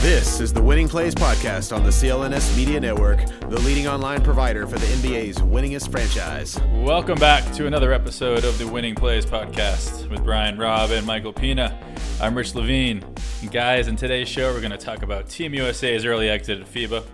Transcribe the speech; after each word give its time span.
This 0.00 0.38
is 0.38 0.52
the 0.52 0.62
Winning 0.62 0.88
Plays 0.88 1.12
Podcast 1.12 1.74
on 1.74 1.82
the 1.82 1.90
CLNS 1.90 2.56
Media 2.56 2.78
Network, 2.78 3.26
the 3.40 3.60
leading 3.60 3.88
online 3.88 4.22
provider 4.22 4.64
for 4.64 4.78
the 4.78 4.86
NBA's 4.86 5.38
winningest 5.38 5.90
franchise. 5.90 6.56
Welcome 6.72 7.18
back 7.18 7.52
to 7.54 7.66
another 7.66 7.92
episode 7.92 8.44
of 8.44 8.56
the 8.58 8.68
Winning 8.68 8.94
Plays 8.94 9.26
podcast 9.26 10.08
with 10.08 10.22
Brian 10.22 10.56
Robb 10.56 10.92
and 10.92 11.04
Michael 11.04 11.32
Pina. 11.32 11.76
I'm 12.20 12.36
Rich 12.36 12.54
Levine. 12.54 13.04
And 13.42 13.50
guys, 13.50 13.88
in 13.88 13.96
today's 13.96 14.28
show, 14.28 14.52
we're 14.54 14.60
going 14.60 14.70
to 14.70 14.78
talk 14.78 15.02
about 15.02 15.28
Team 15.28 15.52
USA's 15.52 16.04
early 16.04 16.28
exit 16.28 16.60
at 16.60 16.72
FIBA. 16.72 17.04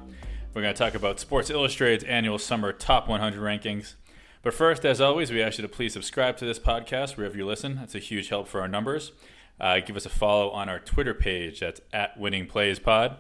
We're 0.52 0.62
going 0.62 0.74
to 0.74 0.78
talk 0.78 0.94
about 0.94 1.18
Sports 1.18 1.48
Illustrated's 1.48 2.04
annual 2.04 2.38
summer 2.38 2.70
top 2.70 3.08
100 3.08 3.40
rankings. 3.40 3.94
But 4.42 4.52
first, 4.52 4.84
as 4.84 5.00
always, 5.00 5.32
we 5.32 5.42
ask 5.42 5.56
you 5.56 5.62
to 5.62 5.68
please 5.68 5.94
subscribe 5.94 6.36
to 6.36 6.44
this 6.44 6.58
podcast 6.58 7.16
wherever 7.16 7.34
you 7.34 7.46
listen. 7.46 7.76
That's 7.76 7.94
a 7.94 7.98
huge 7.98 8.28
help 8.28 8.46
for 8.46 8.60
our 8.60 8.68
numbers. 8.68 9.12
Uh, 9.60 9.80
give 9.80 9.96
us 9.96 10.06
a 10.06 10.10
follow 10.10 10.50
on 10.50 10.68
our 10.68 10.78
Twitter 10.78 11.14
page. 11.14 11.60
That's 11.60 11.80
at 11.92 12.18
Winning 12.18 12.46
Plays 12.46 12.78
Pod. 12.78 13.18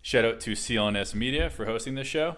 Shout 0.00 0.24
out 0.24 0.40
to 0.40 0.52
CLNS 0.52 1.14
Media 1.14 1.50
for 1.50 1.66
hosting 1.66 1.94
this 1.94 2.06
show. 2.06 2.36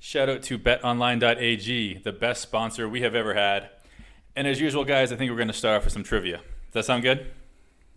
Shout 0.00 0.28
out 0.28 0.42
to 0.44 0.58
BetOnline.ag, 0.58 1.98
the 1.98 2.12
best 2.12 2.42
sponsor 2.42 2.88
we 2.88 3.00
have 3.00 3.14
ever 3.14 3.34
had. 3.34 3.70
And 4.36 4.46
as 4.46 4.60
usual, 4.60 4.84
guys, 4.84 5.10
I 5.12 5.16
think 5.16 5.30
we're 5.30 5.36
going 5.36 5.48
to 5.48 5.54
start 5.54 5.78
off 5.78 5.84
with 5.84 5.92
some 5.92 6.04
trivia. 6.04 6.36
Does 6.36 6.74
that 6.74 6.84
sound 6.84 7.02
good? 7.02 7.32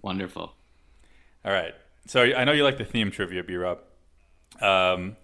Wonderful. 0.01 0.53
All 1.45 1.51
right. 1.51 1.75
So 2.07 2.23
I 2.23 2.43
know 2.43 2.51
you 2.51 2.63
like 2.63 2.77
the 2.77 2.85
theme 2.85 3.11
trivia, 3.11 3.43
B 3.43 3.55
Rob. 3.55 3.79
Um, 4.59 5.15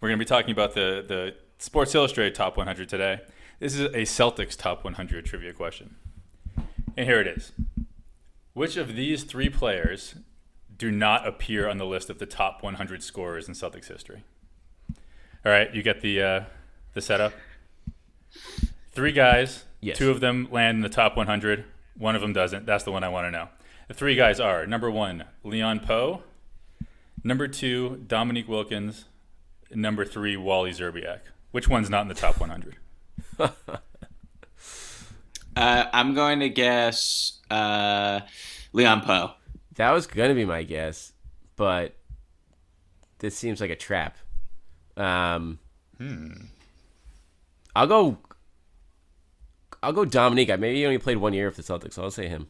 we're 0.00 0.08
going 0.08 0.18
to 0.18 0.24
be 0.24 0.28
talking 0.28 0.50
about 0.50 0.74
the, 0.74 1.04
the 1.06 1.34
Sports 1.58 1.94
Illustrated 1.94 2.34
Top 2.34 2.56
100 2.56 2.88
today. 2.88 3.20
This 3.60 3.74
is 3.74 3.80
a 3.80 4.02
Celtics 4.02 4.56
Top 4.56 4.84
100 4.84 5.24
trivia 5.24 5.52
question. 5.52 5.96
And 6.96 7.06
here 7.06 7.20
it 7.20 7.26
is. 7.26 7.52
Which 8.58 8.76
of 8.76 8.96
these 8.96 9.22
three 9.22 9.48
players 9.48 10.16
do 10.76 10.90
not 10.90 11.24
appear 11.24 11.68
on 11.68 11.78
the 11.78 11.86
list 11.86 12.10
of 12.10 12.18
the 12.18 12.26
top 12.26 12.60
100 12.60 13.04
scorers 13.04 13.46
in 13.46 13.54
Celtics 13.54 13.86
history? 13.86 14.24
All 15.46 15.52
right, 15.52 15.72
you 15.72 15.80
get 15.80 16.00
the 16.00 16.20
uh, 16.20 16.40
the 16.92 17.00
setup. 17.00 17.34
Three 18.90 19.12
guys. 19.12 19.64
Yes. 19.80 19.96
Two 19.96 20.10
of 20.10 20.18
them 20.18 20.48
land 20.50 20.78
in 20.78 20.82
the 20.82 20.88
top 20.88 21.16
100. 21.16 21.66
One 21.96 22.16
of 22.16 22.20
them 22.20 22.32
doesn't. 22.32 22.66
That's 22.66 22.82
the 22.82 22.90
one 22.90 23.04
I 23.04 23.08
want 23.08 23.28
to 23.28 23.30
know. 23.30 23.48
The 23.86 23.94
three 23.94 24.16
guys 24.16 24.40
are 24.40 24.66
number 24.66 24.90
one, 24.90 25.22
Leon 25.44 25.78
Powe. 25.78 26.22
Number 27.22 27.46
two, 27.46 28.02
Dominique 28.08 28.48
Wilkins. 28.48 29.04
Number 29.72 30.04
three, 30.04 30.36
Wally 30.36 30.72
Szczerbiak. 30.72 31.20
Which 31.52 31.68
one's 31.68 31.90
not 31.90 32.02
in 32.02 32.08
the 32.08 32.14
top 32.14 32.40
100? 32.40 32.74
Uh, 35.56 35.86
I'm 35.92 36.14
going 36.14 36.38
to 36.38 36.48
guess 36.48 37.37
uh, 37.50 38.20
Leon 38.72 39.02
Powe. 39.02 39.32
That 39.76 39.92
was 39.92 40.06
gonna 40.06 40.34
be 40.34 40.44
my 40.44 40.62
guess, 40.62 41.12
but 41.56 41.94
this 43.18 43.36
seems 43.36 43.60
like 43.60 43.70
a 43.70 43.76
trap. 43.76 44.16
Um, 44.96 45.58
I'll 47.74 47.86
go. 47.86 48.18
I'll 49.82 49.92
go 49.92 50.04
Dominique. 50.04 50.50
I 50.50 50.56
maybe 50.56 50.78
he 50.78 50.86
only 50.86 50.98
played 50.98 51.18
one 51.18 51.32
year 51.32 51.46
with 51.46 51.56
the 51.56 51.62
Celtics, 51.62 51.94
so 51.94 52.02
I'll 52.02 52.10
say 52.10 52.28
him. 52.28 52.48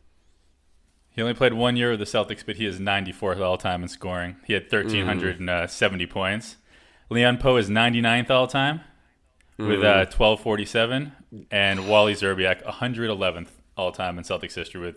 He 1.10 1.22
only 1.22 1.34
played 1.34 1.52
one 1.52 1.76
year 1.76 1.90
with 1.90 1.98
the 1.98 2.06
Celtics, 2.06 2.46
but 2.46 2.56
he 2.56 2.64
is 2.64 2.78
94th 2.78 3.40
all 3.40 3.58
time 3.58 3.82
in 3.82 3.88
scoring. 3.88 4.36
He 4.46 4.52
had 4.52 4.72
1,370 4.72 6.06
points. 6.06 6.56
Leon 7.10 7.38
Powe 7.38 7.58
is 7.58 7.68
99th 7.68 8.30
all 8.30 8.46
time 8.46 8.82
with 9.58 9.80
uh, 9.80 10.06
1247, 10.06 11.12
and 11.50 11.88
Wally 11.88 12.14
Szczerbiak 12.14 12.62
111th 12.64 13.48
all 13.78 13.92
time 13.92 14.18
in 14.18 14.24
Celtics 14.24 14.54
history 14.54 14.80
with 14.80 14.96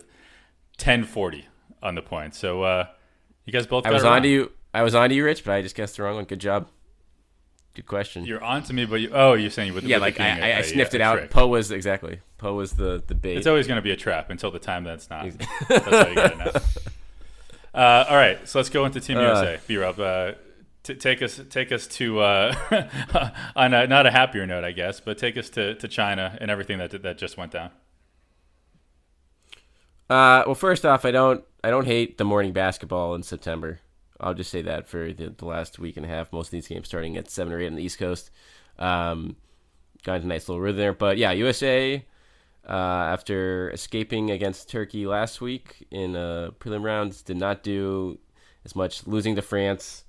1040 0.78 1.46
on 1.82 1.94
the 1.94 2.02
points. 2.02 2.38
So 2.38 2.62
uh, 2.62 2.86
you 3.46 3.52
guys 3.52 3.66
both. 3.66 3.86
I 3.86 3.90
was 3.92 4.04
on 4.04 4.22
to 4.22 4.28
you. 4.28 4.52
I 4.74 4.82
was 4.82 4.94
on 4.94 5.08
to 5.08 5.14
you, 5.14 5.24
Rich, 5.24 5.44
but 5.44 5.52
I 5.52 5.62
just 5.62 5.74
guessed 5.74 5.96
the 5.96 6.02
wrong 6.02 6.16
one. 6.16 6.24
Good 6.24 6.40
job. 6.40 6.68
Good 7.74 7.86
question. 7.86 8.24
You're 8.26 8.42
on 8.44 8.62
to 8.64 8.74
me, 8.74 8.84
but 8.84 9.00
you, 9.00 9.10
oh, 9.14 9.32
you're 9.32 9.50
saying 9.50 9.72
with 9.72 9.84
yeah, 9.84 9.96
with 9.96 10.02
like 10.02 10.20
I, 10.20 10.38
a- 10.38 10.54
I, 10.56 10.58
I 10.58 10.62
sniffed 10.62 10.92
a 10.92 10.96
it 10.96 11.00
out. 11.00 11.16
trick. 11.18 11.30
Powe 11.30 11.48
was 11.48 11.70
exactly. 11.70 12.20
Powe 12.38 12.54
was 12.54 12.72
the 12.72 13.02
the 13.06 13.14
bait. 13.14 13.36
It's 13.38 13.46
always 13.46 13.66
going 13.66 13.76
to 13.76 13.82
be 13.82 13.92
a 13.92 13.96
trap 13.96 14.28
until 14.28 14.50
the 14.50 14.58
time 14.58 14.84
that's 14.84 15.08
not. 15.08 15.26
That's 15.68 15.86
how 15.86 16.06
you 16.08 16.14
get 16.14 16.32
it 16.32 16.38
now. 16.38 16.50
Uh, 17.74 18.04
all 18.10 18.16
right, 18.16 18.46
so 18.46 18.58
let's 18.58 18.68
go 18.68 18.84
into 18.84 19.00
Team 19.00 19.16
Uh. 19.16 19.22
USA. 19.22 19.58
B 19.66 19.76
Rob, 19.78 19.98
uh, 19.98 20.32
t- 20.82 20.94
take 20.94 21.22
us 21.22 21.40
take 21.48 21.72
us 21.72 21.86
to 21.86 22.20
uh, 22.20 23.30
on 23.56 23.72
a, 23.72 23.86
not 23.86 24.04
a 24.06 24.10
happier 24.10 24.46
note, 24.46 24.64
I 24.64 24.72
guess, 24.72 25.00
but 25.00 25.16
take 25.16 25.38
us 25.38 25.48
to, 25.50 25.74
to 25.76 25.88
China 25.88 26.36
and 26.40 26.50
everything 26.50 26.76
that 26.78 27.02
that 27.02 27.16
just 27.16 27.38
went 27.38 27.52
down. 27.52 27.70
Uh, 30.10 30.42
well, 30.46 30.54
first 30.54 30.84
off, 30.84 31.04
I 31.04 31.10
don't 31.10 31.44
I 31.64 31.70
don't 31.70 31.86
hate 31.86 32.18
the 32.18 32.24
morning 32.24 32.52
basketball 32.52 33.14
in 33.14 33.22
September. 33.22 33.80
I'll 34.20 34.34
just 34.34 34.50
say 34.50 34.62
that 34.62 34.88
for 34.88 35.12
the, 35.12 35.30
the 35.36 35.44
last 35.44 35.78
week 35.78 35.96
and 35.96 36.06
a 36.06 36.08
half, 36.08 36.32
most 36.32 36.48
of 36.48 36.52
these 36.52 36.68
games 36.68 36.86
starting 36.86 37.16
at 37.16 37.30
seven 37.30 37.52
or 37.52 37.60
eight 37.60 37.66
on 37.66 37.74
the 37.74 37.82
East 37.82 37.98
Coast. 37.98 38.30
Um, 38.78 39.36
got 40.04 40.20
a 40.20 40.26
nice 40.26 40.48
little 40.48 40.60
rhythm 40.60 40.78
there, 40.78 40.92
but 40.92 41.18
yeah, 41.18 41.32
USA 41.32 42.04
uh, 42.68 42.72
after 42.72 43.70
escaping 43.70 44.30
against 44.30 44.68
Turkey 44.68 45.06
last 45.06 45.40
week 45.40 45.86
in 45.90 46.14
uh, 46.14 46.50
prelim 46.60 46.84
rounds 46.84 47.22
did 47.22 47.36
not 47.36 47.62
do 47.62 48.18
as 48.64 48.76
much, 48.76 49.06
losing 49.06 49.34
to 49.36 49.42
France 49.42 50.04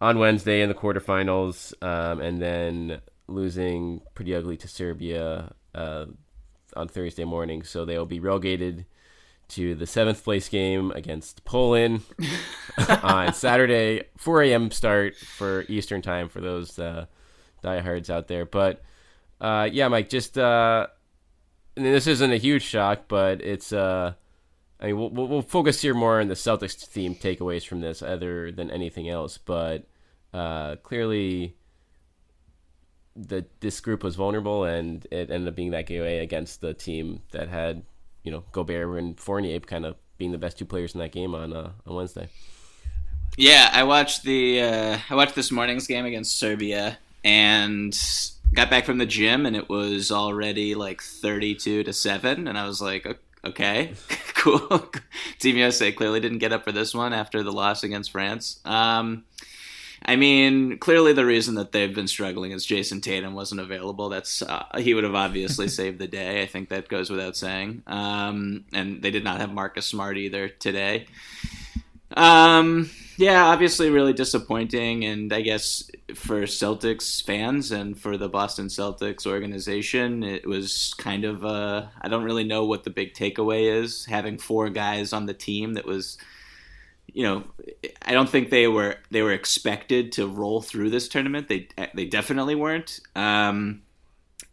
on 0.00 0.18
Wednesday 0.18 0.62
in 0.62 0.68
the 0.68 0.74
quarterfinals, 0.74 1.74
um, 1.82 2.20
and 2.20 2.40
then 2.40 3.00
losing 3.26 4.00
pretty 4.14 4.34
ugly 4.34 4.56
to 4.56 4.68
Serbia 4.68 5.52
uh, 5.74 6.06
on 6.76 6.86
Thursday 6.86 7.24
morning. 7.24 7.64
So 7.64 7.84
they 7.84 7.98
will 7.98 8.06
be 8.06 8.20
relegated 8.20 8.86
to 9.48 9.74
the 9.74 9.86
seventh 9.86 10.22
place 10.22 10.48
game 10.48 10.90
against 10.92 11.44
Poland 11.44 12.02
on 13.02 13.32
Saturday, 13.32 14.04
4 14.16 14.42
a.m. 14.42 14.70
start 14.70 15.16
for 15.16 15.64
Eastern 15.68 16.02
time 16.02 16.28
for 16.28 16.40
those 16.40 16.78
uh, 16.78 17.06
diehards 17.62 18.10
out 18.10 18.28
there. 18.28 18.44
But 18.44 18.82
uh, 19.40 19.68
yeah, 19.72 19.88
Mike, 19.88 20.08
just 20.08 20.36
uh, 20.36 20.88
and 21.76 21.86
this 21.86 22.06
isn't 22.06 22.32
a 22.32 22.36
huge 22.36 22.62
shock, 22.62 23.04
but 23.08 23.40
it's. 23.40 23.72
Uh, 23.72 24.14
I 24.80 24.86
mean, 24.86 24.96
we'll, 24.96 25.26
we'll 25.26 25.42
focus 25.42 25.82
here 25.82 25.94
more 25.94 26.20
on 26.20 26.28
the 26.28 26.34
Celtics 26.34 26.76
theme 26.86 27.16
takeaways 27.16 27.66
from 27.66 27.80
this, 27.80 28.00
other 28.00 28.52
than 28.52 28.70
anything 28.70 29.08
else. 29.08 29.36
But 29.36 29.86
uh, 30.32 30.76
clearly, 30.76 31.56
the 33.16 33.46
this 33.60 33.80
group 33.80 34.04
was 34.04 34.16
vulnerable, 34.16 34.64
and 34.64 35.06
it 35.10 35.30
ended 35.30 35.48
up 35.48 35.56
being 35.56 35.70
that 35.70 35.86
gateway 35.86 36.18
against 36.18 36.60
the 36.60 36.74
team 36.74 37.22
that 37.32 37.48
had, 37.48 37.82
you 38.28 38.32
know, 38.34 38.44
Gobert 38.52 38.98
and 38.98 39.18
Fournier 39.18 39.58
kind 39.60 39.86
of 39.86 39.96
being 40.18 40.32
the 40.32 40.38
best 40.38 40.58
two 40.58 40.66
players 40.66 40.92
in 40.92 41.00
that 41.00 41.12
game 41.12 41.34
on 41.34 41.54
uh, 41.54 41.70
on 41.86 41.94
Wednesday. 41.94 42.28
Yeah, 43.38 43.70
I 43.72 43.84
watched 43.84 44.22
the 44.24 44.60
uh, 44.60 44.98
I 45.08 45.14
watched 45.14 45.34
this 45.34 45.50
morning's 45.50 45.86
game 45.86 46.04
against 46.04 46.38
Serbia 46.38 46.98
and 47.24 47.98
got 48.52 48.68
back 48.68 48.84
from 48.84 48.98
the 48.98 49.06
gym 49.06 49.46
and 49.46 49.56
it 49.56 49.70
was 49.70 50.12
already 50.12 50.74
like 50.74 51.00
32 51.00 51.84
to 51.84 51.92
7 51.92 52.48
and 52.48 52.58
I 52.58 52.66
was 52.66 52.80
like 52.80 53.06
okay 53.44 53.92
cool 54.34 54.90
Team 55.38 55.56
USA 55.58 55.92
clearly 55.92 56.20
didn't 56.20 56.38
get 56.38 56.52
up 56.52 56.64
for 56.64 56.72
this 56.72 56.94
one 56.94 57.12
after 57.12 57.42
the 57.42 57.52
loss 57.52 57.82
against 57.82 58.10
France 58.10 58.60
um 58.64 59.24
I 60.04 60.16
mean, 60.16 60.78
clearly 60.78 61.12
the 61.12 61.26
reason 61.26 61.56
that 61.56 61.72
they've 61.72 61.94
been 61.94 62.08
struggling 62.08 62.52
is 62.52 62.64
Jayson 62.64 63.00
Tatum 63.00 63.34
wasn't 63.34 63.60
available. 63.60 64.08
That's 64.08 64.42
uh, 64.42 64.64
he 64.78 64.94
would 64.94 65.04
have 65.04 65.14
obviously 65.14 65.68
saved 65.68 65.98
the 65.98 66.08
day. 66.08 66.42
I 66.42 66.46
think 66.46 66.68
that 66.68 66.88
goes 66.88 67.10
without 67.10 67.36
saying. 67.36 67.82
Um, 67.86 68.64
and 68.72 69.02
they 69.02 69.10
did 69.10 69.24
not 69.24 69.40
have 69.40 69.52
Marcus 69.52 69.86
Smart 69.86 70.16
either 70.16 70.48
today. 70.48 71.06
Um, 72.16 72.90
yeah, 73.18 73.46
obviously, 73.46 73.90
really 73.90 74.12
disappointing, 74.12 75.04
and 75.04 75.32
I 75.32 75.40
guess 75.40 75.90
for 76.14 76.42
Celtics 76.42 77.22
fans 77.22 77.72
and 77.72 77.98
for 77.98 78.16
the 78.16 78.28
Boston 78.28 78.68
Celtics 78.68 79.26
organization, 79.26 80.22
it 80.22 80.46
was 80.46 80.94
kind 80.98 81.24
of 81.24 81.44
uh, 81.44 81.86
I 82.00 82.08
don't 82.08 82.22
really 82.22 82.44
know 82.44 82.64
what 82.64 82.84
the 82.84 82.90
big 82.90 83.14
takeaway 83.14 83.82
is. 83.82 84.04
Having 84.04 84.38
four 84.38 84.70
guys 84.70 85.12
on 85.12 85.26
the 85.26 85.34
team 85.34 85.74
that 85.74 85.84
was, 85.84 86.16
you 87.18 87.24
know, 87.24 87.42
I 88.02 88.12
don't 88.12 88.28
think 88.28 88.50
they 88.50 88.68
were 88.68 88.94
they 89.10 89.22
were 89.22 89.32
expected 89.32 90.12
to 90.12 90.28
roll 90.28 90.62
through 90.62 90.90
this 90.90 91.08
tournament. 91.08 91.48
They 91.48 91.66
they 91.92 92.04
definitely 92.04 92.54
weren't. 92.54 93.00
Um, 93.16 93.82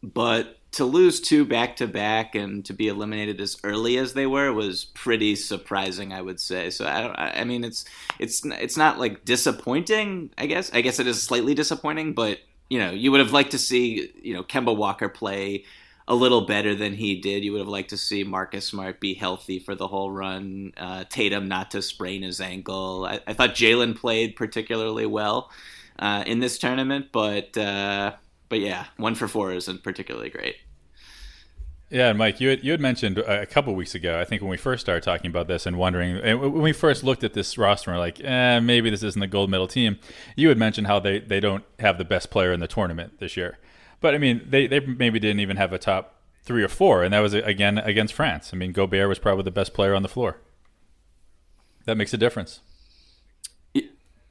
but 0.01 0.57
to 0.71 0.83
lose 0.83 1.21
two 1.21 1.45
back 1.45 1.75
to 1.75 1.85
back 1.85 2.33
and 2.33 2.65
to 2.65 2.73
be 2.73 2.87
eliminated 2.87 3.39
as 3.39 3.55
early 3.63 3.99
as 3.99 4.15
they 4.15 4.25
were 4.25 4.51
was 4.51 4.85
pretty 4.85 5.35
surprising, 5.35 6.11
I 6.11 6.23
would 6.23 6.39
say. 6.39 6.71
So 6.71 6.87
I 6.87 7.01
don't. 7.01 7.15
I 7.15 7.43
mean, 7.43 7.63
it's 7.63 7.85
it's 8.17 8.43
it's 8.43 8.77
not 8.77 8.97
like 8.97 9.23
disappointing. 9.25 10.31
I 10.35 10.47
guess. 10.47 10.73
I 10.73 10.81
guess 10.81 10.99
it 10.99 11.05
is 11.05 11.21
slightly 11.21 11.53
disappointing, 11.53 12.13
but 12.13 12.39
you 12.71 12.79
know, 12.79 12.89
you 12.89 13.11
would 13.11 13.19
have 13.19 13.31
liked 13.31 13.51
to 13.51 13.59
see 13.59 14.11
you 14.23 14.33
know 14.33 14.41
Kemba 14.41 14.75
Walker 14.75 15.07
play 15.07 15.65
a 16.07 16.15
little 16.15 16.41
better 16.41 16.75
than 16.75 16.93
he 16.93 17.19
did. 17.19 17.43
You 17.43 17.51
would 17.53 17.61
have 17.61 17.67
liked 17.67 17.89
to 17.89 17.97
see 17.97 18.23
Marcus 18.23 18.65
Smart 18.65 18.99
be 18.99 19.13
healthy 19.13 19.59
for 19.59 19.75
the 19.75 19.87
whole 19.87 20.11
run. 20.11 20.73
Uh, 20.77 21.03
Tatum 21.09 21.47
not 21.47 21.71
to 21.71 21.81
sprain 21.81 22.21
his 22.21 22.39
ankle. 22.39 23.05
I, 23.09 23.19
I 23.27 23.33
thought 23.33 23.55
Jaylen 23.55 23.95
played 23.95 24.35
particularly 24.35 25.05
well 25.05 25.49
uh, 25.97 26.23
in 26.27 26.39
this 26.39 26.57
tournament, 26.57 27.07
but 27.11 27.57
uh, 27.57 28.13
but 28.49 28.59
yeah, 28.59 28.85
one 28.97 29.15
for 29.15 29.27
four 29.27 29.51
isn't 29.53 29.83
particularly 29.83 30.29
great. 30.29 30.55
Yeah, 31.89 32.13
Mike, 32.13 32.41
you 32.41 32.49
had, 32.49 32.63
you 32.63 32.71
had 32.71 32.81
mentioned 32.81 33.19
a 33.19 33.45
couple 33.45 33.73
weeks 33.75 33.93
ago, 33.93 34.19
I 34.19 34.25
think 34.25 34.41
when 34.41 34.49
we 34.49 34.57
first 34.57 34.81
started 34.81 35.03
talking 35.03 35.29
about 35.29 35.47
this 35.47 35.67
and 35.67 35.77
wondering, 35.77 36.17
and 36.17 36.41
when 36.41 36.63
we 36.63 36.73
first 36.73 37.03
looked 37.03 37.23
at 37.23 37.33
this 37.33 37.59
roster, 37.59 37.91
we're 37.91 37.99
like, 37.99 38.19
eh, 38.23 38.59
maybe 38.59 38.89
this 38.89 39.03
isn't 39.03 39.19
the 39.19 39.27
gold 39.27 39.51
medal 39.51 39.67
team. 39.67 39.99
You 40.35 40.49
had 40.49 40.57
mentioned 40.57 40.87
how 40.87 40.99
they, 40.99 41.19
they 41.19 41.39
don't 41.39 41.63
have 41.79 41.99
the 41.99 42.03
best 42.03 42.31
player 42.31 42.51
in 42.51 42.59
the 42.59 42.67
tournament 42.67 43.19
this 43.19 43.37
year. 43.37 43.59
But 44.05 44.13
I 44.13 44.19
mean, 44.19 44.45
they, 44.47 44.67
they 44.67 44.81
maybe 44.81 45.17
didn't 45.17 45.39
even 45.39 45.57
have 45.57 45.73
a 45.73 45.79
top 45.79 46.13
three 46.43 46.61
or 46.61 46.67
four, 46.67 47.03
and 47.03 47.11
that 47.11 47.21
was 47.21 47.33
again 47.33 47.79
against 47.79 48.13
France. 48.13 48.51
I 48.53 48.55
mean, 48.55 48.71
Gobert 48.71 49.09
was 49.09 49.17
probably 49.17 49.45
the 49.45 49.49
best 49.49 49.73
player 49.73 49.95
on 49.95 50.03
the 50.03 50.07
floor. 50.07 50.37
That 51.85 51.97
makes 51.97 52.13
a 52.13 52.17
difference. 52.17 52.59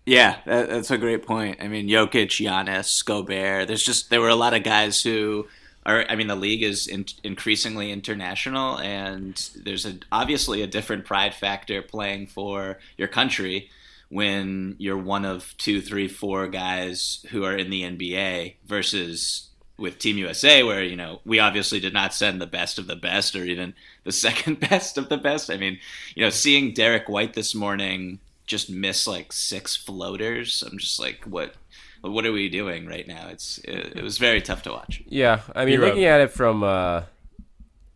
Yeah, 0.06 0.36
that's 0.46 0.92
a 0.92 0.96
great 0.96 1.26
point. 1.26 1.58
I 1.60 1.66
mean, 1.66 1.88
Jokic, 1.88 2.28
Giannis, 2.28 3.04
Gobert. 3.04 3.66
There's 3.66 3.82
just 3.82 4.10
there 4.10 4.20
were 4.20 4.28
a 4.28 4.36
lot 4.36 4.54
of 4.54 4.62
guys 4.62 5.02
who 5.02 5.48
are. 5.84 6.06
I 6.08 6.14
mean, 6.14 6.28
the 6.28 6.36
league 6.36 6.62
is 6.62 6.86
in, 6.86 7.06
increasingly 7.24 7.90
international, 7.90 8.78
and 8.78 9.34
there's 9.64 9.84
a, 9.84 9.98
obviously 10.12 10.62
a 10.62 10.68
different 10.68 11.04
pride 11.04 11.34
factor 11.34 11.82
playing 11.82 12.28
for 12.28 12.78
your 12.96 13.08
country 13.08 13.70
when 14.08 14.76
you're 14.78 14.96
one 14.96 15.24
of 15.24 15.52
two, 15.58 15.80
three, 15.80 16.06
four 16.06 16.46
guys 16.46 17.26
who 17.30 17.42
are 17.42 17.56
in 17.56 17.70
the 17.70 17.82
NBA 17.82 18.54
versus 18.64 19.50
with 19.76 19.98
Team 19.98 20.18
USA, 20.18 20.62
where 20.62 20.82
you 20.82 20.96
know 20.96 21.20
we 21.24 21.38
obviously 21.38 21.80
did 21.80 21.92
not 21.92 22.14
send 22.14 22.40
the 22.40 22.46
best 22.46 22.78
of 22.78 22.86
the 22.86 22.96
best 22.96 23.34
or 23.34 23.44
even 23.44 23.74
the 24.04 24.12
second 24.26 24.60
best 24.60 24.98
of 24.98 25.08
the 25.08 25.16
best. 25.16 25.50
I 25.50 25.56
mean, 25.56 25.78
you 26.14 26.22
know, 26.22 26.30
seeing 26.30 26.72
Derrick 26.72 27.08
White 27.08 27.34
this 27.34 27.54
morning 27.54 28.20
just 28.46 28.70
miss 28.70 29.06
like 29.06 29.32
six 29.32 29.76
floaters. 29.76 30.62
I'm 30.62 30.78
just 30.78 31.00
like, 31.00 31.24
what? 31.24 31.54
What 32.02 32.26
are 32.26 32.32
we 32.32 32.50
doing 32.50 32.86
right 32.86 33.08
now? 33.08 33.28
It's 33.28 33.58
it, 33.64 33.94
it 33.96 34.02
was 34.02 34.18
very 34.18 34.42
tough 34.42 34.62
to 34.64 34.72
watch. 34.72 35.02
Yeah, 35.06 35.40
I 35.54 35.64
mean, 35.64 35.80
looking 35.80 36.04
at 36.04 36.20
it 36.20 36.30
from 36.30 36.62
uh, 36.62 37.04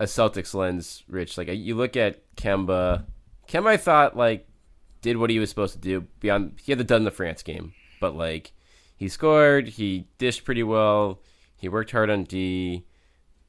a 0.01 0.05
Celtics 0.05 0.55
lens, 0.55 1.03
Rich, 1.09 1.37
like 1.37 1.49
you 1.49 1.75
look 1.75 1.97
at 1.97 2.23
Kemba. 2.37 3.05
Kemba, 3.47 3.67
I 3.67 3.77
thought 3.77 4.17
like 4.17 4.49
did 5.03 5.19
what 5.19 5.31
he 5.31 5.39
was 5.39 5.51
supposed 5.51 5.75
to 5.75 5.79
do. 5.79 6.07
Beyond 6.21 6.59
he 6.63 6.73
had 6.73 6.79
the 6.79 6.85
done 6.85 7.05
the 7.05 7.11
France 7.11 7.43
game, 7.43 7.75
but 8.01 8.17
like 8.17 8.53
he 8.97 9.09
scored, 9.09 9.69
he 9.69 10.07
dished 10.19 10.45
pretty 10.45 10.63
well, 10.63 11.21
he 11.59 11.69
worked 11.69 11.91
hard 11.91 12.09
on 12.09 12.25
D. 12.25 12.87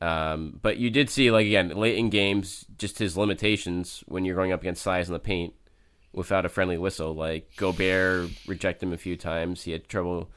Um, 0.02 0.60
but 0.62 0.78
you 0.78 0.90
did 0.90 1.10
see 1.10 1.32
like 1.32 1.46
again 1.46 1.70
late 1.70 1.98
in 1.98 2.10
games, 2.10 2.66
just 2.78 3.00
his 3.00 3.16
limitations 3.16 4.04
when 4.08 4.26
you're 4.26 4.36
going 4.36 4.52
up 4.52 4.62
against 4.62 4.82
size 4.82 5.08
in 5.08 5.14
the 5.14 5.20
paint 5.20 5.54
without 6.12 6.46
a 6.46 6.50
friendly 6.50 6.78
whistle. 6.78 7.14
Like 7.14 7.56
Gobert 7.56 8.32
rejected 8.48 8.88
him 8.88 8.94
a 8.94 8.98
few 8.98 9.16
times. 9.16 9.64
He 9.64 9.72
had 9.72 9.88
trouble 9.88 10.32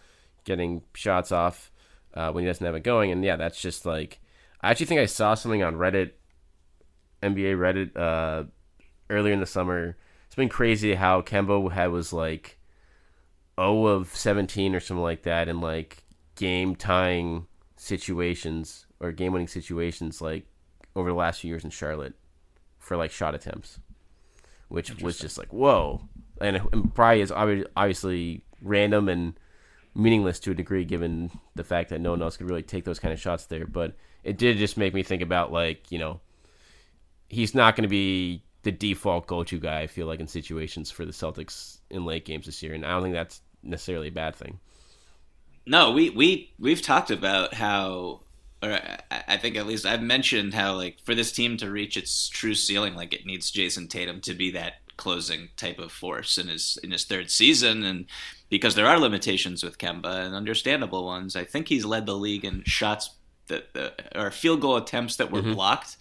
getting 0.45 0.83
shots 0.95 1.33
off 1.33 1.71
uh, 2.15 2.31
when 2.33 2.45
he 2.45 2.49
doesn't 2.49 2.65
have 2.65 2.75
it 2.75 2.83
going. 2.83 3.11
And 3.11 3.25
yeah, 3.25 3.37
that's 3.37 3.61
just 3.61 3.87
like 3.87 4.21
I 4.61 4.71
actually 4.71 4.87
think 4.87 5.01
I 5.01 5.07
saw 5.07 5.35
something 5.35 5.63
on 5.63 5.77
Reddit, 5.77 6.13
NBA 7.23 7.57
Reddit, 7.57 7.97
uh, 7.97 8.45
earlier 9.11 9.33
in 9.33 9.41
the 9.41 9.47
summer. 9.47 9.97
It's 10.27 10.37
been 10.37 10.49
crazy 10.49 10.95
how 10.95 11.23
Kemba 11.23 11.73
had 11.73 11.91
was 11.91 12.13
like 12.13 12.59
0 13.61 13.87
of 13.87 14.09
17 14.09 14.75
or 14.75 14.81
something 14.81 15.03
like 15.03 15.23
that 15.23 15.49
in 15.49 15.61
like 15.61 16.05
game 16.37 16.75
tying 16.75 17.47
situations 17.83 18.87
or 19.01 19.13
game 19.13 19.33
winning 19.33 19.49
situations 19.49 20.21
like 20.21 20.47
over 20.95 21.09
the 21.09 21.17
last 21.17 21.41
few 21.41 21.49
years 21.49 21.65
in 21.65 21.71
Charlotte 21.71 22.15
for 22.79 22.97
like 22.97 23.11
shot 23.11 23.35
attempts 23.35 23.79
which 24.73 25.03
was 25.03 25.19
just 25.19 25.37
like 25.37 25.53
whoa, 25.53 26.01
and, 26.41 26.57
and 26.73 26.95
probably 26.95 27.21
is 27.21 27.31
obviously 27.31 28.43
random 28.63 29.07
and 29.07 29.39
meaningless 29.95 30.41
to 30.41 30.53
a 30.53 30.55
degree, 30.55 30.83
given 30.83 31.31
the 31.55 31.63
fact 31.63 31.91
that 31.91 32.01
no 32.01 32.13
one 32.13 32.23
else 32.23 32.39
could 32.39 32.49
really 32.49 32.63
take 32.63 32.85
those 32.85 32.99
kind 32.99 33.13
of 33.13 33.21
shots 33.21 33.45
there. 33.47 33.67
But 33.67 33.95
it 34.25 34.39
did 34.39 34.57
just 34.57 34.79
make 34.79 34.95
me 34.95 35.03
think 35.03 35.21
about 35.21 35.53
like 35.53 35.93
you 35.93 35.99
know, 35.99 36.21
he's 37.29 37.55
not 37.55 37.77
going 37.77 37.83
to 37.83 37.89
be 37.89 38.45
the 38.63 38.73
default 38.73 39.27
go-to 39.27 39.61
guy. 39.61 39.81
I 39.81 39.87
feel 39.89 40.07
like 40.07 40.21
in 40.21 40.27
situations 40.27 40.91
for 40.91 41.05
the 41.05 41.13
Celtics 41.13 41.81
in 41.91 42.07
late 42.07 42.25
games 42.25 42.47
this 42.47 42.63
year, 42.63 42.73
and 42.73 42.87
I 42.87 42.93
don't 42.93 43.03
think 43.03 43.15
that's 43.15 43.43
necessarily 43.63 44.09
a 44.09 44.13
bad 44.13 44.35
thing. 44.35 44.59
No, 45.67 45.93
we 45.93 46.11
we 46.11 46.53
we've 46.59 46.83
talked 46.83 47.11
about 47.11 47.55
how 47.55 48.21
or 48.63 48.79
I 49.11 49.37
think 49.37 49.57
at 49.57 49.67
least 49.67 49.85
I've 49.85 50.03
mentioned 50.03 50.55
how 50.55 50.75
like 50.75 50.99
for 51.05 51.15
this 51.15 51.33
team 51.33 51.57
to 51.59 51.71
reach 51.71 51.97
its 51.97 52.29
true 52.29 52.55
ceiling, 52.55 52.95
like 52.95 53.13
it 53.13 53.27
needs 53.27 53.51
Jayson 53.51 53.89
Tatum 53.89 54.21
to 54.23 54.35
be 54.35 54.53
that 54.53 54.75
closing 54.97 55.49
type 55.57 55.79
of 55.81 55.91
force 55.91 56.39
in 56.39 56.49
his 56.49 56.79
in 56.83 56.93
his 56.93 57.05
third 57.05 57.31
season, 57.31 57.83
and 57.83 58.07
because 58.51 58.75
there 58.75 58.87
are 58.87 58.99
limitations 58.99 59.65
with 59.65 59.79
Kemba 59.79 60.25
and 60.25 60.35
understandable 60.35 61.05
ones, 61.05 61.35
I 61.35 61.45
think 61.45 61.69
he's 61.69 61.85
led 61.85 62.07
the 62.07 62.17
league 62.17 62.45
in 62.45 62.63
shots 62.65 63.11
that, 63.49 63.75
that 63.75 64.13
or 64.15 64.31
field 64.31 64.61
goal 64.61 64.77
attempts 64.77 65.17
that 65.17 65.33
were 65.33 65.43
mm-hmm. 65.43 65.55
blocked 65.55 65.97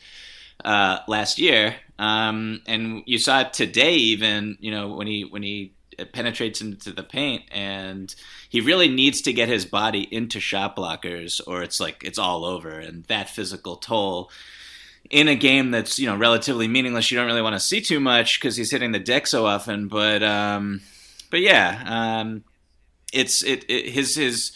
uh, 0.63 0.99
last 1.07 1.39
year, 1.39 1.75
um, 1.97 2.61
and 2.67 3.01
you 3.07 3.17
saw 3.17 3.41
it 3.41 3.53
today 3.53 3.95
even 3.95 4.57
you 4.59 4.69
know 4.69 4.89
when 4.89 5.07
he 5.07 5.23
when 5.23 5.41
he 5.41 5.73
penetrates 6.13 6.61
into 6.61 6.91
the 6.91 7.03
paint 7.03 7.43
and 7.51 8.15
he 8.49 8.61
really 8.61 8.87
needs 8.87 9.21
to 9.21 9.33
get 9.33 9.49
his 9.49 9.65
body 9.65 10.07
into 10.11 10.39
shot 10.39 10.75
blockers 10.75 11.41
or 11.45 11.61
it's 11.61 11.79
like 11.79 12.03
it's 12.03 12.17
all 12.17 12.45
over 12.45 12.79
and 12.79 13.03
that 13.05 13.29
physical 13.29 13.75
toll 13.75 14.29
in 15.09 15.27
a 15.27 15.35
game 15.35 15.71
that's 15.71 15.99
you 15.99 16.07
know 16.07 16.15
relatively 16.15 16.67
meaningless 16.67 17.11
you 17.11 17.17
don't 17.17 17.27
really 17.27 17.41
want 17.41 17.55
to 17.55 17.59
see 17.59 17.81
too 17.81 17.99
much 17.99 18.39
because 18.39 18.55
he's 18.55 18.71
hitting 18.71 18.91
the 18.91 18.99
deck 18.99 19.27
so 19.27 19.45
often 19.45 19.87
but 19.87 20.23
um 20.23 20.81
but 21.29 21.41
yeah 21.41 21.83
um 21.85 22.43
it's 23.13 23.43
it, 23.43 23.65
it 23.69 23.89
his 23.89 24.15
his 24.15 24.51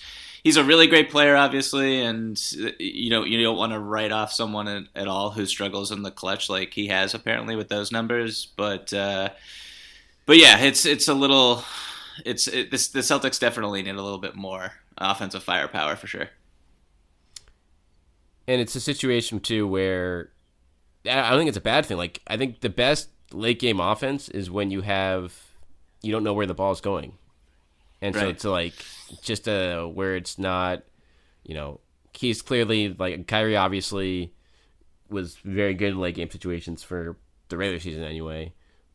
he's 0.45 0.57
a 0.57 0.63
really 0.63 0.87
great 0.87 1.09
player, 1.09 1.35
obviously, 1.35 2.01
and 2.01 2.39
you 2.79 3.09
know 3.09 3.25
you 3.25 3.43
don't 3.43 3.57
want 3.57 3.73
to 3.73 3.79
write 3.79 4.13
off 4.13 4.31
someone 4.31 4.69
at, 4.69 4.83
at, 4.95 5.07
all 5.09 5.31
who 5.31 5.45
struggles 5.45 5.91
in 5.91 6.03
the 6.03 6.11
clutch 6.11 6.49
like 6.49 6.73
he 6.73 6.87
has 6.87 7.13
apparently 7.13 7.57
with 7.57 7.67
those 7.67 7.91
numbers. 7.91 8.47
But 8.55 8.93
uh, 8.93 9.29
but 10.25 10.37
yeah, 10.37 10.59
it's 10.59 10.85
it's 10.85 11.07
a 11.07 11.13
little, 11.13 11.63
it's 12.25 12.47
it, 12.47 12.71
this 12.71 12.87
the 12.87 12.99
Celtics 12.99 13.39
definitely 13.39 13.83
need 13.83 13.95
a 13.95 14.01
little 14.01 14.17
bit 14.17 14.35
more 14.35 14.71
offensive 14.97 15.43
firepower 15.43 15.95
for 15.95 16.07
sure. 16.07 16.29
And 18.47 18.61
it's 18.61 18.75
a 18.75 18.79
situation 18.79 19.39
too 19.39 19.67
where 19.67 20.29
I 21.09 21.29
don't 21.29 21.39
think 21.39 21.49
it's 21.49 21.57
a 21.57 21.61
bad 21.61 21.85
thing. 21.85 21.97
Like 21.97 22.21
I 22.27 22.37
think 22.37 22.61
the 22.61 22.69
best 22.69 23.09
late 23.31 23.59
game 23.59 23.79
offense 23.79 24.29
is 24.29 24.49
when 24.49 24.71
you 24.71 24.81
have 24.81 25.33
you 26.01 26.11
don't 26.11 26.23
know 26.23 26.33
where 26.33 26.47
the 26.47 26.53
ball's 26.53 26.81
going, 26.81 27.13
and 28.01 28.15
right. 28.15 28.21
so 28.21 28.29
it's 28.29 28.45
like 28.45 28.73
just 29.21 29.47
a 29.47 29.85
where 29.85 30.15
it's 30.15 30.39
not, 30.39 30.83
you 31.43 31.53
know, 31.53 31.79
he's 32.13 32.41
clearly 32.41 32.95
like 32.97 33.27
Kyrie 33.27 33.55
obviously 33.55 34.33
was 35.07 35.35
very 35.35 35.75
good 35.75 35.89
in 35.89 35.99
late 35.99 36.15
game 36.15 36.31
situations 36.31 36.81
for 36.81 37.15
the 37.49 37.57
regular 37.57 37.79
season 37.79 38.03
anyway 38.03 38.51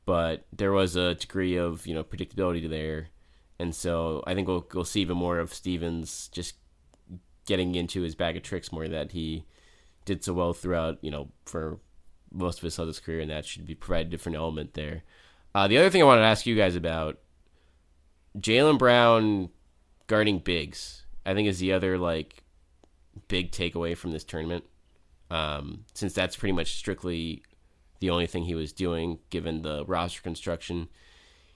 but 0.07 0.47
there 0.52 0.73
was 0.73 0.97
a 0.97 1.14
degree 1.14 1.57
of 1.57 1.87
you 1.87 1.95
know 1.95 2.04
predictability 2.04 2.69
there, 2.69 3.09
and 3.59 3.75
so 3.75 4.23
I 4.26 4.35
think 4.35 4.49
we'll 4.49 4.66
we'll 4.73 4.85
see 4.85 5.02
even 5.02 5.16
more 5.16 5.38
of 5.38 5.54
Stevens 5.54 6.28
just 6.33 6.54
getting 7.47 7.75
into 7.75 8.02
his 8.02 8.14
bag 8.14 8.37
of 8.37 8.42
tricks 8.42 8.71
more 8.73 8.87
that 8.87 9.12
he 9.12 9.45
did 10.04 10.23
so 10.25 10.33
well 10.33 10.52
throughout 10.52 10.99
you 11.02 11.11
know 11.11 11.28
for 11.45 11.78
most 12.33 12.59
of 12.59 12.62
his 12.62 12.76
Celtics 12.76 13.02
career, 13.02 13.21
and 13.21 13.30
that 13.30 13.45
should 13.45 13.66
be 13.66 13.75
provide 13.75 14.07
a 14.07 14.11
different 14.11 14.37
element 14.37 14.75
there. 14.75 15.02
Uh, 15.54 15.66
the 15.66 15.78
other 15.78 15.90
thing 15.90 16.02
I 16.02 16.07
wanted 16.07 16.21
to 16.21 16.26
ask 16.28 16.47
you 16.47 16.57
guys 16.57 16.76
about 16.76 17.19
Jaylen 18.38 18.78
Brown 18.78 19.50
guarding 20.07 20.38
bigs, 20.38 21.04
I 21.26 21.35
think 21.35 21.49
is 21.49 21.59
the 21.59 21.73
other 21.73 21.99
like 21.99 22.45
big 23.28 23.50
takeaway 23.50 23.97
from 23.97 24.12
this 24.12 24.25
tournament. 24.25 24.64
Um, 25.30 25.85
since 25.95 26.12
that's 26.12 26.37
pretty 26.37 26.52
much 26.52 26.75
strictly 26.75 27.42
the 28.00 28.11
only 28.11 28.26
thing 28.26 28.45
he 28.45 28.54
was 28.54 28.73
doing 28.73 29.19
given 29.30 29.62
the 29.62 29.85
roster 29.87 30.21
construction. 30.23 30.88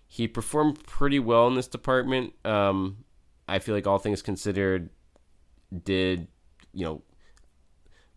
He 0.06 0.28
performed 0.28 0.84
pretty 0.84 1.18
well 1.18 1.48
in 1.48 1.54
this 1.54 1.66
department. 1.66 2.34
Um, 2.44 3.04
I 3.48 3.58
feel 3.58 3.74
like 3.74 3.86
all 3.86 3.98
things 3.98 4.22
considered, 4.22 4.90
did 5.84 6.28
you 6.72 6.84
know 6.84 7.02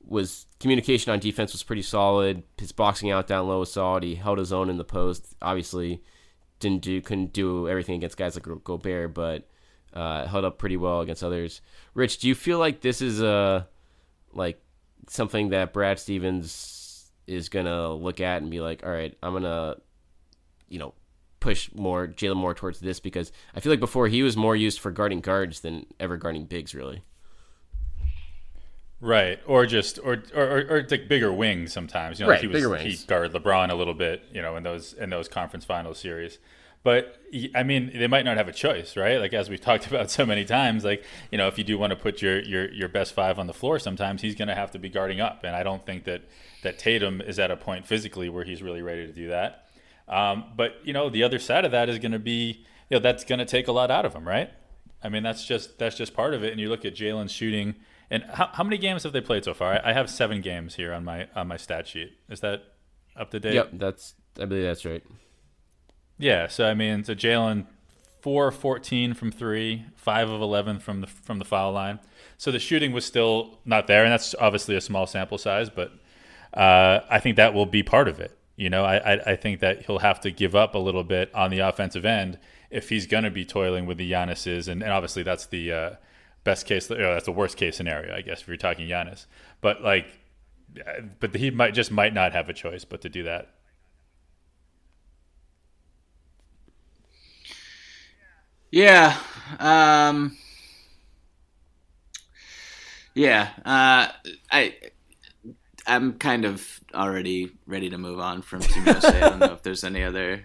was 0.07 0.45
communication 0.59 1.11
on 1.11 1.19
defense 1.19 1.51
was 1.51 1.63
pretty 1.63 1.81
solid. 1.81 2.43
His 2.57 2.71
boxing 2.71 3.11
out 3.11 3.27
down 3.27 3.47
low 3.47 3.59
was 3.59 3.71
solid. 3.71 4.03
He 4.03 4.15
held 4.15 4.37
his 4.37 4.53
own 4.53 4.69
in 4.69 4.77
the 4.77 4.83
post. 4.83 5.35
Obviously, 5.41 6.01
didn't 6.59 6.81
do 6.81 7.01
couldn't 7.01 7.33
do 7.33 7.67
everything 7.67 7.95
against 7.95 8.17
guys 8.17 8.35
like 8.35 8.63
Gobert, 8.63 9.13
but 9.13 9.47
uh, 9.93 10.27
held 10.27 10.45
up 10.45 10.57
pretty 10.57 10.77
well 10.77 11.01
against 11.01 11.23
others. 11.23 11.61
Rich, 11.93 12.19
do 12.19 12.27
you 12.27 12.35
feel 12.35 12.59
like 12.59 12.81
this 12.81 13.01
is 13.01 13.21
a 13.21 13.67
like 14.33 14.61
something 15.07 15.49
that 15.49 15.73
Brad 15.73 15.99
Stevens 15.99 16.51
is 17.27 17.49
gonna 17.49 17.93
look 17.93 18.19
at 18.19 18.41
and 18.41 18.49
be 18.49 18.61
like, 18.61 18.83
all 18.83 18.91
right, 18.91 19.15
I'm 19.21 19.33
gonna, 19.33 19.75
you 20.69 20.79
know, 20.79 20.93
push 21.39 21.69
more 21.75 22.07
Jaylen 22.07 22.37
more 22.37 22.53
towards 22.53 22.79
this 22.79 22.99
because 22.99 23.31
I 23.53 23.59
feel 23.59 23.71
like 23.71 23.79
before 23.79 24.07
he 24.07 24.23
was 24.23 24.35
more 24.35 24.55
used 24.55 24.79
for 24.79 24.91
guarding 24.91 25.21
guards 25.21 25.59
than 25.59 25.85
ever 25.99 26.17
guarding 26.17 26.45
bigs, 26.45 26.73
really. 26.73 27.03
Right, 28.99 29.39
or 29.45 29.67
just 29.67 29.99
or 29.99 30.23
or, 30.33 30.43
or, 30.43 30.67
or 30.69 30.87
like 30.89 31.07
bigger 31.07 31.31
wings 31.31 31.71
sometimes. 31.71 32.19
You 32.19 32.25
know, 32.25 32.31
right, 32.31 32.35
like 32.37 32.41
he 32.41 32.47
was 32.47 32.55
bigger 32.57 32.75
he 32.77 32.97
guarded 33.05 33.33
LeBron 33.33 33.69
a 33.69 33.75
little 33.75 33.93
bit, 33.93 34.23
you 34.33 34.41
know, 34.41 34.55
in 34.55 34.63
those 34.63 34.93
in 34.93 35.11
those 35.11 35.27
conference 35.27 35.65
final 35.65 35.93
series. 35.93 36.39
But 36.83 37.17
I 37.53 37.63
mean, 37.63 37.91
they 37.93 38.07
might 38.07 38.23
not 38.25 38.37
have 38.37 38.47
a 38.47 38.53
choice, 38.53 38.95
right? 38.95 39.19
Like 39.19 39.33
as 39.33 39.49
we've 39.49 39.61
talked 39.69 39.87
about 39.87 40.09
so 40.09 40.25
many 40.25 40.45
times, 40.45 40.83
like 40.83 41.03
you 41.31 41.37
know, 41.37 41.47
if 41.47 41.57
you 41.59 41.63
do 41.63 41.77
want 41.77 41.91
to 41.91 41.95
put 41.95 42.21
your 42.21 42.41
your 42.41 42.71
your 42.71 42.89
best 42.89 43.13
five 43.13 43.37
on 43.37 43.45
the 43.45 43.53
floor, 43.53 43.77
sometimes 43.77 44.21
he's 44.21 44.35
going 44.35 44.47
to 44.47 44.55
have 44.55 44.71
to 44.71 44.79
be 44.79 44.89
guarding 44.89 45.21
up, 45.21 45.43
and 45.43 45.55
I 45.55 45.61
don't 45.61 45.85
think 45.85 46.05
that 46.05 46.23
that 46.67 46.77
Tatum 46.77 47.21
is 47.21 47.39
at 47.39 47.49
a 47.49 47.55
point 47.55 47.87
physically 47.87 48.27
where 48.27 48.43
he's 48.43 48.61
really 48.61 48.81
ready 48.81 49.07
to 49.07 49.13
do 49.13 49.29
that. 49.29 49.69
Um, 50.09 50.43
but 50.55 50.75
you 50.83 50.91
know, 50.91 51.09
the 51.09 51.23
other 51.23 51.39
side 51.39 51.63
of 51.63 51.71
that 51.71 51.87
is 51.87 51.97
going 51.97 52.11
to 52.11 52.19
be, 52.19 52.65
you 52.89 52.97
know, 52.97 52.99
that's 52.99 53.23
going 53.23 53.39
to 53.39 53.45
take 53.45 53.69
a 53.69 53.71
lot 53.71 53.89
out 53.89 54.05
of 54.05 54.13
him, 54.13 54.27
right? 54.27 54.51
I 55.01 55.07
mean, 55.07 55.23
that's 55.23 55.45
just 55.45 55.79
that's 55.79 55.95
just 55.95 56.13
part 56.13 56.33
of 56.33 56.43
it. 56.43 56.51
And 56.51 56.59
you 56.59 56.67
look 56.67 56.83
at 56.83 56.93
Jaylen's 56.93 57.31
shooting, 57.31 57.75
and 58.09 58.23
how, 58.23 58.49
how 58.51 58.63
many 58.63 58.77
games 58.77 59.03
have 59.03 59.13
they 59.13 59.21
played 59.21 59.45
so 59.45 59.53
far? 59.53 59.75
I, 59.75 59.91
I 59.91 59.93
have 59.93 60.09
seven 60.09 60.41
games 60.41 60.75
here 60.75 60.93
on 60.93 61.05
my 61.05 61.27
on 61.35 61.47
my 61.47 61.57
stat 61.57 61.87
sheet. 61.87 62.11
Is 62.29 62.41
that 62.41 62.63
up 63.15 63.31
to 63.31 63.39
date? 63.39 63.53
Yep, 63.53 63.69
that's 63.73 64.15
I 64.39 64.45
believe 64.45 64.65
that's 64.65 64.83
right. 64.83 65.03
Yeah. 66.17 66.47
So 66.47 66.65
I 66.65 66.73
mean, 66.73 67.05
so 67.05 67.15
Jaylen 67.15 67.65
four 68.21 68.49
of 68.49 68.55
fourteen 68.55 69.13
from 69.13 69.31
three, 69.31 69.85
five 69.95 70.29
of 70.29 70.41
eleven 70.41 70.79
from 70.79 70.99
the 70.99 71.07
from 71.07 71.39
the 71.39 71.45
foul 71.45 71.71
line. 71.71 71.99
So 72.37 72.51
the 72.51 72.59
shooting 72.59 72.91
was 72.91 73.05
still 73.05 73.59
not 73.63 73.87
there, 73.87 74.03
and 74.03 74.11
that's 74.11 74.35
obviously 74.35 74.75
a 74.75 74.81
small 74.81 75.07
sample 75.07 75.37
size, 75.37 75.69
but 75.69 75.91
uh, 76.53 77.01
I 77.09 77.19
think 77.19 77.35
that 77.37 77.53
will 77.53 77.65
be 77.65 77.83
part 77.83 78.07
of 78.07 78.19
it. 78.19 78.37
You 78.55 78.69
know, 78.69 78.83
I, 78.83 79.13
I 79.13 79.31
I 79.31 79.35
think 79.35 79.59
that 79.59 79.85
he'll 79.85 79.99
have 79.99 80.19
to 80.21 80.31
give 80.31 80.55
up 80.55 80.73
a 80.75 80.79
little 80.79 81.03
bit 81.03 81.33
on 81.35 81.51
the 81.51 81.59
offensive 81.59 82.05
end 82.05 82.39
if 82.69 82.89
he's 82.89 83.05
going 83.07 83.23
to 83.23 83.31
be 83.31 83.45
toiling 83.45 83.85
with 83.85 83.97
the 83.97 84.11
Giannis's, 84.11 84.67
and, 84.67 84.81
and 84.81 84.91
obviously 84.91 85.23
that's 85.23 85.45
the 85.45 85.71
uh, 85.71 85.89
best 86.43 86.65
case. 86.65 86.87
That's 86.87 87.25
the 87.25 87.31
worst 87.31 87.57
case 87.57 87.77
scenario, 87.77 88.15
I 88.15 88.21
guess, 88.21 88.41
if 88.41 88.47
you're 88.47 88.57
talking 88.57 88.87
Giannis. 88.87 89.25
But 89.61 89.83
like, 89.83 90.07
but 91.19 91.35
he 91.35 91.51
might 91.51 91.73
just 91.73 91.91
might 91.91 92.13
not 92.13 92.33
have 92.33 92.49
a 92.49 92.53
choice 92.53 92.83
but 92.85 93.01
to 93.01 93.09
do 93.09 93.23
that. 93.23 93.49
Yeah. 98.71 99.17
Um, 99.59 100.37
yeah. 103.13 103.49
Uh, 103.65 104.11
I 104.51 104.75
I'm 105.87 106.13
kind 106.13 106.45
of 106.45 106.81
already 106.93 107.51
ready 107.65 107.89
to 107.89 107.97
move 107.97 108.19
on 108.19 108.41
from 108.41 108.61
Team 108.61 108.85
USA. 108.85 109.21
I 109.21 109.29
don't 109.29 109.39
know 109.39 109.53
if 109.53 109.63
there's 109.63 109.83
any 109.83 110.03
other 110.03 110.43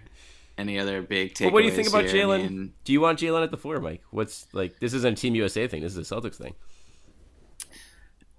any 0.57 0.79
other 0.79 1.01
big 1.01 1.33
takeaways. 1.33 1.43
But 1.45 1.53
what 1.53 1.59
do 1.61 1.65
you 1.67 1.73
think 1.73 1.87
about 1.89 2.05
here. 2.05 2.23
I 2.23 2.25
Jaylen? 2.25 2.49
mean, 2.49 2.73
do 2.83 2.93
you 2.93 3.01
want 3.01 3.19
Jaylen 3.19 3.43
at 3.43 3.51
the 3.51 3.57
floor, 3.57 3.79
Mike? 3.79 4.01
What's 4.11 4.47
like 4.53 4.79
this 4.79 4.93
isn't 4.93 5.13
a 5.13 5.21
Team 5.21 5.35
USA 5.35 5.67
thing. 5.67 5.81
This 5.81 5.95
is 5.95 6.11
a 6.11 6.15
Celtics 6.15 6.35
thing. 6.35 6.53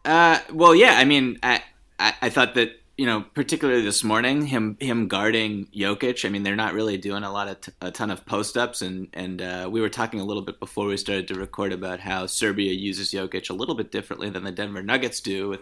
Uh, 0.04 0.38
well, 0.52 0.74
yeah. 0.74 0.94
I 0.98 1.04
mean, 1.04 1.38
I, 1.42 1.62
I 1.98 2.14
I 2.22 2.30
thought 2.30 2.54
that 2.54 2.70
you 2.96 3.06
know, 3.06 3.24
particularly 3.34 3.82
this 3.82 4.04
morning, 4.04 4.46
him 4.46 4.76
him 4.80 5.08
guarding 5.08 5.66
Jokic. 5.74 6.24
I 6.24 6.28
mean, 6.28 6.44
they're 6.44 6.54
not 6.54 6.74
really 6.74 6.96
doing 6.96 7.24
a 7.24 7.32
lot 7.32 7.48
of 7.48 7.60
t- 7.60 7.72
a 7.80 7.90
ton 7.90 8.10
of 8.10 8.24
post 8.24 8.56
ups, 8.56 8.82
and 8.82 9.08
and 9.12 9.42
uh, 9.42 9.68
we 9.70 9.80
were 9.80 9.88
talking 9.88 10.20
a 10.20 10.24
little 10.24 10.42
bit 10.42 10.60
before 10.60 10.86
we 10.86 10.96
started 10.96 11.26
to 11.28 11.34
record 11.34 11.72
about 11.72 12.00
how 12.00 12.26
Serbia 12.26 12.72
uses 12.72 13.10
Jokic 13.10 13.50
a 13.50 13.54
little 13.54 13.74
bit 13.74 13.90
differently 13.90 14.30
than 14.30 14.44
the 14.44 14.52
Denver 14.52 14.82
Nuggets 14.82 15.20
do. 15.20 15.48
With 15.48 15.60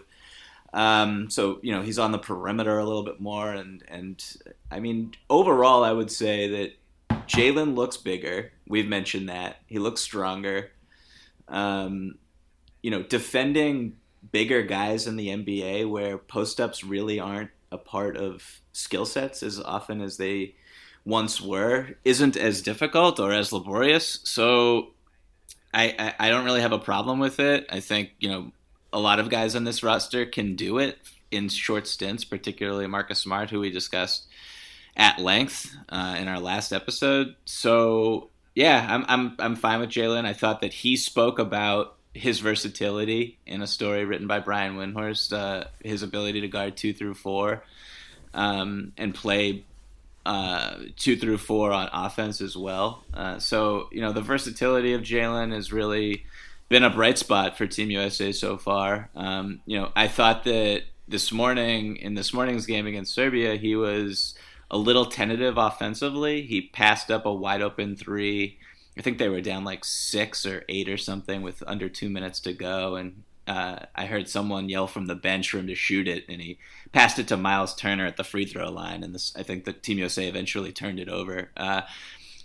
um, 0.73 1.29
so 1.29 1.59
you 1.61 1.71
know, 1.71 1.81
he's 1.81 1.99
on 1.99 2.11
the 2.11 2.17
perimeter 2.17 2.79
a 2.79 2.85
little 2.85 3.03
bit 3.03 3.19
more, 3.19 3.51
and 3.51 3.83
and 3.87 4.23
I 4.71 4.79
mean, 4.79 5.13
overall, 5.29 5.83
I 5.83 5.91
would 5.91 6.11
say 6.11 6.47
that 6.49 7.17
Jalen 7.27 7.75
looks 7.75 7.97
bigger. 7.97 8.51
We've 8.67 8.87
mentioned 8.87 9.29
that 9.29 9.57
he 9.67 9.79
looks 9.79 10.01
stronger. 10.01 10.71
Um, 11.47 12.15
you 12.81 12.89
know, 12.89 13.03
defending 13.03 13.97
bigger 14.31 14.63
guys 14.63 15.05
in 15.05 15.15
the 15.15 15.27
NBA 15.27 15.89
where 15.89 16.17
post 16.17 16.59
ups 16.59 16.83
really 16.83 17.19
aren't 17.19 17.51
a 17.71 17.77
part 17.77 18.17
of 18.17 18.61
skill 18.71 19.05
sets 19.05 19.43
as 19.43 19.59
often 19.59 20.01
as 20.01 20.17
they 20.17 20.55
once 21.05 21.41
were 21.41 21.89
isn't 22.05 22.37
as 22.37 22.61
difficult 22.61 23.19
or 23.19 23.31
as 23.31 23.51
laborious. 23.51 24.19
So 24.23 24.91
I, 25.73 25.95
I, 25.99 26.27
I 26.27 26.29
don't 26.29 26.45
really 26.45 26.61
have 26.61 26.71
a 26.71 26.79
problem 26.79 27.19
with 27.19 27.39
it. 27.39 27.65
I 27.69 27.79
think, 27.79 28.11
you 28.19 28.29
know, 28.29 28.51
a 28.93 28.99
lot 28.99 29.19
of 29.19 29.29
guys 29.29 29.55
on 29.55 29.63
this 29.65 29.83
roster 29.83 30.25
can 30.25 30.55
do 30.55 30.77
it 30.77 30.97
in 31.31 31.49
short 31.49 31.87
stints, 31.87 32.23
particularly 32.23 32.87
Marcus 32.87 33.19
Smart, 33.19 33.49
who 33.49 33.59
we 33.59 33.71
discussed 33.71 34.27
at 34.95 35.19
length 35.19 35.75
uh, 35.89 36.15
in 36.17 36.27
our 36.27 36.39
last 36.39 36.71
episode. 36.71 37.35
So 37.45 38.29
yeah, 38.55 38.85
I'm 38.89 39.05
I'm 39.07 39.35
I'm 39.39 39.55
fine 39.55 39.79
with 39.79 39.89
Jaylen. 39.89 40.25
I 40.25 40.33
thought 40.33 40.61
that 40.61 40.73
he 40.73 40.95
spoke 40.95 41.39
about 41.39 41.95
his 42.13 42.39
versatility 42.39 43.39
in 43.47 43.61
a 43.63 43.67
story 43.67 44.05
written 44.05 44.27
by 44.27 44.39
Brian 44.39 44.77
Windhorst, 44.77 45.33
uh, 45.33 45.65
his 45.83 46.03
ability 46.03 46.41
to 46.41 46.47
guard 46.47 46.77
two 46.77 46.93
through 46.93 47.15
four 47.15 47.63
um, 48.33 48.93
and 48.97 49.15
play 49.15 49.63
uh, 50.25 50.75
two 50.95 51.17
through 51.17 51.37
four 51.37 51.71
on 51.71 51.89
offense 51.91 52.39
as 52.41 52.55
well. 52.55 53.03
Uh, 53.13 53.39
so, 53.39 53.89
you 53.91 54.01
know, 54.01 54.11
the 54.11 54.21
versatility 54.21 54.93
of 54.93 55.01
Jaylen 55.01 55.53
is 55.53 55.73
really 55.73 56.23
been 56.73 56.83
a 56.83 56.89
bright 56.89 57.19
spot 57.19 57.55
for 57.55 57.67
Team 57.67 57.91
USA 57.91 58.31
so 58.31 58.57
far. 58.57 59.11
Um, 59.15 59.61
you 59.67 59.79
know, 59.79 59.91
I 59.95 60.07
thought 60.07 60.43
that 60.45 60.81
this 61.07 61.31
morning, 61.31 61.97
in 61.97 62.15
this 62.15 62.33
morning's 62.33 62.65
game 62.65 62.87
against 62.87 63.13
Serbia, 63.13 63.57
he 63.57 63.75
was 63.75 64.33
a 64.71 64.77
little 64.79 65.05
tentative 65.05 65.55
offensively. 65.55 66.41
He 66.41 66.61
passed 66.61 67.11
up 67.11 67.27
a 67.27 67.33
wide 67.33 67.61
open 67.61 67.95
three. 67.95 68.57
I 68.97 69.03
think 69.03 69.19
they 69.19 69.29
were 69.29 69.39
down 69.39 69.63
like 69.63 69.85
six 69.85 70.47
or 70.47 70.63
eight 70.67 70.89
or 70.89 70.97
something 70.97 71.43
with 71.43 71.61
under 71.67 71.89
two 71.89 72.09
minutes 72.09 72.39
to 72.39 72.53
go, 72.53 72.95
and 72.95 73.21
uh, 73.45 73.77
I 73.93 74.07
heard 74.07 74.27
someone 74.27 74.67
yell 74.67 74.87
from 74.87 75.05
the 75.05 75.13
bench 75.13 75.51
for 75.51 75.59
him 75.59 75.67
to 75.67 75.75
shoot 75.75 76.07
it, 76.07 76.25
and 76.27 76.41
he 76.41 76.57
passed 76.91 77.19
it 77.19 77.27
to 77.27 77.37
Myles 77.37 77.75
Turner 77.75 78.07
at 78.07 78.17
the 78.17 78.23
free 78.23 78.47
throw 78.47 78.71
line, 78.71 79.03
and 79.03 79.13
this 79.13 79.31
I 79.37 79.43
think 79.43 79.65
the 79.65 79.73
Team 79.73 79.99
USA 79.99 80.27
eventually 80.27 80.71
turned 80.71 80.99
it 80.99 81.07
over. 81.07 81.51
Uh, 81.55 81.81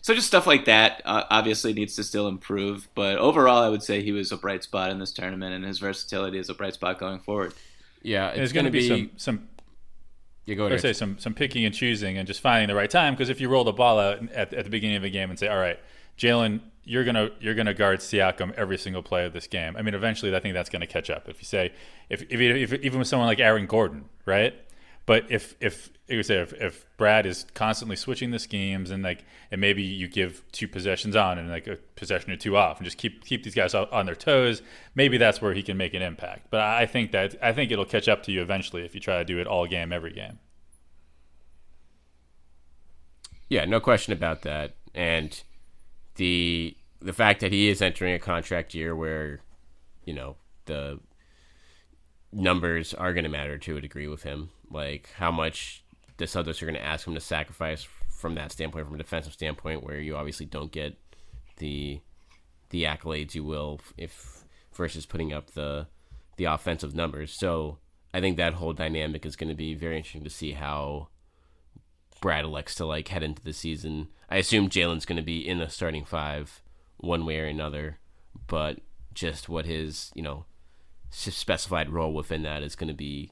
so 0.09 0.15
just 0.15 0.27
stuff 0.27 0.47
like 0.47 0.65
that 0.65 1.03
uh, 1.05 1.25
obviously 1.29 1.75
needs 1.75 1.95
to 1.97 2.03
still 2.03 2.29
improve, 2.29 2.89
but 2.95 3.19
overall, 3.19 3.63
I 3.63 3.69
would 3.69 3.83
say 3.83 4.01
he 4.01 4.13
was 4.13 4.33
a 4.33 4.39
bright 4.39 4.63
spot 4.63 4.89
in 4.89 4.99
this 4.99 5.13
tournament, 5.13 5.55
and 5.55 5.63
his 5.63 5.81
versatility 5.81 6.39
is 6.39 6.49
a 6.49 6.55
bright 6.55 6.73
spot 6.73 6.99
going 6.99 7.21
forward. 7.21 7.53
Yeah, 8.01 8.29
it's 8.29 8.39
There's 8.39 8.53
going 8.55 8.65
to 8.65 8.71
be, 8.71 8.79
be 8.79 8.89
some 8.89 9.11
some 9.19 9.49
Yeah, 10.47 10.55
go 10.55 10.65
I 10.65 10.69
ahead. 10.69 10.81
say 10.81 10.93
some 10.95 11.19
some 11.19 11.35
picking 11.35 11.67
and 11.67 11.75
choosing 11.75 12.17
and 12.17 12.27
just 12.27 12.41
finding 12.41 12.69
the 12.69 12.75
right 12.75 12.89
time. 12.89 13.13
Because 13.13 13.29
if 13.29 13.39
you 13.39 13.51
roll 13.51 13.65
the 13.65 13.73
ball 13.75 13.99
out 13.99 14.27
at, 14.31 14.55
at 14.55 14.65
the 14.65 14.71
beginning 14.71 14.97
of 14.97 15.05
a 15.05 15.11
game 15.11 15.29
and 15.29 15.39
say, 15.39 15.47
"All 15.47 15.59
right, 15.59 15.79
Jaylen, 16.17 16.63
you're 16.85 17.05
gonna 17.05 17.29
you're 17.39 17.55
gonna 17.55 17.75
guard 17.75 18.01
Siakam 18.01 18.55
every 18.55 18.79
single 18.79 19.03
play 19.03 19.27
of 19.27 19.35
this 19.35 19.47
game," 19.47 19.77
I 19.77 19.83
mean, 19.83 19.93
eventually, 19.93 20.35
I 20.35 20.41
think 20.41 20.55
that's 20.55 20.71
going 20.71 20.81
to 20.81 20.87
catch 20.87 21.11
up. 21.11 21.29
If 21.29 21.43
you 21.43 21.45
say, 21.45 21.75
if, 22.09 22.23
if, 22.31 22.41
if 22.41 22.73
even 22.83 22.99
with 22.99 23.09
someone 23.09 23.27
like 23.27 23.41
Aaron 23.41 23.67
Gordon, 23.67 24.07
right? 24.25 24.55
But 25.09 25.25
if 25.31 25.55
if 25.59 25.89
you 26.07 26.23
say 26.23 26.37
if, 26.43 26.53
if 26.53 26.85
Brad 26.99 27.25
is 27.25 27.47
constantly 27.55 27.97
switching 27.97 28.31
the 28.31 28.39
schemes 28.39 28.91
and 28.91 29.03
like 29.03 29.25
and 29.51 29.59
maybe 29.59 29.83
you 29.83 30.07
give 30.07 30.45
two 30.53 30.69
possessions 30.69 31.17
on 31.17 31.39
and 31.39 31.49
like 31.49 31.67
a 31.67 31.77
possession 31.97 32.31
or 32.31 32.37
two 32.37 32.59
off 32.59 32.77
and 32.77 32.85
just 32.85 32.99
keep 32.99 33.25
keep 33.25 33.43
these 33.43 33.55
guys 33.55 33.75
on 33.75 34.05
their 34.05 34.15
toes, 34.15 34.61
maybe 34.95 35.17
that's 35.17 35.41
where 35.41 35.55
he 35.55 35.63
can 35.63 35.79
make 35.79 35.95
an 35.95 36.03
impact. 36.03 36.49
But 36.51 36.61
I 36.61 36.85
think 36.85 37.13
that 37.13 37.37
I 37.41 37.55
think 37.55 37.73
it'll 37.73 37.87
catch 37.87 38.07
up 38.07 38.23
to 38.25 38.33
you 38.33 38.43
eventually 38.43 38.85
if 38.85 38.95
you 38.95 39.01
try 39.01 39.17
to 39.17 39.25
do 39.25 39.39
it 39.39 39.47
all 39.47 39.67
game 39.67 39.95
every 39.95 40.13
game. 40.13 40.41
Yeah, 43.49 43.65
no 43.65 43.81
question 43.81 44.13
about 44.13 44.43
that. 44.43 44.75
And 44.95 45.43
the 46.17 46.77
the 47.01 47.15
fact 47.15 47.41
that 47.41 47.51
he 47.51 47.71
is 47.71 47.81
entering 47.81 48.13
a 48.13 48.19
contract 48.19 48.75
year 48.75 48.95
where, 48.95 49.41
you 50.05 50.13
know, 50.13 50.37
the 50.67 51.01
numbers 52.31 52.93
are 52.93 53.15
going 53.15 53.25
to 53.25 53.31
matter 53.31 53.57
to 53.57 53.79
a 53.79 53.81
degree 53.81 54.07
with 54.07 54.25
him. 54.25 54.51
Like 54.71 55.11
how 55.17 55.31
much 55.31 55.85
the 56.17 56.25
Celtics 56.25 56.63
are 56.63 56.67
going 56.67 56.75
to 56.75 56.85
ask 56.85 57.07
him 57.07 57.15
to 57.15 57.21
sacrifice 57.21 57.87
from 58.09 58.35
that 58.35 58.53
standpoint, 58.53 58.87
from 58.87 58.95
a 58.95 58.99
defensive 58.99 59.33
standpoint, 59.33 59.85
where 59.85 60.01
you 60.01 60.17
obviously 60.17 60.47
don't 60.47 60.73
get 60.73 60.97
the 61.59 62.01
the 62.71 62.85
accolades 62.85 63.35
you 63.35 63.45
will 63.45 63.81
if 63.97 64.45
versus 64.75 65.07
putting 65.07 65.33
up 65.33 65.53
the 65.53 65.87
the 66.37 66.45
offensive 66.45 66.95
numbers. 66.95 67.33
So 67.33 67.79
I 68.13 68.21
think 68.21 68.37
that 68.37 68.55
whole 68.55 68.73
dynamic 68.73 69.27
is 69.27 69.37
going 69.37 69.51
to 69.51 69.57
be 69.57 69.75
very 69.75 69.97
interesting 69.97 70.25
to 70.25 70.31
see 70.31 70.53
how 70.53 71.09
Brad 72.21 72.45
elects 72.45 72.75
to 72.77 72.87
like 72.87 73.09
head 73.09 73.23
into 73.23 73.43
the 73.43 73.53
season. 73.53 74.09
I 74.29 74.37
assume 74.37 74.69
Jaylen's 74.69 75.07
going 75.07 75.17
to 75.17 75.23
be 75.23 75.47
in 75.47 75.59
the 75.59 75.69
starting 75.69 76.05
five 76.05 76.63
one 76.97 77.25
way 77.25 77.39
or 77.41 77.47
another, 77.47 77.99
but 78.47 78.81
just 79.15 79.49
what 79.49 79.67
his 79.67 80.11
you 80.15 80.23
know 80.23 80.45
specified 81.11 81.91
role 81.91 82.13
within 82.13 82.43
that 82.43 82.63
is 82.63 82.77
going 82.77 82.89
to 82.89 82.95
be 82.95 83.31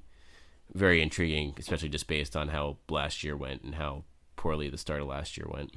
very 0.74 1.00
intriguing, 1.02 1.54
especially 1.58 1.88
just 1.88 2.06
based 2.06 2.36
on 2.36 2.48
how 2.48 2.76
last 2.88 3.22
year 3.24 3.36
went 3.36 3.62
and 3.62 3.74
how 3.76 4.04
poorly 4.36 4.68
the 4.68 4.78
start 4.78 5.00
of 5.00 5.08
last 5.08 5.36
year 5.36 5.46
went. 5.48 5.72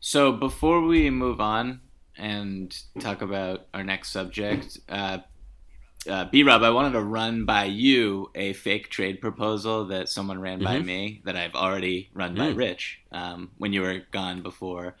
So 0.00 0.32
before 0.32 0.80
we 0.82 1.10
move 1.10 1.40
on 1.40 1.80
and 2.16 2.74
talk 2.98 3.22
about 3.22 3.66
our 3.74 3.84
next 3.84 4.10
subject, 4.12 4.78
uh, 4.88 5.18
uh, 6.08 6.24
B 6.26 6.42
Rob, 6.42 6.62
I 6.62 6.70
wanted 6.70 6.92
to 6.92 7.02
run 7.02 7.44
by 7.44 7.64
you 7.64 8.30
a 8.34 8.54
fake 8.54 8.88
trade 8.88 9.20
proposal 9.20 9.84
that 9.86 10.08
someone 10.08 10.40
ran 10.40 10.60
by 10.60 10.78
Mhm. 10.78 10.84
me 10.86 11.22
that 11.24 11.36
I've 11.36 11.54
already 11.54 12.08
run 12.14 12.34
by 12.34 12.52
Mm. 12.52 12.56
Rich 12.56 13.00
um, 13.12 13.50
when 13.58 13.72
you 13.74 13.82
were 13.82 14.00
gone 14.10 14.42
before 14.42 14.96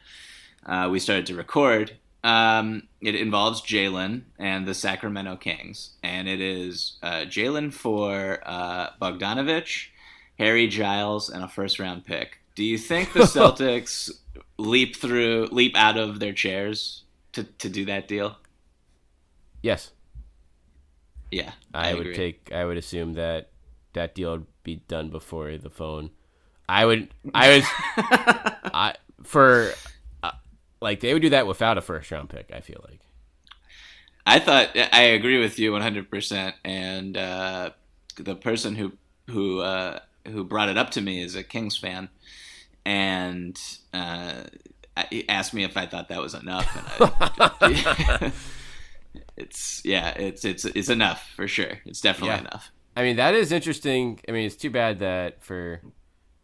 uh, 0.66 0.88
we 0.92 0.98
started 0.98 1.24
to 1.26 1.34
record. 1.34 1.96
Um, 2.22 2.82
it 3.00 3.14
involves 3.14 3.62
Jaylen 3.62 4.22
and 4.38 4.66
the 4.66 4.74
Sacramento 4.74 5.36
Kings, 5.36 5.92
and 6.02 6.28
it 6.28 6.40
is 6.40 6.98
uh, 7.02 7.24
Jaylen 7.26 7.72
for 7.72 8.40
uh, 8.44 8.90
Bogdanovich, 9.00 9.88
Harry 10.38 10.66
Giles, 10.68 11.30
and 11.30 11.42
a 11.42 11.48
first 11.48 11.78
round 11.78 12.04
pick. 12.04 12.38
Do 12.54 12.64
you 12.64 12.76
think 12.78 13.12
the 13.14 13.20
Celtics 13.24 14.10
leap 14.58 14.96
through, 14.96 15.48
leap 15.50 15.76
out 15.76 15.96
of 15.96 16.20
their 16.20 16.34
chairs 16.34 17.04
to, 17.32 17.44
to 17.44 17.68
do 17.70 17.86
that 17.86 18.06
deal? 18.06 18.36
Yes, 19.62 19.92
Yeah, 21.30 21.52
I, 21.72 21.94
would 21.94 22.00
agree. 22.00 22.14
take. 22.14 22.50
I 22.52 22.64
would 22.64 22.76
assume 22.76 23.14
that 23.14 23.50
that 23.92 24.14
deal 24.14 24.32
would 24.32 24.46
be 24.64 24.76
done 24.88 25.10
before 25.10 25.56
the 25.56 25.70
phone. 25.70 26.10
I 26.68 26.86
would. 26.86 27.12
I 27.34 27.56
was. 27.56 27.64
I 28.74 28.94
for 29.22 29.72
like 30.80 31.00
they 31.00 31.12
would 31.12 31.22
do 31.22 31.30
that 31.30 31.46
without 31.46 31.78
a 31.78 31.80
first 31.80 32.10
round 32.10 32.28
pick. 32.30 32.50
I 32.54 32.60
feel 32.60 32.84
like. 32.88 33.00
I 34.26 34.38
thought 34.38 34.76
I 34.92 35.02
agree 35.02 35.38
with 35.40 35.58
you 35.58 35.72
100%. 35.72 36.52
And 36.64 37.16
uh, 37.16 37.70
the 38.16 38.34
person 38.36 38.74
who 38.76 38.92
who 39.28 39.60
uh, 39.60 40.00
who 40.28 40.44
brought 40.44 40.68
it 40.68 40.76
up 40.78 40.90
to 40.90 41.00
me 41.00 41.22
is 41.22 41.34
a 41.34 41.42
Kings 41.42 41.76
fan, 41.76 42.08
and 42.84 43.58
uh, 43.94 44.42
asked 45.28 45.54
me 45.54 45.64
if 45.64 45.76
I 45.76 45.86
thought 45.86 46.08
that 46.08 46.20
was 46.20 46.34
enough. 46.34 46.68
And 46.76 47.12
I, 47.60 48.32
it's 49.36 49.82
yeah, 49.84 50.10
it's 50.10 50.44
it's 50.44 50.64
it's 50.64 50.88
enough 50.88 51.30
for 51.34 51.48
sure. 51.48 51.80
It's 51.86 52.00
definitely 52.00 52.36
Yeah. 52.36 52.40
enough. 52.40 52.70
I 52.96 53.02
mean, 53.02 53.16
that 53.16 53.34
is 53.34 53.52
interesting. 53.52 54.20
I 54.28 54.32
mean, 54.32 54.46
it's 54.46 54.56
too 54.56 54.70
bad 54.70 54.98
that 54.98 55.42
for, 55.42 55.80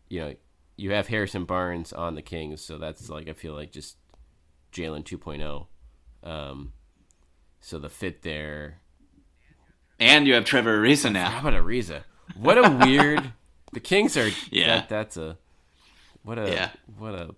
you 0.09 0.21
know, 0.21 0.35
you 0.77 0.93
have 0.93 1.09
Harrison 1.09 1.45
Barnes 1.45 1.93
on 1.93 2.15
the 2.15 2.23
Kings, 2.23 2.61
so 2.63 2.79
that's 2.79 3.09
like 3.11 3.29
I 3.29 3.33
feel 3.33 3.55
like 3.55 3.73
just 3.73 3.97
Jaylen 4.77 5.05
2.0. 5.05 5.67
Um, 6.29 6.73
so 7.61 7.79
the 7.79 7.89
fit 7.89 8.23
there. 8.23 8.81
And 9.99 10.27
you 10.27 10.35
have 10.35 10.45
Trevor 10.45 10.79
Ariza 10.79 11.11
now. 11.13 11.31
How 11.31 11.49
about 11.49 11.63
Ariza? 11.63 12.03
What 12.37 12.59
a 12.59 12.71
weird. 12.87 13.33
the 13.73 13.81
Kings 13.81 14.17
are. 14.17 14.29
Yeah. 14.51 14.77
That, 14.81 14.89
that's 14.89 15.17
a. 15.17 15.39
What 16.23 16.39
a 16.39 16.51
Yeah. 16.51 16.71
what 16.99 17.15
a 17.15 17.35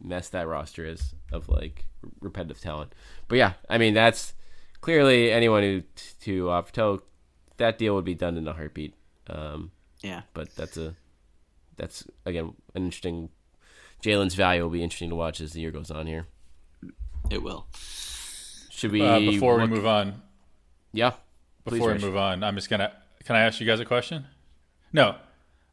mess 0.00 0.28
that 0.30 0.48
roster 0.48 0.84
is 0.84 1.14
of 1.30 1.48
like 1.48 1.84
repetitive 2.20 2.60
talent. 2.60 2.92
But 3.28 3.36
yeah, 3.38 3.52
I 3.70 3.78
mean 3.78 3.94
that's 3.94 4.34
clearly 4.80 5.30
anyone 5.30 5.62
who 5.62 5.82
to 6.22 6.50
uh, 6.50 6.62
tell 6.72 7.02
that 7.58 7.78
deal 7.78 7.94
would 7.94 8.04
be 8.06 8.14
done 8.14 8.36
in 8.36 8.48
a 8.48 8.52
heartbeat. 8.54 8.94
Um, 9.28 9.70
Yeah. 10.00 10.22
but 10.34 10.54
that's 10.56 10.76
a 10.76 10.96
that's 11.76 12.04
again 12.26 12.54
an 12.74 12.84
interesting. 12.86 13.28
Jaylen's 14.02 14.34
value 14.34 14.62
will 14.62 14.70
be 14.70 14.82
interesting 14.82 15.10
to 15.10 15.14
watch 15.14 15.40
as 15.40 15.52
the 15.52 15.60
year 15.60 15.70
goes 15.70 15.90
on 15.90 16.06
here. 16.08 16.26
It 17.32 17.42
will. 17.42 17.66
Should 18.68 18.92
we 18.92 19.00
Uh, 19.00 19.18
before 19.18 19.56
we 19.56 19.66
move 19.66 19.86
on, 19.86 20.20
Yeah, 20.92 21.12
before 21.64 21.94
we 21.94 21.98
move 21.98 22.16
on, 22.16 22.44
I'm 22.44 22.54
just 22.56 22.68
gonna. 22.68 22.92
Can 23.24 23.36
I 23.36 23.40
ask 23.40 23.58
you 23.58 23.66
guys 23.66 23.80
a 23.80 23.86
question? 23.86 24.26
No, 24.92 25.16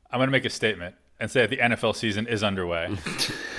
I'm 0.09 0.19
gonna 0.19 0.31
make 0.31 0.45
a 0.45 0.49
statement 0.49 0.95
and 1.19 1.29
say 1.29 1.41
that 1.41 1.49
the 1.49 1.57
NFL 1.57 1.93
season 1.93 2.27
is 2.27 2.43
underway. 2.43 2.95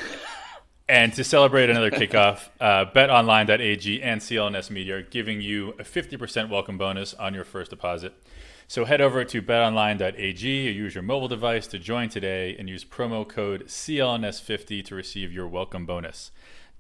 and 0.89 1.13
to 1.13 1.23
celebrate 1.23 1.69
another 1.69 1.91
kickoff, 1.91 2.49
uh, 2.59 2.87
BetOnline.ag 2.87 4.03
and 4.03 4.23
CLNS 4.23 4.71
Media 4.71 4.97
are 4.97 5.03
giving 5.03 5.43
you 5.43 5.75
a 5.79 5.85
50% 5.85 6.49
welcome 6.49 6.79
bonus 6.79 7.13
on 7.13 7.35
your 7.35 7.45
first 7.45 7.69
deposit. 7.69 8.15
So 8.67 8.87
head 8.87 9.03
over 9.03 9.25
to 9.27 9.43
BetOnline.ag 9.43 10.69
or 10.69 10.71
use 10.71 10.95
your 10.95 11.03
mobile 11.03 11.29
device 11.29 11.67
to 11.67 11.79
join 11.79 12.09
today 12.09 12.57
and 12.59 12.67
use 12.67 12.83
promo 12.83 13.29
code 13.29 13.67
CLNS50 13.67 14.83
to 14.87 14.95
receive 14.95 15.33
your 15.33 15.49
welcome 15.49 15.85
bonus. 15.85 16.31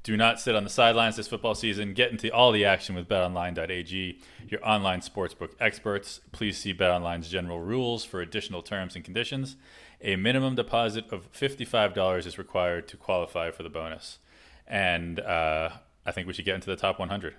Do 0.02 0.16
not 0.16 0.40
sit 0.40 0.54
on 0.54 0.64
the 0.64 0.70
sidelines 0.70 1.16
this 1.16 1.28
football 1.28 1.54
season. 1.54 1.92
Get 1.92 2.10
into 2.10 2.32
all 2.32 2.52
the 2.52 2.64
action 2.64 2.94
with 2.94 3.06
betonline.ag, 3.06 4.18
your 4.48 4.66
online 4.66 5.00
sportsbook 5.00 5.50
experts. 5.60 6.20
Please 6.32 6.56
see 6.56 6.72
BetOnline's 6.72 7.28
general 7.28 7.60
rules 7.60 8.04
for 8.04 8.22
additional 8.22 8.62
terms 8.62 8.96
and 8.96 9.04
conditions. 9.04 9.56
A 10.00 10.16
minimum 10.16 10.54
deposit 10.54 11.04
of 11.12 11.30
$55 11.32 12.26
is 12.26 12.38
required 12.38 12.88
to 12.88 12.96
qualify 12.96 13.50
for 13.50 13.62
the 13.62 13.68
bonus. 13.68 14.18
And 14.66 15.20
uh, 15.20 15.70
I 16.06 16.12
think 16.12 16.26
we 16.26 16.32
should 16.32 16.46
get 16.46 16.54
into 16.54 16.70
the 16.70 16.76
top 16.76 16.98
100. 16.98 17.34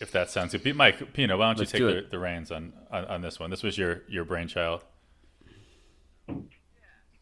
If 0.00 0.10
that 0.12 0.30
sounds 0.30 0.54
good. 0.54 0.74
Mike, 0.74 1.12
Pina, 1.12 1.36
why 1.36 1.48
don't 1.48 1.58
Let's 1.58 1.72
you 1.74 1.78
take 1.78 1.96
it. 1.96 2.10
the, 2.10 2.16
the 2.16 2.18
reins 2.18 2.50
on, 2.50 2.72
on, 2.90 3.04
on 3.04 3.20
this 3.20 3.38
one? 3.38 3.50
This 3.50 3.62
was 3.62 3.76
your, 3.76 4.02
your 4.08 4.24
brainchild. 4.24 4.82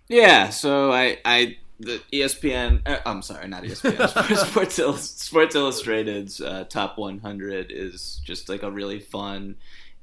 Yeah, 0.08 0.50
so 0.50 0.92
I, 0.92 1.18
I, 1.24 1.58
the 1.80 2.00
ESPN. 2.12 2.82
Uh, 2.86 2.98
I'm 3.06 3.22
sorry, 3.22 3.48
not 3.48 3.64
ESPN. 3.64 4.46
Sports, 4.46 4.76
Sports 5.02 5.54
Illustrated's 5.54 6.40
uh, 6.40 6.64
top 6.68 6.98
100 6.98 7.70
is 7.70 8.20
just 8.24 8.48
like 8.48 8.62
a 8.62 8.70
really 8.70 9.00
fun 9.00 9.56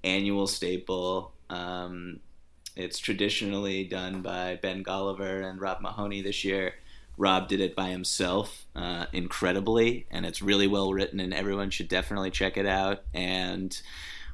annual 0.03 0.47
staple. 0.47 1.33
Um, 1.49 2.19
it's 2.75 2.99
traditionally 2.99 3.83
done 3.83 4.21
by 4.21 4.59
Ben 4.61 4.83
Golliver 4.83 5.47
and 5.49 5.61
Rob 5.61 5.81
Mahoney 5.81 6.21
this 6.21 6.43
year. 6.43 6.73
Rob 7.17 7.47
did 7.47 7.61
it 7.61 7.75
by 7.75 7.89
himself, 7.89 8.65
uh, 8.75 9.05
incredibly, 9.11 10.05
and 10.11 10.25
it's 10.25 10.41
really 10.41 10.67
well 10.67 10.93
written, 10.93 11.19
and 11.19 11.33
everyone 11.33 11.71
should 11.71 11.87
definitely 11.87 12.29
check 12.29 12.57
it 12.57 12.67
out. 12.67 13.03
And 13.13 13.79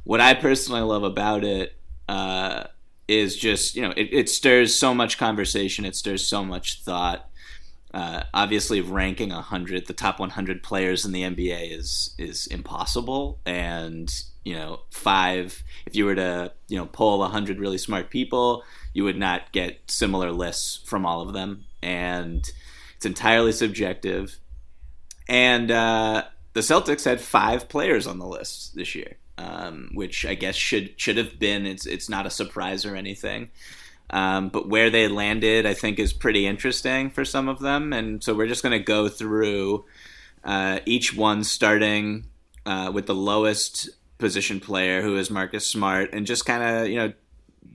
what 0.04 0.20
I 0.20 0.34
personally 0.34 0.82
love 0.82 1.04
about 1.04 1.46
it 1.46 1.78
uh, 2.10 2.66
is 3.08 3.38
just 3.38 3.76
you 3.76 3.82
know 3.84 3.94
it, 3.96 4.10
it 4.12 4.30
stirs 4.30 4.76
so 4.76 4.94
much 4.94 5.18
conversation, 5.18 5.86
it 5.86 5.96
stirs 5.96 6.28
so 6.28 6.44
much 6.44 6.84
thought. 6.84 7.30
Uh, 7.94 8.24
obviously, 8.34 8.82
ranking 8.82 9.30
hundred, 9.30 9.86
the 9.86 9.94
top 9.94 10.20
100 10.20 10.64
players 10.64 11.06
in 11.06 11.12
the 11.12 11.22
NBA 11.22 11.78
is 11.78 12.16
is 12.18 12.48
impossible, 12.48 13.40
and 13.46 14.12
you 14.44 14.56
know 14.56 14.82
five. 14.90 15.64
If 15.86 15.96
you 15.96 16.06
were 16.06 16.16
to 16.16 16.52
you 16.68 16.78
know 16.78 16.88
poll 16.88 17.20
100 17.20 17.60
really 17.60 17.78
smart 17.78 18.10
people, 18.10 18.64
you 18.94 19.04
would 19.04 19.18
not 19.18 19.52
get 19.52 19.80
similar 19.92 20.32
lists 20.32 20.82
from 20.86 21.06
all 21.06 21.22
of 21.22 21.34
them, 21.34 21.66
and 21.84 22.50
it's 22.96 23.06
entirely 23.06 23.52
subjective. 23.52 24.40
And 25.30 25.70
uh, 25.70 26.24
the 26.54 26.62
Celtics 26.62 27.06
had 27.06 27.22
five 27.22 27.70
players 27.70 28.08
on 28.08 28.18
the 28.18 28.28
list 28.28 28.76
this 28.76 28.96
year, 28.96 29.18
um, 29.38 29.90
which 29.94 30.26
I 30.26 30.34
guess 30.34 30.56
should 30.56 31.00
should 31.00 31.18
have 31.18 31.38
been. 31.38 31.68
It's 31.68 31.86
it's 31.86 32.10
not 32.10 32.26
a 32.26 32.32
surprise 32.32 32.86
or 32.86 32.96
anything. 32.96 33.52
Um, 34.10 34.50
but 34.50 34.70
where 34.70 34.90
they 34.90 35.08
landed, 35.08 35.66
I 35.66 35.74
think, 35.74 35.98
is 35.98 36.14
pretty 36.14 36.46
interesting 36.46 37.10
for 37.10 37.26
some 37.26 37.48
of 37.48 37.60
them. 37.60 37.94
And 37.94 38.24
so 38.24 38.36
we're 38.36 38.48
just 38.48 38.62
going 38.62 38.78
to 38.78 38.84
go 38.84 39.10
through 39.10 39.86
uh, 40.44 40.80
each 40.86 41.16
one, 41.16 41.44
starting 41.44 42.26
uh, 42.66 42.92
with 42.94 43.08
the 43.08 43.16
lowest 43.16 43.90
position 44.18 44.60
player, 44.60 45.02
who 45.02 45.18
is 45.18 45.30
Marcus 45.30 45.66
Smart, 45.66 46.14
and 46.14 46.26
just 46.26 46.46
kind 46.46 46.64
of 46.64 46.88
you 46.88 46.96
know 46.96 47.14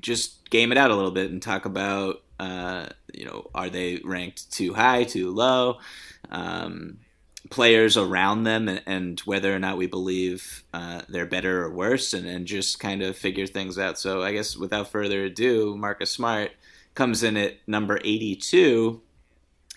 just 0.00 0.48
game 0.50 0.70
it 0.72 0.78
out 0.78 0.90
a 0.90 0.94
little 0.94 1.10
bit 1.10 1.30
and 1.30 1.42
talk 1.42 1.64
about 1.64 2.22
uh, 2.38 2.86
you 3.12 3.24
know 3.24 3.50
are 3.54 3.70
they 3.70 4.00
ranked 4.04 4.52
too 4.52 4.74
high, 4.74 5.04
too 5.04 5.30
low, 5.30 5.78
um, 6.30 6.98
players 7.50 7.96
around 7.96 8.44
them, 8.44 8.68
and, 8.68 8.82
and 8.86 9.20
whether 9.20 9.54
or 9.54 9.58
not 9.58 9.76
we 9.78 9.86
believe 9.86 10.64
uh, 10.74 11.02
they're 11.08 11.26
better 11.26 11.64
or 11.64 11.70
worse, 11.70 12.12
and, 12.12 12.26
and 12.26 12.46
just 12.46 12.78
kind 12.80 13.02
of 13.02 13.16
figure 13.16 13.46
things 13.46 13.78
out. 13.78 13.98
So 13.98 14.22
I 14.22 14.32
guess 14.32 14.56
without 14.56 14.90
further 14.90 15.24
ado, 15.24 15.76
Marcus 15.76 16.10
Smart 16.10 16.52
comes 16.94 17.22
in 17.22 17.36
at 17.36 17.56
number 17.66 17.98
eighty-two, 18.04 19.00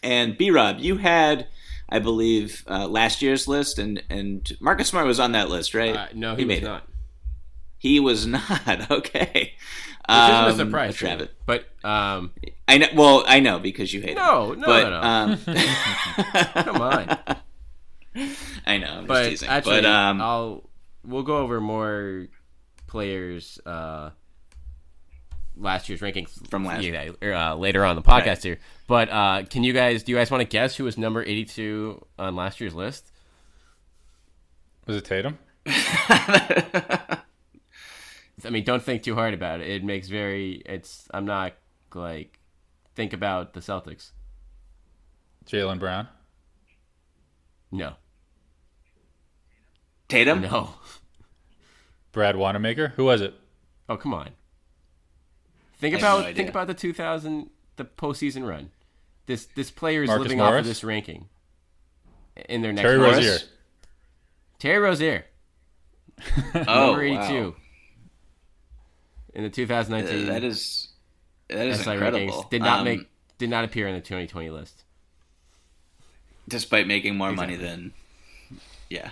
and 0.03 0.37
B 0.37 0.51
Rob, 0.51 0.79
you 0.79 0.97
had. 0.97 1.47
I 1.93 1.99
believe 1.99 2.63
uh, 2.69 2.87
last 2.87 3.21
year's 3.21 3.49
list, 3.49 3.77
and 3.77 4.01
and 4.09 4.49
Marcus 4.61 4.87
Smart 4.87 5.05
was 5.05 5.19
on 5.19 5.33
that 5.33 5.49
list, 5.49 5.73
right? 5.73 5.93
Uh, 5.93 6.07
no, 6.13 6.35
he, 6.37 6.45
was 6.45 6.47
made 6.47 6.63
it. 6.63 6.65
not. 6.65 6.87
He 7.77 7.99
was 7.99 8.25
not. 8.27 8.89
Okay. 8.89 9.53
Which 10.07 10.17
isn't 10.17 10.45
a 10.45 10.47
Um, 10.49 10.55
surprise. 10.55 10.95
Travis. 10.95 11.27
But 11.45 11.65
um, 11.83 12.31
I 12.65 12.77
know. 12.77 12.87
Well, 12.95 13.23
I 13.27 13.41
know 13.41 13.59
because 13.59 13.93
you 13.93 13.99
hate 14.01 14.15
No, 14.15 14.53
him. 14.53 14.61
no, 14.61 14.65
but, 14.67 14.83
no, 14.83 14.89
no. 14.89 15.01
Um, 15.01 15.37
come 16.63 16.81
on. 16.81 17.17
I 18.65 18.77
know. 18.77 18.87
I'm 18.87 18.97
just 18.99 19.07
But 19.07 19.29
teasing. 19.29 19.49
actually, 19.49 19.81
but 19.81 19.85
um, 19.85 20.21
I'll 20.21 20.69
we'll 21.05 21.23
go 21.23 21.37
over 21.37 21.59
more 21.61 22.27
players 22.87 23.59
uh, 23.65 24.09
last 25.55 25.87
year's 25.89 26.01
rankings 26.01 26.47
From 26.49 26.65
last- 26.65 26.83
yeah, 26.83 27.11
uh, 27.51 27.55
later 27.55 27.85
on 27.85 27.95
the 27.95 28.01
podcast 28.01 28.43
here. 28.43 28.59
But 28.87 29.09
uh, 29.09 29.43
can 29.49 29.63
you 29.63 29.71
guys 29.73 30.03
do 30.03 30.11
you 30.11 30.17
guys 30.17 30.29
want 30.29 30.41
to 30.41 30.47
guess 30.47 30.75
who 30.75 30.83
was 30.83 30.97
number 30.97 31.21
eighty 31.23 31.45
two 31.45 32.05
on 32.19 32.35
last 32.35 32.59
year's 32.59 32.73
list? 32.75 33.11
Was 34.87 34.97
it 34.97 35.05
Tatum? 35.05 35.37
I 38.43 38.49
mean, 38.49 38.63
don't 38.63 38.81
think 38.81 39.03
too 39.03 39.13
hard 39.15 39.33
about 39.33 39.61
it. 39.61 39.69
It 39.69 39.83
makes 39.83 40.07
very. 40.09 40.61
It's. 40.65 41.07
I'm 41.13 41.25
not 41.25 41.53
like 41.93 42.39
think 42.95 43.13
about 43.13 43.53
the 43.53 43.59
Celtics. 43.59 44.11
Jaylen 45.45 45.79
Brown? 45.79 46.07
No, 47.71 47.93
Tatum. 50.11 50.41
No. 50.41 50.73
Brad 52.11 52.35
Wanamaker. 52.35 52.89
Who 52.97 53.05
was 53.05 53.21
it? 53.21 53.33
Oh 53.89 53.97
come 53.97 54.13
on. 54.13 54.29
Think 55.77 55.95
I 55.95 55.99
have 55.99 56.01
no 56.03 56.19
about 56.23 56.35
think 56.35 56.49
about 56.49 56.67
the 56.67 56.73
2000 56.73 57.49
the 57.77 57.85
postseason 57.85 58.47
run. 58.47 58.69
This 59.25 59.45
this 59.55 59.71
player 59.71 60.03
is 60.03 60.07
Marcus 60.07 60.23
living 60.23 60.41
off 60.41 60.53
of 60.53 60.65
this 60.65 60.83
ranking 60.83 61.29
in 62.49 62.61
their 62.61 62.73
next 62.73 62.83
Terry 62.85 62.97
month. 62.99 63.15
Rozier. 63.17 63.37
Terry 64.59 64.77
Rozier, 64.79 65.25
Oh, 66.67 66.87
number 66.87 67.01
82 67.03 67.17
wow. 67.49 67.55
in 69.33 69.43
the 69.43 69.49
Uh, 69.49 69.51
2019 69.53 70.27
that 70.27 70.43
is 70.43 70.89
that 71.47 71.65
is 71.67 71.79
SI 71.81 71.91
incredible. 71.93 72.19
rankings. 72.27 72.49
Did 72.49 72.61
not 72.61 72.79
Um, 72.79 72.85
make 72.85 73.07
did 73.39 73.49
not 73.49 73.63
appear 73.63 73.87
in 73.87 73.95
the 73.95 74.01
2020 74.01 74.49
list. 74.51 74.83
despite 76.47 76.85
making 76.85 77.15
more 77.15 77.31
money 77.31 77.55
than 77.55 77.93
yeah 78.89 79.11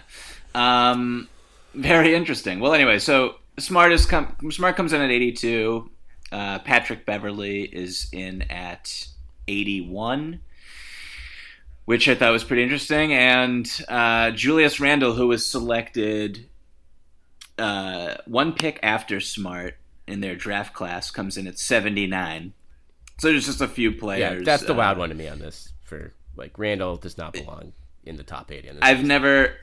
um 0.59 1.27
very 1.73 2.13
interesting 2.15 2.59
well 2.59 2.73
anyway 2.73 2.99
so 2.99 3.35
smart 3.57 3.91
is 3.91 4.05
com- 4.05 4.35
smart 4.51 4.75
comes 4.75 4.93
in 4.93 5.01
at 5.01 5.09
82 5.11 5.89
uh, 6.31 6.59
patrick 6.59 7.05
beverley 7.05 7.63
is 7.63 8.07
in 8.11 8.41
at 8.43 9.07
81 9.47 10.39
which 11.85 12.07
i 12.07 12.15
thought 12.15 12.31
was 12.31 12.43
pretty 12.43 12.63
interesting 12.63 13.13
and 13.13 13.81
uh, 13.89 14.31
julius 14.31 14.79
Randle, 14.79 15.13
who 15.13 15.27
was 15.27 15.45
selected 15.45 16.47
uh, 17.57 18.15
one 18.25 18.53
pick 18.53 18.79
after 18.83 19.19
smart 19.19 19.77
in 20.07 20.21
their 20.21 20.35
draft 20.35 20.73
class 20.73 21.11
comes 21.11 21.37
in 21.37 21.45
at 21.47 21.59
79 21.59 22.53
so 23.19 23.27
there's 23.27 23.45
just 23.45 23.61
a 23.61 23.67
few 23.67 23.91
players 23.91 24.39
Yeah, 24.39 24.43
that's 24.43 24.63
the 24.63 24.73
uh, 24.73 24.77
wild 24.77 24.97
one 24.97 25.09
to 25.09 25.15
me 25.15 25.27
on 25.27 25.39
this. 25.39 25.73
For 25.83 26.13
like 26.37 26.57
Randle 26.57 26.95
does 26.95 27.17
not 27.17 27.33
belong 27.33 27.73
in 28.05 28.15
the 28.15 28.23
top 28.23 28.49
80. 28.51 28.69
On 28.69 28.77
I've 28.81 28.99
list. 28.99 29.07
never, 29.07 29.53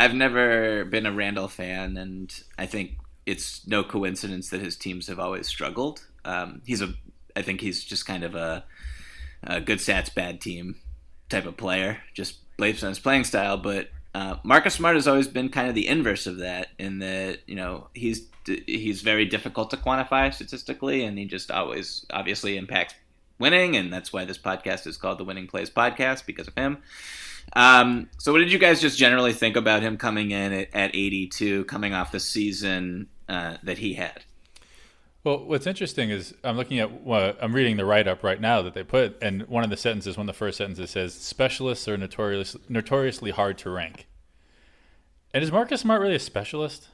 I've 0.00 0.14
never 0.14 0.86
been 0.86 1.04
a 1.04 1.12
Randle 1.12 1.46
fan, 1.46 1.98
and 1.98 2.32
I 2.56 2.64
think 2.64 2.92
it's 3.26 3.66
no 3.66 3.84
coincidence 3.84 4.48
that 4.48 4.62
his 4.62 4.74
teams 4.74 5.08
have 5.08 5.18
always 5.18 5.46
struggled. 5.46 6.06
Um, 6.24 6.62
he's 6.64 6.80
a, 6.80 6.94
I 7.36 7.42
think 7.42 7.60
he's 7.60 7.84
just 7.84 8.06
kind 8.06 8.24
of 8.24 8.34
a, 8.34 8.64
a 9.42 9.60
good 9.60 9.76
stats, 9.76 10.12
bad 10.14 10.40
team 10.40 10.76
type 11.28 11.44
of 11.44 11.58
player, 11.58 11.98
just 12.14 12.38
based 12.56 12.82
on 12.82 12.88
his 12.88 12.98
playing 12.98 13.24
style. 13.24 13.58
But 13.58 13.90
uh, 14.14 14.36
Marcus 14.42 14.72
Smart 14.72 14.94
has 14.94 15.06
always 15.06 15.28
been 15.28 15.50
kind 15.50 15.68
of 15.68 15.74
the 15.74 15.86
inverse 15.86 16.26
of 16.26 16.38
that, 16.38 16.68
in 16.78 17.00
that 17.00 17.40
you 17.46 17.56
know 17.56 17.88
he's 17.92 18.26
he's 18.46 19.02
very 19.02 19.26
difficult 19.26 19.68
to 19.68 19.76
quantify 19.76 20.32
statistically, 20.32 21.04
and 21.04 21.18
he 21.18 21.26
just 21.26 21.50
always 21.50 22.06
obviously 22.08 22.56
impacts 22.56 22.94
winning, 23.38 23.76
and 23.76 23.92
that's 23.92 24.14
why 24.14 24.24
this 24.24 24.38
podcast 24.38 24.86
is 24.86 24.96
called 24.96 25.18
the 25.18 25.24
Winning 25.24 25.46
Plays 25.46 25.68
Podcast 25.68 26.24
because 26.24 26.48
of 26.48 26.54
him. 26.54 26.78
Um, 27.54 28.08
so, 28.18 28.32
what 28.32 28.38
did 28.38 28.52
you 28.52 28.58
guys 28.58 28.80
just 28.80 28.98
generally 28.98 29.32
think 29.32 29.56
about 29.56 29.82
him 29.82 29.96
coming 29.96 30.30
in 30.30 30.52
at, 30.52 30.68
at 30.74 30.90
82, 30.94 31.64
coming 31.64 31.94
off 31.94 32.12
the 32.12 32.20
season 32.20 33.08
uh, 33.28 33.56
that 33.62 33.78
he 33.78 33.94
had? 33.94 34.24
Well, 35.22 35.44
what's 35.44 35.66
interesting 35.66 36.10
is 36.10 36.34
I'm 36.42 36.56
looking 36.56 36.78
at 36.78 37.02
what 37.02 37.36
I'm 37.42 37.54
reading 37.54 37.76
the 37.76 37.84
write 37.84 38.08
up 38.08 38.22
right 38.22 38.40
now 38.40 38.62
that 38.62 38.72
they 38.74 38.82
put, 38.82 39.18
and 39.22 39.42
one 39.48 39.64
of 39.64 39.70
the 39.70 39.76
sentences, 39.76 40.16
one 40.16 40.28
of 40.28 40.34
the 40.34 40.38
first 40.38 40.58
sentences 40.58 40.90
says, 40.90 41.14
"Specialists 41.14 41.86
are 41.88 41.96
notorious, 41.98 42.56
notoriously 42.68 43.30
hard 43.30 43.58
to 43.58 43.70
rank." 43.70 44.06
And 45.34 45.44
is 45.44 45.52
Marcus 45.52 45.82
Smart 45.82 46.00
really 46.00 46.14
a 46.16 46.20
specialist? 46.20 46.88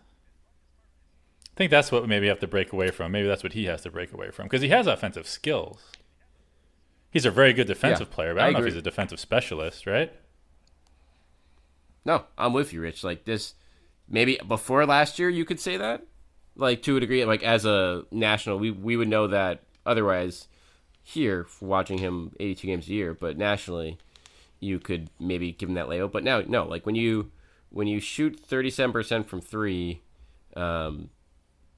I 1.52 1.54
think 1.56 1.70
that's 1.70 1.90
what 1.92 2.02
we 2.02 2.08
maybe 2.08 2.26
have 2.28 2.40
to 2.40 2.46
break 2.48 2.72
away 2.72 2.90
from. 2.90 3.12
Maybe 3.12 3.28
that's 3.28 3.42
what 3.42 3.52
he 3.54 3.64
has 3.66 3.82
to 3.82 3.90
break 3.90 4.12
away 4.12 4.30
from 4.30 4.46
because 4.46 4.62
he 4.62 4.68
has 4.70 4.86
offensive 4.86 5.26
skills. 5.28 5.80
He's 7.10 7.24
a 7.24 7.30
very 7.30 7.52
good 7.52 7.66
defensive 7.66 8.08
Yeah, 8.10 8.14
player, 8.14 8.34
but 8.34 8.42
I 8.42 8.44
I 8.44 8.46
don't 8.46 8.54
know 8.54 8.58
if 8.60 8.66
he's 8.66 8.76
a 8.76 8.82
defensive 8.82 9.20
specialist, 9.20 9.86
right? 9.86 10.12
No, 12.06 12.22
I'm 12.38 12.52
with 12.52 12.72
you, 12.72 12.80
Rich. 12.80 13.02
Like 13.02 13.24
this, 13.24 13.54
maybe 14.08 14.38
before 14.46 14.86
last 14.86 15.18
year, 15.18 15.28
you 15.28 15.44
could 15.44 15.58
say 15.58 15.76
that, 15.76 16.06
like 16.54 16.80
to 16.82 16.96
a 16.96 17.00
degree. 17.00 17.24
Like 17.24 17.42
as 17.42 17.64
a 17.66 18.04
national, 18.12 18.60
we 18.60 18.70
we 18.70 18.96
would 18.96 19.08
know 19.08 19.26
that. 19.26 19.64
Otherwise, 19.84 20.46
here 21.02 21.46
watching 21.60 21.98
him 21.98 22.32
82 22.40 22.66
games 22.66 22.88
a 22.88 22.92
year, 22.92 23.14
but 23.14 23.36
nationally, 23.36 23.98
you 24.60 24.78
could 24.78 25.10
maybe 25.20 25.52
give 25.52 25.68
him 25.68 25.74
that 25.74 25.88
label. 25.88 26.06
But 26.08 26.22
now, 26.22 26.42
no. 26.46 26.64
Like 26.64 26.86
when 26.86 26.94
you 26.94 27.32
when 27.70 27.88
you 27.88 27.98
shoot 27.98 28.38
37 28.38 28.92
percent 28.92 29.28
from 29.28 29.40
three, 29.40 30.00
um, 30.54 31.10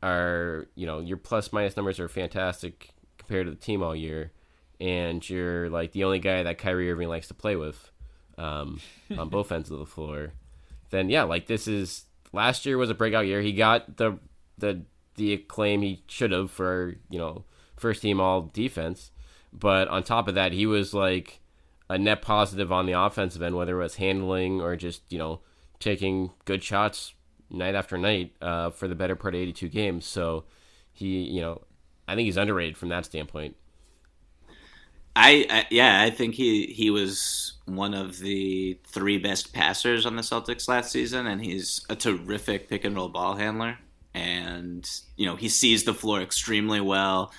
are 0.02 0.66
you 0.74 0.84
know 0.84 1.00
your 1.00 1.16
plus 1.16 1.54
minus 1.54 1.74
numbers 1.74 1.98
are 1.98 2.08
fantastic 2.08 2.90
compared 3.16 3.46
to 3.46 3.50
the 3.50 3.56
team 3.56 3.82
all 3.82 3.96
year, 3.96 4.32
and 4.78 5.26
you're 5.28 5.70
like 5.70 5.92
the 5.92 6.04
only 6.04 6.18
guy 6.18 6.42
that 6.42 6.58
Kyrie 6.58 6.92
Irving 6.92 7.08
likes 7.08 7.28
to 7.28 7.34
play 7.34 7.56
with 7.56 7.90
um, 8.38 8.80
on 9.16 9.28
both 9.28 9.52
ends 9.52 9.70
of 9.70 9.78
the 9.78 9.86
floor, 9.86 10.32
then 10.90 11.10
yeah, 11.10 11.24
like 11.24 11.46
this 11.46 11.68
is 11.68 12.04
last 12.32 12.64
year 12.64 12.78
was 12.78 12.90
a 12.90 12.94
breakout 12.94 13.26
year. 13.26 13.40
He 13.40 13.52
got 13.52 13.96
the 13.96 14.18
the 14.56 14.82
the 15.16 15.32
acclaim 15.34 15.82
he 15.82 16.02
should 16.06 16.32
have 16.32 16.50
for 16.50 16.96
you 17.10 17.18
know 17.18 17.44
first 17.76 18.02
team 18.02 18.20
all 18.20 18.42
defense, 18.52 19.10
but 19.52 19.88
on 19.88 20.02
top 20.02 20.28
of 20.28 20.34
that, 20.34 20.52
he 20.52 20.66
was 20.66 20.94
like 20.94 21.40
a 21.90 21.98
net 21.98 22.22
positive 22.22 22.70
on 22.70 22.86
the 22.86 22.92
offensive 22.92 23.42
end, 23.42 23.56
whether 23.56 23.78
it 23.78 23.82
was 23.82 23.96
handling 23.96 24.60
or 24.60 24.76
just 24.76 25.02
you 25.10 25.18
know 25.18 25.40
taking 25.80 26.30
good 26.44 26.62
shots 26.62 27.14
night 27.50 27.74
after 27.74 27.96
night 27.96 28.34
uh, 28.42 28.70
for 28.70 28.88
the 28.88 28.94
better 28.94 29.16
part 29.16 29.34
of 29.34 29.40
82 29.40 29.68
games. 29.68 30.04
So 30.04 30.44
he, 30.92 31.22
you 31.22 31.40
know, 31.40 31.62
I 32.06 32.14
think 32.14 32.26
he's 32.26 32.36
underrated 32.36 32.76
from 32.76 32.88
that 32.90 33.04
standpoint. 33.04 33.56
I, 35.20 35.46
I 35.50 35.66
yeah, 35.70 36.00
I 36.00 36.10
think 36.10 36.36
he 36.36 36.66
he 36.66 36.90
was 36.90 37.54
one 37.64 37.92
of 37.92 38.20
the 38.20 38.78
three 38.86 39.18
best 39.18 39.52
passers 39.52 40.06
on 40.06 40.14
the 40.14 40.22
Celtics 40.22 40.68
last 40.68 40.92
season, 40.92 41.26
and 41.26 41.42
he's 41.44 41.84
a 41.90 41.96
terrific 41.96 42.68
pick 42.68 42.84
and 42.84 42.94
roll 42.94 43.08
ball 43.08 43.34
handler. 43.34 43.78
And 44.14 44.88
you 45.16 45.26
know 45.26 45.34
he 45.34 45.48
sees 45.48 45.82
the 45.82 45.92
floor 45.92 46.20
extremely 46.20 46.80
well. 46.80 47.32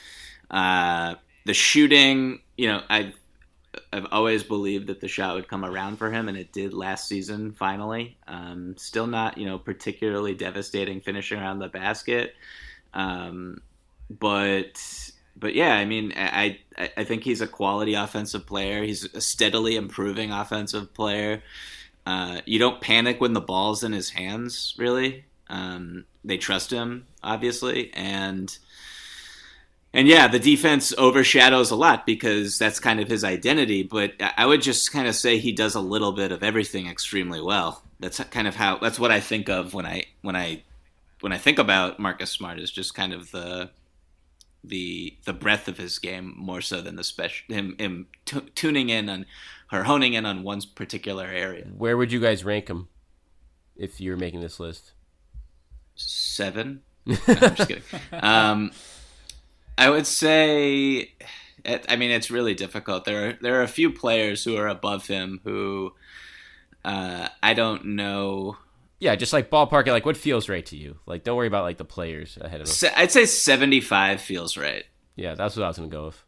Uh, 0.52 1.16
the 1.46 1.54
shooting, 1.54 2.42
you 2.58 2.68
know, 2.68 2.82
I 2.90 3.14
I've 3.94 4.08
always 4.12 4.44
believed 4.44 4.88
that 4.88 5.00
the 5.00 5.08
shot 5.08 5.36
would 5.36 5.48
come 5.48 5.64
around 5.64 5.98
for 6.00 6.12
him, 6.12 6.28
and 6.28 6.38
it 6.38 6.52
did 6.52 6.74
last 6.74 7.08
season. 7.08 7.54
Finally, 7.54 8.18
um, 8.28 8.76
still 8.78 9.08
not 9.08 9.38
you 9.38 9.46
know 9.46 9.58
particularly 9.58 10.36
devastating 10.36 11.00
finishing 11.00 11.40
around 11.40 11.60
the 11.60 11.70
basket, 11.70 12.36
um, 12.94 13.62
but 14.10 14.78
but 15.40 15.56
yeah, 15.56 15.76
I 15.76 15.86
mean, 15.86 16.14
I 16.16 16.60
I 16.78 16.92
I 16.98 17.04
think 17.04 17.24
he's 17.24 17.42
a 17.42 17.48
quality 17.48 17.94
offensive 17.94 18.46
player. 18.46 18.84
He's 18.84 19.06
a 19.14 19.22
steadily 19.22 19.76
improving 19.76 20.32
offensive 20.32 20.94
player. 20.94 21.42
Uh, 22.06 22.42
you 22.46 22.60
don't 22.60 22.82
panic 22.82 23.22
when 23.22 23.34
the 23.34 23.42
ball's 23.42 23.84
in 23.84 23.92
his 23.92 24.10
hands, 24.10 24.74
really. 24.78 25.26
Um, 25.48 26.06
they 26.24 26.38
trust 26.38 26.72
him, 26.72 27.08
obviously, 27.24 27.94
and 27.94 28.58
and 29.94 30.08
yeah, 30.08 30.28
the 30.28 30.40
defense 30.40 30.94
overshadows 30.98 31.72
a 31.72 31.76
lot 31.76 32.06
because 32.06 32.60
that's 32.60 32.80
kind 32.80 33.00
of 33.00 33.08
his 33.08 33.24
identity. 33.24 33.84
But 33.84 34.14
I 34.20 34.34
I 34.38 34.46
would 34.46 34.62
just 34.62 34.92
kind 34.92 35.08
of 35.08 35.16
say 35.16 35.38
he 35.38 35.52
does 35.52 35.76
a 35.76 35.82
little 35.82 36.12
bit 36.12 36.32
of 36.32 36.44
everything 36.44 36.88
extremely 36.88 37.42
well. 37.42 37.84
That's 38.00 38.20
kind 38.26 38.48
of 38.48 38.56
how 38.56 38.78
that's 38.78 39.00
what 39.00 39.12
I 39.12 39.20
think 39.20 39.50
of 39.50 39.74
when 39.74 39.86
I 39.86 40.06
when 40.22 40.36
I 40.36 40.64
when 41.22 41.34
I 41.34 41.38
think 41.38 41.60
about 41.60 42.00
Marcus 42.00 42.32
Smart 42.32 42.60
is 42.60 42.72
just 42.72 42.94
kind 42.94 43.14
of 43.14 43.32
the 43.32 43.72
the 44.64 45.16
the 45.26 45.34
breadth 45.34 45.68
of 45.68 45.78
his 45.78 46.00
game 46.00 46.34
more 46.38 46.62
so 46.62 46.82
than 46.82 46.96
the 46.96 47.04
special 47.04 47.46
him 47.54 47.76
him 47.78 48.08
t- 48.26 48.42
tuning 48.56 48.90
in 48.90 49.10
on 49.10 49.26
or 49.72 49.84
honing 49.84 50.14
in 50.14 50.26
on 50.26 50.44
one 50.44 50.62
particular 50.76 51.26
area. 51.26 51.66
Where 51.66 51.96
would 51.96 52.12
you 52.12 52.20
guys 52.20 52.44
rank 52.44 52.70
him 52.70 52.88
if 53.78 54.02
you 54.02 54.12
were 54.12 54.18
making 54.18 54.42
this 54.42 54.60
list? 54.60 54.92
Seven. 55.96 56.82
No, 57.06 57.16
I'm 57.28 57.56
just 57.56 57.68
kidding. 57.68 57.84
Um, 58.12 58.72
I 59.78 59.90
would 59.90 60.06
say, 60.06 61.14
it, 61.64 61.86
I 61.88 61.96
mean, 61.96 62.12
it's 62.12 62.30
really 62.30 62.54
difficult. 62.54 63.06
There 63.06 63.30
are 63.30 63.34
there 63.42 63.60
are 63.60 63.64
a 63.64 63.68
few 63.68 63.92
players 63.92 64.44
who 64.44 64.58
are 64.58 64.68
above 64.68 65.08
him 65.08 65.40
who 65.44 65.94
uh, 66.84 67.30
I 67.42 67.54
don't 67.54 67.86
know. 67.86 68.58
Yeah, 69.00 69.16
just 69.16 69.32
like 69.32 69.50
ballpark 69.50 69.88
it. 69.88 69.92
Like, 69.94 70.06
what 70.06 70.18
feels 70.18 70.50
right 70.50 70.66
to 70.68 70.76
you? 70.76 71.00
Like, 71.06 71.24
don't 71.24 71.38
worry 71.38 71.48
about 71.48 71.64
like 71.64 71.78
the 71.78 71.86
players 71.86 72.38
ahead 72.40 72.60
of 72.62 72.68
us. 72.68 72.76
Se- 72.76 72.94
I'd 72.96 73.12
say 73.12 73.26
seventy 73.26 73.80
five 73.80 74.22
feels 74.22 74.58
right. 74.58 74.86
Yeah, 75.16 75.36
that's 75.36 75.56
what 75.56 75.64
I 75.64 75.68
was 75.70 75.78
gonna 75.78 75.90
go 75.90 76.06
with. 76.08 76.24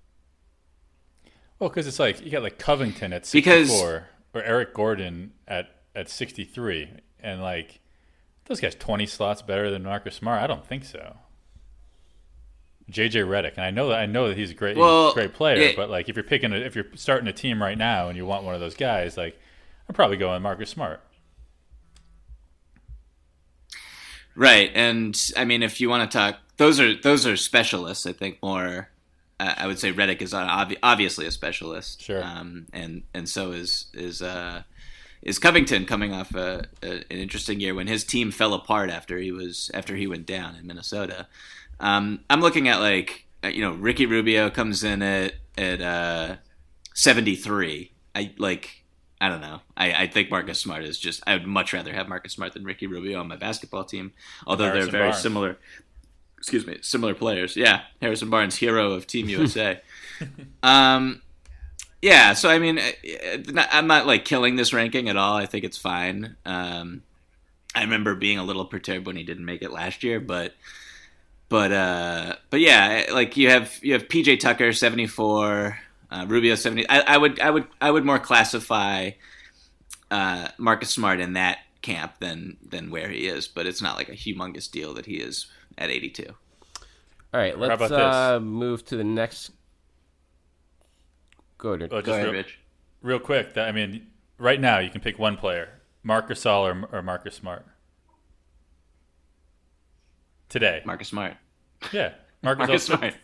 Well, 1.59 1.69
because 1.69 1.85
it's 1.85 1.99
like 1.99 2.23
you 2.23 2.31
got 2.31 2.43
like 2.43 2.57
Covington 2.57 3.13
at 3.13 3.29
Because- 3.31 3.69
64 3.69 4.07
or 4.33 4.41
Eric 4.43 4.73
Gordon 4.73 5.33
at 5.47 5.69
at 5.93 6.09
63, 6.09 6.89
and 7.19 7.41
like 7.41 7.81
those 8.45 8.61
guys 8.61 8.73
20 8.75 9.05
slots 9.05 9.41
better 9.41 9.69
than 9.69 9.83
Marcus 9.83 10.15
Smart. 10.15 10.41
I 10.41 10.47
don't 10.47 10.65
think 10.65 10.85
so. 10.85 11.17
JJ 12.89 13.25
Redick, 13.25 13.53
and 13.55 13.65
I 13.65 13.71
know 13.71 13.89
that 13.89 13.99
I 13.99 14.05
know 14.05 14.27
that 14.29 14.37
he's 14.37 14.51
a 14.51 14.53
great, 14.53 14.75
he's 14.75 14.83
a 14.85 15.11
great 15.13 15.33
player, 15.33 15.57
yeah. 15.57 15.71
but 15.75 15.89
like 15.89 16.09
if 16.09 16.15
you're 16.15 16.23
picking, 16.23 16.51
a, 16.51 16.57
if 16.57 16.75
you're 16.75 16.87
starting 16.95 17.27
a 17.27 17.33
team 17.33 17.61
right 17.61 17.77
now 17.77 18.07
and 18.07 18.17
you 18.17 18.25
want 18.25 18.43
one 18.43 18.53
of 18.55 18.59
those 18.61 18.75
guys, 18.75 19.17
like 19.17 19.39
I'm 19.87 19.95
probably 19.95 20.17
going 20.17 20.41
Marcus 20.41 20.69
Smart. 20.69 21.01
Right, 24.35 24.71
and 24.73 25.19
I 25.35 25.45
mean, 25.45 25.63
if 25.63 25.81
you 25.81 25.89
want 25.89 26.09
to 26.09 26.17
talk, 26.17 26.37
those 26.57 26.79
are 26.79 26.95
those 26.95 27.25
are 27.25 27.35
specialists. 27.35 28.05
I 28.05 28.13
think 28.13 28.41
more. 28.41 28.89
Uh, 29.39 29.55
I 29.57 29.67
would 29.67 29.79
say 29.79 29.91
Redick 29.91 30.21
is 30.21 30.33
obvi- 30.33 30.77
obviously 30.83 31.25
a 31.25 31.31
specialist. 31.31 32.01
Sure. 32.01 32.23
Um, 32.23 32.67
and 32.71 33.03
and 33.13 33.27
so 33.27 33.51
is 33.51 33.87
is 33.93 34.21
uh, 34.21 34.63
is 35.21 35.39
Covington 35.39 35.85
coming 35.85 36.13
off 36.13 36.33
a, 36.35 36.65
a, 36.81 36.89
an 36.89 37.17
interesting 37.17 37.59
year 37.59 37.75
when 37.75 37.87
his 37.87 38.03
team 38.03 38.31
fell 38.31 38.53
apart 38.53 38.89
after 38.89 39.17
he 39.17 39.31
was 39.31 39.69
after 39.73 39.95
he 39.95 40.07
went 40.07 40.25
down 40.25 40.55
in 40.55 40.65
Minnesota. 40.65 41.27
Um, 41.79 42.21
I'm 42.29 42.41
looking 42.41 42.67
at 42.67 42.79
like 42.79 43.25
uh, 43.43 43.47
you 43.49 43.61
know 43.61 43.73
Ricky 43.73 44.05
Rubio 44.05 44.49
comes 44.49 44.83
in 44.83 45.01
at 45.01 45.33
at 45.57 45.81
uh, 45.81 46.35
73. 46.93 47.91
I 48.15 48.33
like 48.37 48.80
I 49.21 49.29
don't 49.29 49.41
know. 49.41 49.61
I, 49.77 49.93
I 49.93 50.07
think 50.07 50.31
Marcus 50.31 50.59
Smart 50.59 50.83
is 50.83 50.97
just. 50.97 51.21
I 51.27 51.35
would 51.35 51.45
much 51.45 51.73
rather 51.73 51.93
have 51.93 52.09
Marcus 52.09 52.33
Smart 52.33 52.53
than 52.53 52.63
Ricky 52.63 52.87
Rubio 52.87 53.19
on 53.19 53.27
my 53.27 53.35
basketball 53.35 53.83
team. 53.83 54.13
Although 54.47 54.65
Harrison 54.65 54.81
they're 54.81 54.99
very 54.99 55.11
Barnes. 55.11 55.21
similar. 55.21 55.57
Excuse 56.39 56.65
me, 56.65 56.79
similar 56.81 57.13
players. 57.13 57.55
Yeah, 57.55 57.81
Harrison 58.01 58.31
Barnes, 58.31 58.55
hero 58.55 58.93
of 58.93 59.05
Team 59.05 59.29
USA. 59.29 59.79
um, 60.63 61.21
yeah. 62.01 62.33
So 62.33 62.49
I 62.49 62.57
mean, 62.57 62.79
uh, 62.79 63.67
I'm 63.71 63.85
not 63.85 64.07
like 64.07 64.25
killing 64.25 64.55
this 64.55 64.73
ranking 64.73 65.07
at 65.07 65.17
all. 65.17 65.37
I 65.37 65.45
think 65.45 65.65
it's 65.65 65.77
fine. 65.77 66.35
Um, 66.43 67.03
I 67.75 67.83
remember 67.83 68.15
being 68.15 68.39
a 68.39 68.43
little 68.43 68.65
perturbed 68.65 69.05
when 69.05 69.17
he 69.17 69.23
didn't 69.23 69.45
make 69.45 69.61
it 69.61 69.71
last 69.71 70.03
year, 70.03 70.19
but 70.19 70.55
but 71.47 71.71
uh, 71.71 72.35
but 72.49 72.59
yeah, 72.59 73.05
like 73.13 73.37
you 73.37 73.49
have 73.49 73.77
you 73.83 73.93
have 73.93 74.07
PJ 74.07 74.39
Tucker 74.39 74.73
seventy 74.73 75.05
four, 75.05 75.77
uh, 76.11 76.25
Rubio 76.27 76.55
seventy. 76.55 76.87
I, 76.89 76.99
I 77.01 77.17
would 77.17 77.39
I 77.39 77.49
would 77.49 77.67
I 77.79 77.89
would 77.89 78.05
more 78.05 78.19
classify 78.19 79.11
uh, 80.11 80.49
Marcus 80.57 80.89
Smart 80.89 81.19
in 81.19 81.33
that 81.33 81.59
camp 81.81 82.19
than 82.19 82.57
than 82.61 82.91
where 82.91 83.09
he 83.09 83.27
is, 83.27 83.47
but 83.47 83.65
it's 83.65 83.81
not 83.81 83.95
like 83.95 84.09
a 84.09 84.13
humongous 84.13 84.69
deal 84.69 84.93
that 84.93 85.05
he 85.05 85.15
is 85.15 85.47
at 85.77 85.89
eighty 85.89 86.09
two. 86.09 86.35
All 87.33 87.39
right, 87.39 87.57
let's 87.57 87.73
about 87.73 87.91
uh, 87.91 88.39
move 88.41 88.83
to 88.85 88.97
the 88.97 89.05
next. 89.05 89.51
Go 91.57 91.73
ahead. 91.73 91.89
Oh, 91.91 91.97
just 91.97 92.05
Go 92.07 92.13
ahead, 92.13 92.25
real, 92.25 92.33
Rich. 92.33 92.59
real 93.01 93.19
quick. 93.19 93.53
That, 93.53 93.69
I 93.69 93.71
mean, 93.71 94.07
right 94.37 94.59
now 94.59 94.79
you 94.79 94.89
can 94.89 94.99
pick 94.99 95.17
one 95.17 95.37
player: 95.37 95.81
Marcus 96.03 96.43
Gasol 96.43 96.89
or, 96.91 96.97
or 96.97 97.01
Marcus 97.01 97.35
Smart. 97.35 97.65
Today, 100.49 100.81
Marcus 100.85 101.07
Smart. 101.07 101.37
yeah, 101.93 102.15
Mark 102.43 102.57
Marcus 102.57 102.83
Smart. 102.83 103.15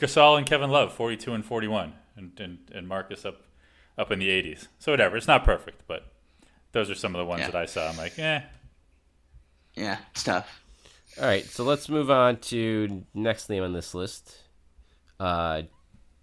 Gasol 0.00 0.38
and 0.38 0.46
Kevin 0.46 0.70
Love, 0.70 0.92
forty-two 0.92 1.32
and 1.34 1.44
forty-one, 1.44 1.92
and 2.16 2.38
and, 2.40 2.58
and 2.74 2.86
Marcus 2.88 3.24
up 3.24 3.40
up 3.96 4.10
in 4.12 4.18
the 4.18 4.30
eighties. 4.30 4.68
So 4.78 4.92
whatever, 4.92 5.16
it's 5.16 5.26
not 5.26 5.44
perfect, 5.44 5.82
but 5.88 6.06
those 6.72 6.90
are 6.90 6.94
some 6.94 7.14
of 7.14 7.18
the 7.18 7.24
ones 7.24 7.40
Yeah. 7.40 7.50
that 7.50 7.56
I 7.62 7.66
saw. 7.66 7.88
I'm 7.88 7.96
like, 7.96 8.18
eh. 8.18 8.42
Yeah, 9.74 9.98
it's 10.12 10.24
tough. 10.24 10.62
All 11.20 11.26
right, 11.26 11.44
so 11.44 11.64
let's 11.64 11.88
move 11.88 12.10
on 12.10 12.36
to 12.36 13.04
next 13.14 13.48
name 13.48 13.62
on 13.64 13.72
this 13.72 13.94
list. 13.94 14.36
Uh, 15.18 15.62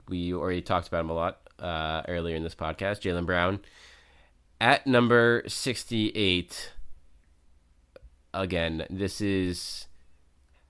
we 0.07 0.33
already 0.33 0.61
talked 0.61 0.87
about 0.87 1.01
him 1.01 1.09
a 1.09 1.13
lot 1.13 1.39
uh, 1.59 2.03
earlier 2.07 2.35
in 2.35 2.43
this 2.43 2.55
podcast. 2.55 3.01
Jaylen 3.01 3.25
Brown 3.25 3.59
at 4.61 4.85
number 4.87 5.43
sixty-eight. 5.47 6.71
Again, 8.33 8.85
this 8.89 9.21
is 9.21 9.87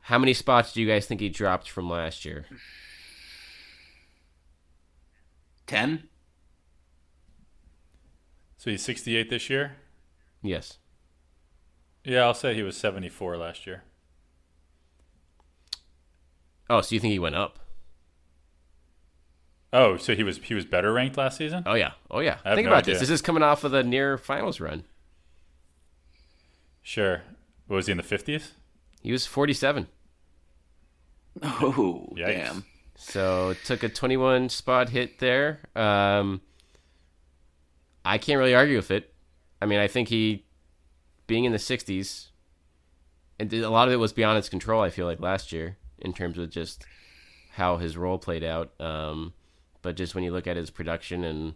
how 0.02 0.18
many 0.20 0.34
spots 0.34 0.74
do 0.74 0.82
you 0.82 0.88
guys 0.88 1.06
think 1.08 1.20
he 1.22 1.30
dropped 1.30 1.70
from 1.70 1.90
last 1.90 2.24
year? 2.26 2.46
Ten. 5.68 6.08
So 8.58 8.70
he's 8.72 8.84
68 8.84 9.30
this 9.30 9.50
year. 9.50 9.78
Yes. 10.42 10.78
Yeah, 12.04 12.22
I'll 12.24 12.34
say 12.34 12.54
he 12.54 12.64
was 12.64 12.78
74 12.78 13.38
last 13.38 13.66
year. 13.66 13.84
Oh, 16.70 16.82
so 16.82 16.96
you 16.96 17.00
think 17.00 17.12
he 17.12 17.20
went 17.20 17.36
up? 17.36 17.60
Oh, 19.74 19.98
so 19.98 20.16
he 20.16 20.24
was 20.24 20.38
he 20.38 20.54
was 20.54 20.66
better 20.66 20.94
ranked 20.94 21.18
last 21.18 21.38
season. 21.38 21.64
Oh 21.66 21.74
yeah. 21.74 21.92
Oh 22.10 22.20
yeah. 22.20 22.38
I 22.46 22.56
Think 22.56 22.66
no 22.66 22.72
about 22.72 22.86
this. 22.86 23.00
This 23.00 23.10
is 23.10 23.22
coming 23.22 23.44
off 23.44 23.64
of 23.64 23.72
the 23.72 23.84
near 23.84 24.18
finals 24.18 24.60
run. 24.60 24.84
Sure. 26.82 27.24
What 27.68 27.76
was 27.78 27.88
he 27.88 27.92
in 27.92 27.98
the 27.98 28.04
50s? 28.04 28.52
He 29.02 29.12
was 29.12 29.26
forty-seven. 29.28 29.88
Oh, 31.44 32.14
Yikes. 32.16 32.26
damn. 32.28 32.66
So 32.96 33.56
took 33.66 33.84
a 33.84 33.90
21 33.90 34.50
spot 34.50 34.90
hit 34.90 35.20
there. 35.20 35.60
Um, 35.76 36.42
I 38.04 38.18
can't 38.18 38.40
really 38.40 38.56
argue 38.56 38.78
with 38.78 38.92
it. 38.92 39.14
I 39.62 39.66
mean, 39.66 39.80
I 39.80 39.88
think 39.88 40.10
he 40.10 40.46
being 41.28 41.46
in 41.46 41.52
the 41.52 41.58
60s, 41.58 42.28
and 43.40 43.52
a 43.54 43.70
lot 43.70 43.88
of 43.88 43.94
it 43.94 43.98
was 43.98 44.14
beyond 44.14 44.38
his 44.38 44.50
control. 44.50 44.82
I 44.82 44.90
feel 44.90 45.06
like 45.06 45.20
last 45.20 45.52
year 45.52 45.78
in 46.00 46.14
terms 46.14 46.38
of 46.38 46.50
just 46.50 46.86
how 47.54 47.78
his 47.78 47.98
role 47.98 48.18
played 48.18 48.44
out. 48.44 48.80
Um, 48.80 49.34
but 49.82 49.96
just 49.96 50.16
when 50.16 50.24
you 50.24 50.32
look 50.32 50.48
at 50.48 50.58
his 50.58 50.70
production 50.70 51.24
and 51.24 51.56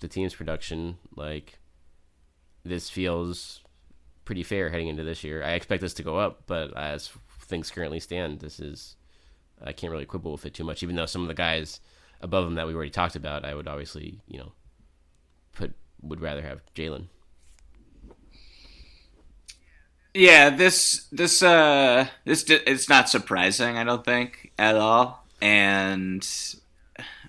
the 0.00 0.08
team's 0.08 0.34
production, 0.34 0.98
like 1.16 1.58
this 2.64 2.90
feels 2.90 3.60
pretty 4.24 4.42
fair 4.42 4.70
heading 4.70 4.88
into 4.88 5.04
this 5.04 5.24
year. 5.24 5.42
I 5.42 5.52
expect 5.52 5.80
this 5.80 5.94
to 5.94 6.02
go 6.02 6.18
up, 6.18 6.42
but 6.46 6.76
as 6.76 7.10
things 7.40 7.70
currently 7.70 8.00
stand, 8.00 8.40
this 8.40 8.60
is 8.60 8.96
I 9.64 9.72
can't 9.72 9.90
really 9.92 10.06
quibble 10.06 10.32
with 10.32 10.46
it 10.46 10.54
too 10.54 10.64
much. 10.64 10.82
Even 10.82 10.96
though 10.96 11.06
some 11.06 11.22
of 11.22 11.28
the 11.28 11.34
guys 11.34 11.80
above 12.20 12.46
him 12.46 12.54
that 12.54 12.66
we 12.66 12.74
already 12.74 12.90
talked 12.90 13.16
about, 13.16 13.44
I 13.44 13.54
would 13.54 13.68
obviously 13.68 14.20
you 14.28 14.38
know 14.38 14.52
put 15.52 15.74
would 16.02 16.20
rather 16.20 16.42
have 16.42 16.62
Jaylen. 16.74 17.06
Yeah, 20.14 20.50
this 20.50 21.06
this 21.10 21.42
uh 21.42 22.06
this 22.24 22.44
it's 22.48 22.88
not 22.88 23.08
surprising. 23.08 23.78
I 23.78 23.84
don't 23.84 24.04
think 24.04 24.52
at 24.58 24.76
all, 24.76 25.26
and 25.40 26.26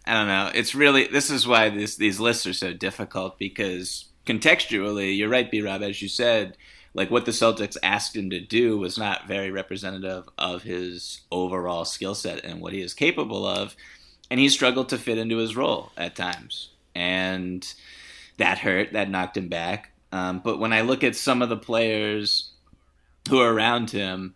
I 0.05 0.13
don't 0.13 0.27
know. 0.27 0.51
It's 0.53 0.75
really 0.75 1.07
this 1.07 1.29
is 1.29 1.47
why 1.47 1.69
this 1.69 1.95
these 1.95 2.19
lists 2.19 2.45
are 2.45 2.53
so 2.53 2.73
difficult 2.73 3.39
because 3.39 4.05
contextually, 4.25 5.17
you're 5.17 5.29
right, 5.29 5.49
B 5.49 5.61
Rob, 5.61 5.81
as 5.81 6.01
you 6.01 6.09
said. 6.09 6.57
Like 6.93 7.09
what 7.09 7.25
the 7.25 7.31
Celtics 7.31 7.77
asked 7.81 8.15
him 8.15 8.29
to 8.29 8.39
do 8.39 8.77
was 8.77 8.97
not 8.97 9.27
very 9.27 9.49
representative 9.49 10.29
of 10.37 10.63
his 10.63 11.21
overall 11.31 11.85
skill 11.85 12.13
set 12.13 12.45
and 12.45 12.61
what 12.61 12.73
he 12.73 12.81
is 12.81 12.93
capable 12.93 13.45
of, 13.45 13.75
and 14.29 14.39
he 14.39 14.49
struggled 14.49 14.89
to 14.89 14.97
fit 14.97 15.17
into 15.17 15.37
his 15.37 15.55
role 15.55 15.91
at 15.97 16.15
times, 16.15 16.69
and 16.93 17.73
that 18.37 18.59
hurt. 18.59 18.93
That 18.93 19.09
knocked 19.09 19.37
him 19.37 19.47
back. 19.47 19.91
Um, 20.11 20.41
but 20.43 20.59
when 20.59 20.73
I 20.73 20.81
look 20.81 21.03
at 21.03 21.15
some 21.15 21.41
of 21.41 21.49
the 21.49 21.57
players 21.57 22.51
who 23.29 23.39
are 23.39 23.51
around 23.51 23.89
him, 23.89 24.35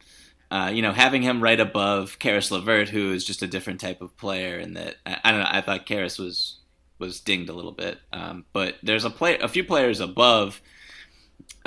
uh, 0.50 0.72
you 0.74 0.82
know, 0.82 0.94
having 0.94 1.22
him 1.22 1.44
right 1.44 1.60
above 1.60 2.18
Caris 2.20 2.50
LeVert, 2.50 2.90
who 2.90 3.12
is 3.12 3.24
just 3.24 3.44
a 3.44 3.48
different 3.48 3.80
type 3.80 4.02
of 4.02 4.18
player, 4.18 4.58
and 4.58 4.76
that 4.78 4.96
I, 5.06 5.18
I 5.24 5.32
don't 5.32 5.42
know. 5.42 5.50
I 5.50 5.62
thought 5.62 5.86
Caris 5.86 6.18
was 6.18 6.58
was 6.98 7.20
dinged 7.20 7.50
a 7.50 7.54
little 7.54 7.72
bit, 7.72 8.00
um, 8.12 8.46
but 8.54 8.76
there's 8.82 9.06
a 9.06 9.12
play, 9.12 9.38
a 9.38 9.48
few 9.48 9.64
players 9.64 10.00
above 10.00 10.62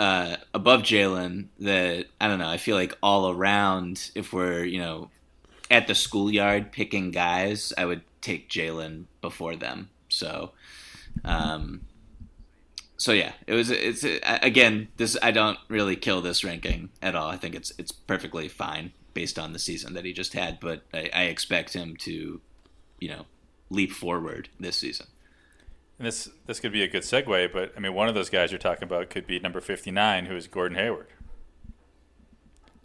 uh, 0.00 0.36
above 0.54 0.80
Jaylen 0.80 1.48
that 1.58 2.06
I 2.18 2.26
don't 2.26 2.38
know. 2.38 2.48
I 2.48 2.56
feel 2.56 2.74
like 2.74 2.96
all 3.02 3.30
around, 3.30 4.10
if 4.14 4.32
we're 4.32 4.64
you 4.64 4.78
know 4.78 5.10
at 5.70 5.86
the 5.86 5.94
schoolyard 5.94 6.72
picking 6.72 7.10
guys, 7.10 7.74
I 7.76 7.84
would 7.84 8.00
take 8.22 8.48
Jaylen 8.48 9.04
before 9.20 9.56
them. 9.56 9.90
So. 10.08 10.52
Um, 11.24 11.82
so 12.96 13.12
yeah, 13.12 13.32
it 13.46 13.54
was. 13.54 13.70
It's 13.70 14.04
again. 14.24 14.88
This 14.96 15.16
I 15.22 15.32
don't 15.32 15.58
really 15.68 15.96
kill 15.96 16.20
this 16.20 16.44
ranking 16.44 16.90
at 17.02 17.14
all. 17.14 17.28
I 17.28 17.36
think 17.36 17.54
it's 17.54 17.72
it's 17.78 17.92
perfectly 17.92 18.48
fine 18.48 18.92
based 19.12 19.38
on 19.38 19.52
the 19.52 19.58
season 19.58 19.94
that 19.94 20.04
he 20.04 20.12
just 20.12 20.32
had. 20.34 20.60
But 20.60 20.82
I, 20.94 21.10
I 21.12 21.22
expect 21.24 21.72
him 21.72 21.96
to, 22.00 22.40
you 23.00 23.08
know, 23.08 23.24
leap 23.70 23.92
forward 23.92 24.48
this 24.58 24.76
season. 24.76 25.06
And 26.00 26.06
this 26.06 26.30
this 26.46 26.60
could 26.60 26.72
be 26.72 26.82
a 26.82 26.88
good 26.88 27.02
segue, 27.02 27.52
but 27.52 27.74
I 27.76 27.80
mean, 27.80 27.92
one 27.92 28.08
of 28.08 28.14
those 28.14 28.30
guys 28.30 28.50
you're 28.50 28.58
talking 28.58 28.84
about 28.84 29.10
could 29.10 29.26
be 29.26 29.38
number 29.38 29.60
59, 29.60 30.24
who 30.24 30.34
is 30.34 30.46
Gordon 30.46 30.78
Hayward. 30.78 31.08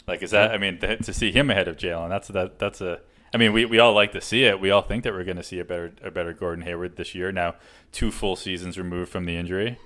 Like, 0.05 0.21
is 0.21 0.31
that? 0.31 0.51
I 0.51 0.57
mean, 0.57 0.79
th- 0.79 0.99
to 1.05 1.13
see 1.13 1.31
him 1.31 1.49
ahead 1.49 1.69
of 1.69 1.77
Jaylen, 1.77 2.09
that's 2.09 2.27
that 2.27 2.59
that's 2.59 2.81
a. 2.81 2.99
I 3.33 3.37
mean, 3.37 3.53
we, 3.53 3.63
we 3.63 3.79
all 3.79 3.93
like 3.93 4.11
to 4.11 4.19
see 4.19 4.43
it. 4.43 4.59
We 4.59 4.69
all 4.69 4.81
think 4.81 5.05
that 5.05 5.13
we're 5.13 5.23
going 5.23 5.37
to 5.37 5.43
see 5.43 5.59
a 5.59 5.63
better 5.63 5.93
a 6.03 6.11
better 6.11 6.33
Gordon 6.33 6.65
Hayward 6.65 6.97
this 6.97 7.15
year. 7.15 7.31
Now, 7.31 7.55
two 7.93 8.11
full 8.11 8.35
seasons 8.35 8.77
removed 8.77 9.09
from 9.09 9.23
the 9.23 9.37
injury, 9.37 9.79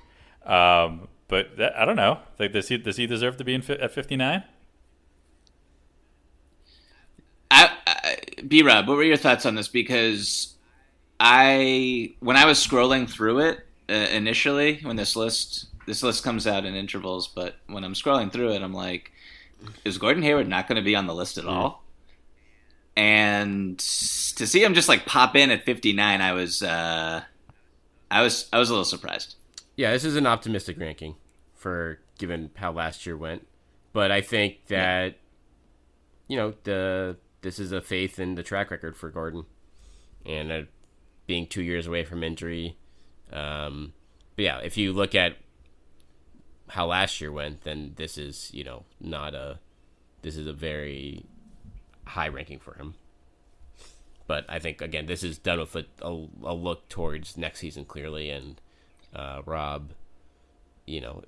um, 0.44 1.08
but 1.28 1.56
that, 1.58 1.78
I 1.78 1.86
don't 1.86 1.98
know. 1.98 2.22
Like, 2.40 2.52
does 2.52 2.70
he 2.70 2.78
does 2.80 2.98
he 2.98 3.06
deserve 3.06 3.38
to 3.38 3.44
be 3.44 3.54
in 3.54 3.62
fi- 3.62 3.74
at 3.74 3.92
59? 3.92 4.44
I, 7.52 7.78
I 7.86 8.18
B 8.48 8.64
Rob, 8.64 8.88
what 8.88 8.98
were 8.98 9.04
your 9.04 9.18
thoughts 9.18 9.46
on 9.46 9.54
this? 9.54 9.68
Because 9.68 10.56
I, 11.20 12.14
when 12.20 12.38
I 12.38 12.46
was 12.46 12.66
scrolling 12.66 13.10
through 13.10 13.40
it 13.40 13.66
uh, 13.90 13.94
initially, 13.94 14.80
when 14.84 14.96
this 14.96 15.16
list 15.16 15.68
this 15.86 16.04
list 16.04 16.24
comes 16.24 16.46
out 16.46 16.66
in 16.66 16.76
intervals, 16.76 17.28
but 17.28 17.56
when 17.66 17.84
I'm 17.84 17.94
scrolling 17.94 18.32
through 18.32 18.52
it, 18.52 18.62
I'm 18.62 18.76
like, 18.76 19.12
is 19.84 19.98
Gordon 19.98 20.22
Hayward 20.22 20.48
not 20.48 20.68
going 20.68 20.76
to 20.76 20.84
be 20.84 20.96
on 20.96 21.08
the 21.08 21.16
list 21.16 21.40
at 21.40 21.46
all? 21.46 21.84
And 22.96 23.80
to 23.80 24.46
see 24.46 24.64
him 24.64 24.76
just 24.76 24.88
like 24.88 25.08
pop 25.08 25.36
in 25.36 25.50
at 25.50 25.66
59, 25.66 26.22
I 26.22 26.32
was, 26.34 26.62
uh, 26.62 27.24
I 28.12 28.22
was, 28.22 28.48
I 28.54 28.60
was 28.60 28.70
a 28.70 28.74
little 28.74 28.86
surprised. 28.86 29.36
Yeah, 29.76 29.92
this 29.92 30.06
is 30.06 30.16
an 30.16 30.28
optimistic 30.28 30.78
ranking 30.78 31.16
for 31.56 32.00
given 32.20 32.52
how 32.56 32.72
last 32.72 33.06
year 33.06 33.18
went, 33.18 33.48
but 33.94 34.12
I 34.12 34.22
think 34.22 34.68
that 34.68 35.18
you 36.28 36.38
know 36.38 36.54
the 36.64 37.18
this 37.42 37.60
is 37.60 37.72
a 37.72 37.82
faith 37.82 38.20
in 38.20 38.36
the 38.36 38.44
track 38.44 38.72
record 38.72 38.98
for 38.98 39.10
Gordon, 39.10 39.46
and 40.26 40.52
uh, 40.52 40.62
being 41.30 41.46
two 41.46 41.62
years 41.62 41.86
away 41.86 42.04
from 42.04 42.24
injury. 42.24 42.76
Um, 43.32 43.94
but 44.36 44.46
yeah, 44.46 44.58
if 44.62 44.78
you 44.78 44.92
look 44.92 45.14
at 45.14 45.36
how 46.70 46.88
last 46.88 47.22
year 47.22 47.32
went, 47.32 47.62
then 47.62 47.94
this 47.98 48.18
is 48.18 48.50
you 48.52 48.64
know 48.64 48.86
not 49.00 49.36
a 49.36 49.60
this 50.24 50.36
is 50.36 50.48
a 50.48 50.54
very 50.54 51.24
high 52.06 52.28
ranking 52.28 52.58
for 52.58 52.74
him. 52.74 52.96
But 54.26 54.46
I 54.50 54.58
think 54.58 54.82
again, 54.82 55.06
this 55.06 55.24
is 55.24 55.38
done 55.38 55.60
with 55.60 55.76
a, 55.76 55.86
a, 56.02 56.28
a 56.42 56.54
look 56.56 56.90
towards 56.90 57.38
next 57.38 57.60
season 57.60 57.86
clearly, 57.86 58.32
and 58.32 58.60
uh, 59.14 59.44
Rob, 59.46 59.92
you 60.88 61.00
know, 61.00 61.22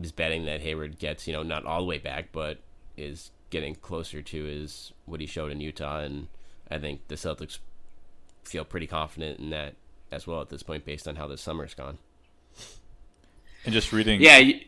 is 0.00 0.12
betting 0.12 0.44
that 0.44 0.60
Hayward 0.60 1.00
gets 1.00 1.26
you 1.26 1.32
know 1.32 1.42
not 1.42 1.66
all 1.66 1.80
the 1.80 1.86
way 1.86 1.98
back, 1.98 2.28
but 2.30 2.60
is 2.96 3.32
getting 3.50 3.74
closer 3.74 4.22
to 4.22 4.44
his 4.44 4.92
what 5.06 5.18
he 5.18 5.26
showed 5.26 5.50
in 5.50 5.60
Utah, 5.60 5.98
and 5.98 6.28
I 6.70 6.78
think 6.78 7.08
the 7.08 7.16
Celtics 7.16 7.58
feel 8.44 8.64
pretty 8.64 8.86
confident 8.86 9.38
in 9.38 9.50
that 9.50 9.74
as 10.10 10.26
well 10.26 10.40
at 10.40 10.48
this 10.48 10.62
point, 10.62 10.84
based 10.84 11.08
on 11.08 11.16
how 11.16 11.26
the 11.26 11.38
summer's 11.38 11.74
gone. 11.74 11.98
And 13.64 13.72
just 13.72 13.92
reading, 13.92 14.20
Yeah. 14.20 14.38
You, 14.38 14.60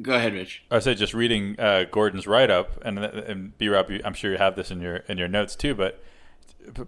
go 0.00 0.14
ahead, 0.14 0.34
Rich. 0.34 0.64
I 0.70 0.78
said 0.78 0.98
just 0.98 1.14
reading 1.14 1.58
uh, 1.58 1.84
Gordon's 1.90 2.26
write 2.26 2.50
up, 2.50 2.84
and 2.84 2.98
and 2.98 3.56
B 3.58 3.68
Rob, 3.68 3.90
I'm 4.04 4.14
sure 4.14 4.30
you 4.30 4.38
have 4.38 4.56
this 4.56 4.70
in 4.70 4.80
your 4.80 4.96
in 5.08 5.18
your 5.18 5.28
notes 5.28 5.56
too. 5.56 5.74
But 5.74 6.02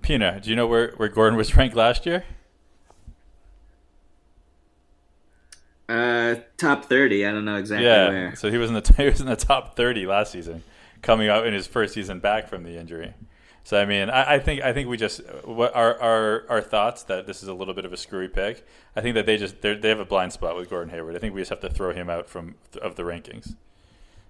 Pina, 0.02 0.40
do 0.40 0.50
you 0.50 0.56
know 0.56 0.66
where 0.66 0.92
where 0.96 1.08
Gordon 1.08 1.36
was 1.36 1.56
ranked 1.56 1.76
last 1.76 2.06
year? 2.06 2.24
Uh, 5.88 6.36
top 6.58 6.84
thirty. 6.84 7.24
I 7.24 7.32
don't 7.32 7.46
know 7.46 7.56
exactly 7.56 7.86
yeah, 7.86 8.08
where. 8.08 8.36
so 8.36 8.50
he 8.50 8.58
was 8.58 8.68
in 8.68 8.74
the 8.74 8.92
he 8.96 9.06
was 9.06 9.20
in 9.20 9.26
the 9.26 9.36
top 9.36 9.74
30 9.74 10.06
last 10.06 10.32
season, 10.32 10.62
coming 11.00 11.28
out 11.28 11.46
in 11.46 11.54
his 11.54 11.66
first 11.66 11.94
season 11.94 12.20
back 12.20 12.48
from 12.48 12.62
the 12.62 12.78
injury. 12.78 13.14
So 13.68 13.78
I 13.78 13.84
mean, 13.84 14.08
I, 14.08 14.36
I 14.36 14.38
think 14.38 14.62
I 14.62 14.72
think 14.72 14.88
we 14.88 14.96
just 14.96 15.20
what 15.44 15.76
our, 15.76 16.00
our 16.00 16.44
our 16.48 16.62
thoughts 16.62 17.02
that 17.02 17.26
this 17.26 17.42
is 17.42 17.50
a 17.50 17.52
little 17.52 17.74
bit 17.74 17.84
of 17.84 17.92
a 17.92 17.98
screwy 17.98 18.26
pick. 18.26 18.66
I 18.96 19.02
think 19.02 19.14
that 19.14 19.26
they 19.26 19.36
just 19.36 19.60
they 19.60 19.74
they 19.74 19.90
have 19.90 20.00
a 20.00 20.06
blind 20.06 20.32
spot 20.32 20.56
with 20.56 20.70
Gordon 20.70 20.88
Hayward. 20.88 21.14
I 21.14 21.18
think 21.18 21.34
we 21.34 21.42
just 21.42 21.50
have 21.50 21.60
to 21.60 21.68
throw 21.68 21.92
him 21.92 22.08
out 22.08 22.30
from 22.30 22.54
of 22.80 22.96
the 22.96 23.02
rankings 23.02 23.56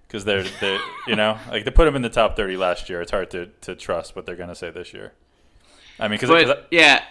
because 0.05 0.25
they're 0.25 0.43
they 0.43 0.77
you 1.07 1.15
know 1.15 1.37
like 1.49 1.63
they 1.63 1.71
put 1.71 1.87
him 1.87 1.95
in 1.95 2.01
the 2.01 2.09
top 2.09 2.35
30 2.35 2.57
last 2.57 2.89
year. 2.89 3.01
It's 3.01 3.11
hard 3.11 3.31
to 3.31 3.45
to 3.61 3.75
trust 3.77 4.13
what 4.13 4.25
they're 4.25 4.35
gonna 4.35 4.55
say 4.55 4.71
this 4.71 4.93
year. 4.93 5.13
I 5.97 6.09
mean, 6.09 6.19
because 6.19 6.53
yeah, 6.69 7.01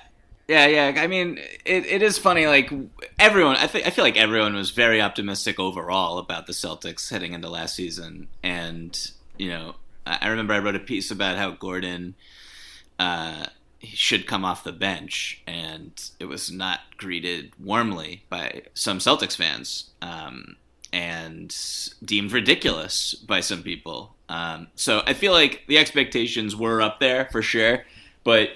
yeah, 0.49 0.67
yeah. 0.67 1.01
I 1.01 1.07
mean, 1.07 1.39
it, 1.65 1.87
it 1.87 2.03
is 2.03 2.19
funny. 2.19 2.47
Like 2.47 2.71
everyone, 3.19 3.57
I 3.57 3.69
think 3.69 3.87
I 3.87 3.91
feel 3.91 4.05
like 4.05 4.19
everyone 4.19 4.55
was 4.55 4.71
very 4.71 5.01
optimistic 5.01 5.59
overall 5.59 6.19
about 6.19 6.47
the 6.47 6.53
Celtics 6.53 7.09
heading 7.09 7.33
into 7.33 7.49
last 7.49 7.75
season, 7.75 8.29
and 8.43 9.13
you 9.39 9.49
know, 9.49 9.77
I 10.21 10.29
remember 10.29 10.55
I 10.55 10.59
wrote 10.59 10.77
a 10.77 10.81
piece 10.81 11.11
about 11.11 11.37
how 11.37 11.51
Gordon 11.51 12.15
uh, 12.99 13.47
should 13.83 14.27
come 14.27 14.45
off 14.45 14.65
the 14.65 14.73
bench, 14.73 15.43
and 15.47 15.93
it 16.19 16.27
was 16.27 16.51
not 16.51 16.81
greeted 16.97 17.53
warmly 17.59 18.25
by 18.29 18.63
some 18.75 18.99
Celtics 18.99 19.37
fans. 19.37 19.91
Um, 20.03 20.57
and 20.93 21.55
deemed 22.05 22.33
ridiculous 22.33 23.15
by 23.15 23.41
some 23.41 23.63
people. 23.63 24.15
Um, 24.29 24.69
so 24.75 25.03
I 25.07 25.15
feel 25.15 25.33
like 25.33 25.65
the 25.69 25.79
expectations 25.79 26.57
were 26.57 26.83
up 26.83 27.01
there 27.01 27.29
for 27.31 27.43
sure, 27.43 27.85
but 28.25 28.51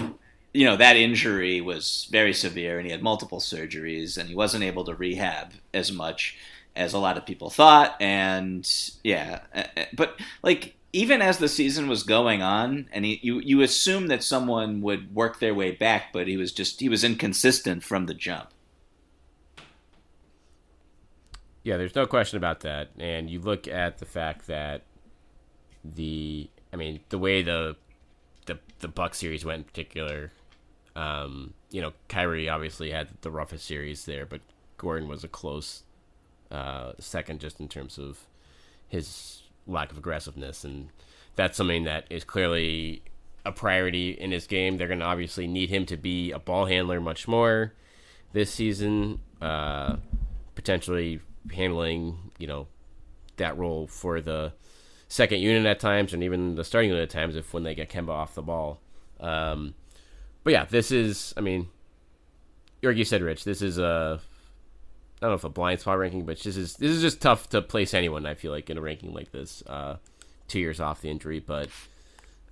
you 0.52 0.66
know 0.66 0.76
that 0.76 0.96
injury 0.96 1.60
was 1.60 2.08
very 2.10 2.32
severe, 2.32 2.78
and 2.78 2.86
he 2.86 2.92
had 2.92 3.02
multiple 3.02 3.38
surgeries, 3.38 4.18
and 4.18 4.28
he 4.28 4.34
wasn't 4.34 4.64
able 4.64 4.84
to 4.84 4.94
rehab 4.94 5.52
as 5.72 5.92
much 5.92 6.36
as 6.74 6.92
a 6.92 6.98
lot 6.98 7.16
of 7.16 7.26
people 7.26 7.50
thought. 7.50 7.96
And 8.00 8.70
yeah, 9.02 9.40
uh, 9.54 9.64
uh, 9.76 9.84
but 9.94 10.18
like 10.42 10.74
even 10.92 11.22
as 11.22 11.38
the 11.38 11.48
season 11.48 11.88
was 11.88 12.02
going 12.02 12.42
on, 12.42 12.88
and 12.92 13.04
he, 13.04 13.18
you 13.22 13.40
you 13.40 13.62
assume 13.62 14.08
that 14.08 14.22
someone 14.22 14.82
would 14.82 15.14
work 15.14 15.38
their 15.38 15.54
way 15.54 15.70
back, 15.70 16.12
but 16.12 16.26
he 16.28 16.36
was 16.36 16.52
just 16.52 16.80
he 16.80 16.88
was 16.88 17.02
inconsistent 17.02 17.82
from 17.82 18.06
the 18.06 18.14
jump. 18.14 18.50
Yeah, 21.64 21.76
there's 21.76 21.94
no 21.94 22.06
question 22.06 22.36
about 22.36 22.60
that. 22.60 22.90
And 22.98 23.30
you 23.30 23.40
look 23.40 23.68
at 23.68 23.98
the 23.98 24.04
fact 24.04 24.48
that 24.48 24.82
the, 25.84 26.50
I 26.72 26.76
mean, 26.76 27.00
the 27.08 27.18
way 27.18 27.42
the 27.42 27.76
the 28.46 28.58
the 28.80 28.88
Buck 28.88 29.14
series 29.14 29.44
went 29.44 29.58
in 29.58 29.64
particular, 29.64 30.32
um, 30.96 31.54
you 31.70 31.80
know, 31.80 31.92
Kyrie 32.08 32.48
obviously 32.48 32.90
had 32.90 33.08
the 33.22 33.30
roughest 33.30 33.64
series 33.64 34.04
there, 34.04 34.26
but 34.26 34.40
Gordon 34.76 35.08
was 35.08 35.24
a 35.24 35.28
close 35.28 35.84
uh, 36.50 36.92
second 36.98 37.40
just 37.40 37.60
in 37.60 37.68
terms 37.68 37.98
of 37.98 38.26
his 38.88 39.42
lack 39.66 39.90
of 39.90 39.98
aggressiveness, 39.98 40.64
and 40.64 40.88
that's 41.36 41.56
something 41.56 41.84
that 41.84 42.06
is 42.10 42.24
clearly 42.24 43.02
a 43.44 43.52
priority 43.52 44.10
in 44.12 44.30
his 44.30 44.46
game. 44.46 44.76
They're 44.76 44.88
going 44.88 45.00
to 45.00 45.04
obviously 45.04 45.46
need 45.46 45.70
him 45.70 45.86
to 45.86 45.96
be 45.96 46.30
a 46.32 46.38
ball 46.38 46.66
handler 46.66 47.00
much 47.00 47.26
more 47.26 47.72
this 48.32 48.50
season, 48.50 49.20
uh, 49.40 49.96
potentially 50.54 51.20
handling, 51.52 52.30
you 52.38 52.46
know, 52.46 52.66
that 53.36 53.56
role 53.56 53.86
for 53.86 54.20
the 54.20 54.52
second 55.08 55.40
unit 55.40 55.66
at 55.66 55.80
times 55.80 56.14
and 56.14 56.22
even 56.22 56.54
the 56.54 56.64
starting 56.64 56.90
unit 56.90 57.02
at 57.02 57.10
times 57.10 57.36
if 57.36 57.52
when 57.52 57.62
they 57.62 57.74
get 57.74 57.90
Kemba 57.90 58.10
off 58.10 58.34
the 58.34 58.42
ball. 58.42 58.80
Um, 59.20 59.74
but 60.44 60.52
yeah, 60.52 60.64
this 60.64 60.90
is, 60.90 61.34
I 61.36 61.40
mean, 61.40 61.68
like 62.82 62.96
you 62.96 63.04
said, 63.04 63.22
Rich, 63.22 63.44
this 63.44 63.62
is 63.62 63.78
a, 63.78 64.20
I 65.22 65.26
don't 65.26 65.30
know 65.30 65.36
if 65.36 65.44
a 65.44 65.48
blind 65.48 65.78
spot 65.78 65.98
ranking, 65.98 66.24
but 66.24 66.40
this 66.40 66.56
is 66.56 66.74
this 66.74 66.90
is 66.90 67.00
just 67.00 67.20
tough 67.20 67.48
to 67.50 67.62
place 67.62 67.94
anyone. 67.94 68.26
I 68.26 68.34
feel 68.34 68.50
like 68.50 68.68
in 68.68 68.76
a 68.76 68.80
ranking 68.80 69.14
like 69.14 69.30
this, 69.30 69.62
uh, 69.68 69.98
two 70.48 70.58
years 70.58 70.80
off 70.80 71.00
the 71.00 71.10
injury. 71.10 71.38
But 71.38 71.68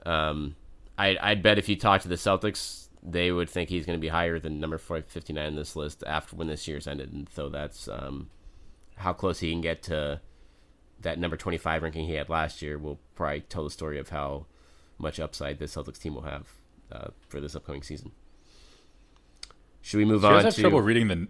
um, 0.07 0.55
I, 0.97 1.17
I'd 1.21 1.43
bet 1.43 1.59
if 1.59 1.69
you 1.69 1.75
talk 1.75 2.03
to 2.03 2.09
the 2.09 2.15
Celtics, 2.15 2.87
they 3.03 3.33
would 3.33 3.51
think 3.51 3.71
he's 3.71 3.87
going 3.87 3.99
to 3.99 4.01
be 4.01 4.07
higher 4.07 4.39
than 4.39 4.61
number 4.61 4.79
59 4.79 5.45
in 5.45 5.57
this 5.57 5.75
list 5.75 6.05
after 6.07 6.37
when 6.37 6.47
this 6.47 6.69
year's 6.69 6.87
ended. 6.87 7.13
And 7.13 7.29
so 7.35 7.49
that's 7.49 7.89
um, 7.89 8.31
how 8.97 9.15
close 9.15 9.41
he 9.41 9.51
can 9.51 9.63
get 9.63 9.83
to 9.85 10.21
that 11.01 11.19
number 11.19 11.37
25 11.37 11.83
ranking 11.83 12.07
he 12.07 12.15
had 12.15 12.29
last 12.29 12.63
year 12.63 12.79
will 12.79 13.01
probably 13.17 13.41
tell 13.41 13.65
the 13.65 13.71
story 13.71 13.99
of 13.99 14.11
how 14.11 14.47
much 14.97 15.19
upside 15.19 15.59
the 15.59 15.65
Celtics 15.65 15.99
team 15.99 16.15
will 16.15 16.23
have 16.23 16.47
uh, 16.93 17.09
for 17.27 17.41
this 17.41 17.57
upcoming 17.57 17.83
season. 17.83 18.13
Should 19.83 19.99
we 19.99 20.05
move 20.05 20.21
Do 20.21 20.29
you 20.29 20.35
guys 20.35 20.39
on 20.41 20.45
have 20.45 20.55
to 20.55 20.61
trouble 20.61 20.83
reading 20.83 21.09
the? 21.09 21.29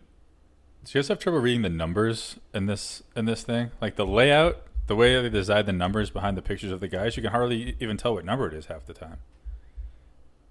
Do 0.85 0.93
you 0.93 1.03
guys 1.03 1.09
have 1.09 1.19
trouble 1.19 1.41
reading 1.41 1.63
the 1.63 1.69
numbers 1.69 2.37
in 2.55 2.67
this 2.67 3.03
in 3.15 3.27
this 3.27 3.43
thing? 3.43 3.71
Like 3.81 3.97
the 3.97 4.07
layout, 4.07 4.63
the 4.87 4.97
way 4.97 5.21
they 5.21 5.29
design 5.29 5.67
the 5.67 5.73
numbers 5.73 6.11
behind 6.11 6.37
the 6.37 6.43
pictures 6.43 6.73
of 6.73 6.81
the 6.81 6.89
guys, 6.89 7.17
you 7.17 7.23
can 7.23 7.33
hardly 7.33 7.77
even 7.81 7.97
tell 7.97 8.15
what 8.15 8.25
number 8.25 8.47
it 8.49 8.55
is 8.55 8.67
half 8.67 8.87
the 8.87 8.95
time. 8.95 9.19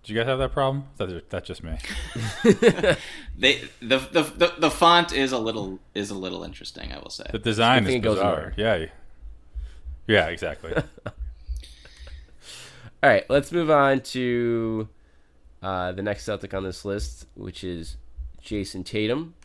Do 0.03 0.13
you 0.13 0.19
guys 0.19 0.27
have 0.27 0.39
that 0.39 0.53
problem? 0.53 0.85
That's 0.97 1.13
that's 1.29 1.47
just 1.47 1.63
me. 1.63 1.77
They 3.37 3.61
the, 3.81 3.97
the 3.99 4.23
the 4.35 4.53
the 4.57 4.71
font 4.71 5.13
is 5.13 5.31
a 5.31 5.37
little 5.37 5.79
is 5.95 6.09
a 6.09 6.15
little 6.15 6.43
interesting, 6.43 6.91
I 6.91 6.99
will 6.99 7.09
say. 7.09 7.25
The 7.31 7.39
design 7.39 7.83
Good 7.83 7.89
is 7.89 7.95
it 7.95 7.99
goes 7.99 8.17
in 8.17 8.23
bizarre. 8.23 8.53
Yeah, 8.57 8.85
yeah, 10.07 10.27
exactly. 10.27 10.73
All 13.01 13.09
right, 13.09 13.23
let's 13.29 13.51
move 13.51 13.71
on 13.71 14.01
to 14.01 14.89
uh, 15.63 15.93
the 15.93 16.01
next 16.01 16.25
Celtic 16.25 16.53
on 16.53 16.63
this 16.63 16.83
list, 16.83 17.27
which 17.35 17.63
is 17.63 17.95
Jayson 18.41 18.83
Tatum, 18.83 19.35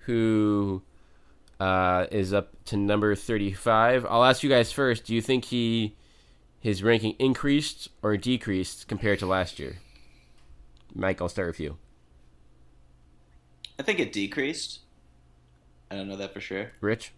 who 0.00 0.82
uh, 1.58 2.06
is 2.10 2.32
up 2.32 2.52
to 2.66 2.76
number 2.76 3.14
35. 3.14 4.06
I'll 4.08 4.24
ask 4.24 4.42
you 4.42 4.50
guys 4.50 4.72
first. 4.72 5.04
Do 5.04 5.14
you 5.14 5.22
think 5.22 5.46
he 5.46 5.96
his 6.58 6.82
ranking 6.82 7.14
increased 7.18 7.88
or 8.02 8.16
decreased 8.16 8.88
compared 8.88 9.18
to 9.20 9.26
last 9.26 9.58
year? 9.58 9.78
Mike, 10.94 11.20
I'll 11.20 11.28
start 11.28 11.48
with 11.48 11.60
you. 11.60 11.78
I 13.78 13.82
think 13.82 13.98
it 13.98 14.12
decreased. 14.12 14.80
I 15.90 15.96
don't 15.96 16.08
know 16.08 16.16
that 16.16 16.32
for 16.32 16.40
sure. 16.40 16.72
Rich? 16.80 17.12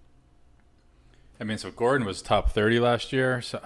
I 1.40 1.44
mean, 1.44 1.58
so 1.58 1.70
Gordon 1.70 2.06
was 2.06 2.22
top 2.22 2.50
thirty 2.50 2.78
last 2.78 3.12
year, 3.12 3.40
so 3.42 3.60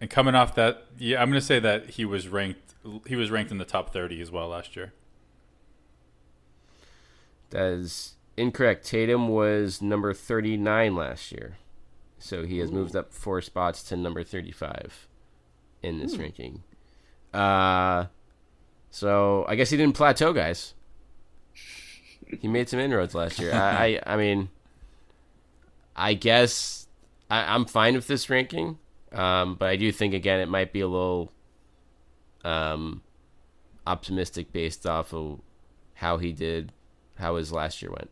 and 0.00 0.08
coming 0.08 0.34
off 0.34 0.54
that, 0.54 0.86
yeah, 0.96 1.20
I'm 1.20 1.28
going 1.28 1.40
to 1.40 1.46
say 1.46 1.58
that 1.58 1.90
he 1.90 2.04
was 2.04 2.28
ranked. 2.28 2.74
He 3.06 3.16
was 3.16 3.30
ranked 3.30 3.50
in 3.50 3.58
the 3.58 3.64
top 3.64 3.92
thirty 3.92 4.20
as 4.20 4.30
well 4.30 4.48
last 4.48 4.76
year. 4.76 4.92
That 7.50 7.72
is 7.72 8.14
incorrect. 8.40 8.86
Tatum 8.86 9.28
was 9.28 9.80
number 9.82 10.12
39 10.12 10.94
last 10.94 11.32
year. 11.32 11.58
So 12.18 12.44
he 12.44 12.58
has 12.58 12.70
moved 12.70 12.94
up 12.94 13.12
four 13.12 13.40
spots 13.40 13.82
to 13.84 13.96
number 13.96 14.22
35 14.22 15.08
in 15.82 15.98
this 15.98 16.16
ranking. 16.16 16.62
Uh, 17.32 18.06
so 18.90 19.44
I 19.48 19.54
guess 19.56 19.70
he 19.70 19.76
didn't 19.76 19.96
plateau, 19.96 20.32
guys. 20.32 20.74
He 22.40 22.46
made 22.46 22.68
some 22.68 22.78
inroads 22.78 23.14
last 23.14 23.38
year. 23.38 23.52
I, 23.54 24.00
I, 24.06 24.14
I 24.14 24.16
mean, 24.16 24.50
I 25.96 26.14
guess 26.14 26.88
I, 27.30 27.54
I'm 27.54 27.64
fine 27.64 27.94
with 27.94 28.06
this 28.06 28.28
ranking, 28.28 28.78
um, 29.12 29.54
but 29.54 29.68
I 29.68 29.76
do 29.76 29.90
think 29.90 30.14
again 30.14 30.40
it 30.40 30.48
might 30.48 30.72
be 30.72 30.80
a 30.80 30.88
little 30.88 31.32
um, 32.44 33.02
optimistic 33.86 34.52
based 34.52 34.86
off 34.86 35.12
of 35.14 35.40
how 35.94 36.18
he 36.18 36.32
did, 36.32 36.72
how 37.16 37.36
his 37.36 37.52
last 37.52 37.82
year 37.82 37.90
went. 37.90 38.10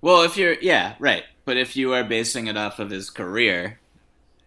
Well, 0.00 0.22
if 0.22 0.36
you're 0.36 0.54
yeah, 0.60 0.94
right. 0.98 1.24
But 1.44 1.56
if 1.56 1.76
you 1.76 1.92
are 1.92 2.04
basing 2.04 2.46
it 2.46 2.56
off 2.56 2.78
of 2.78 2.90
his 2.90 3.10
career, 3.10 3.80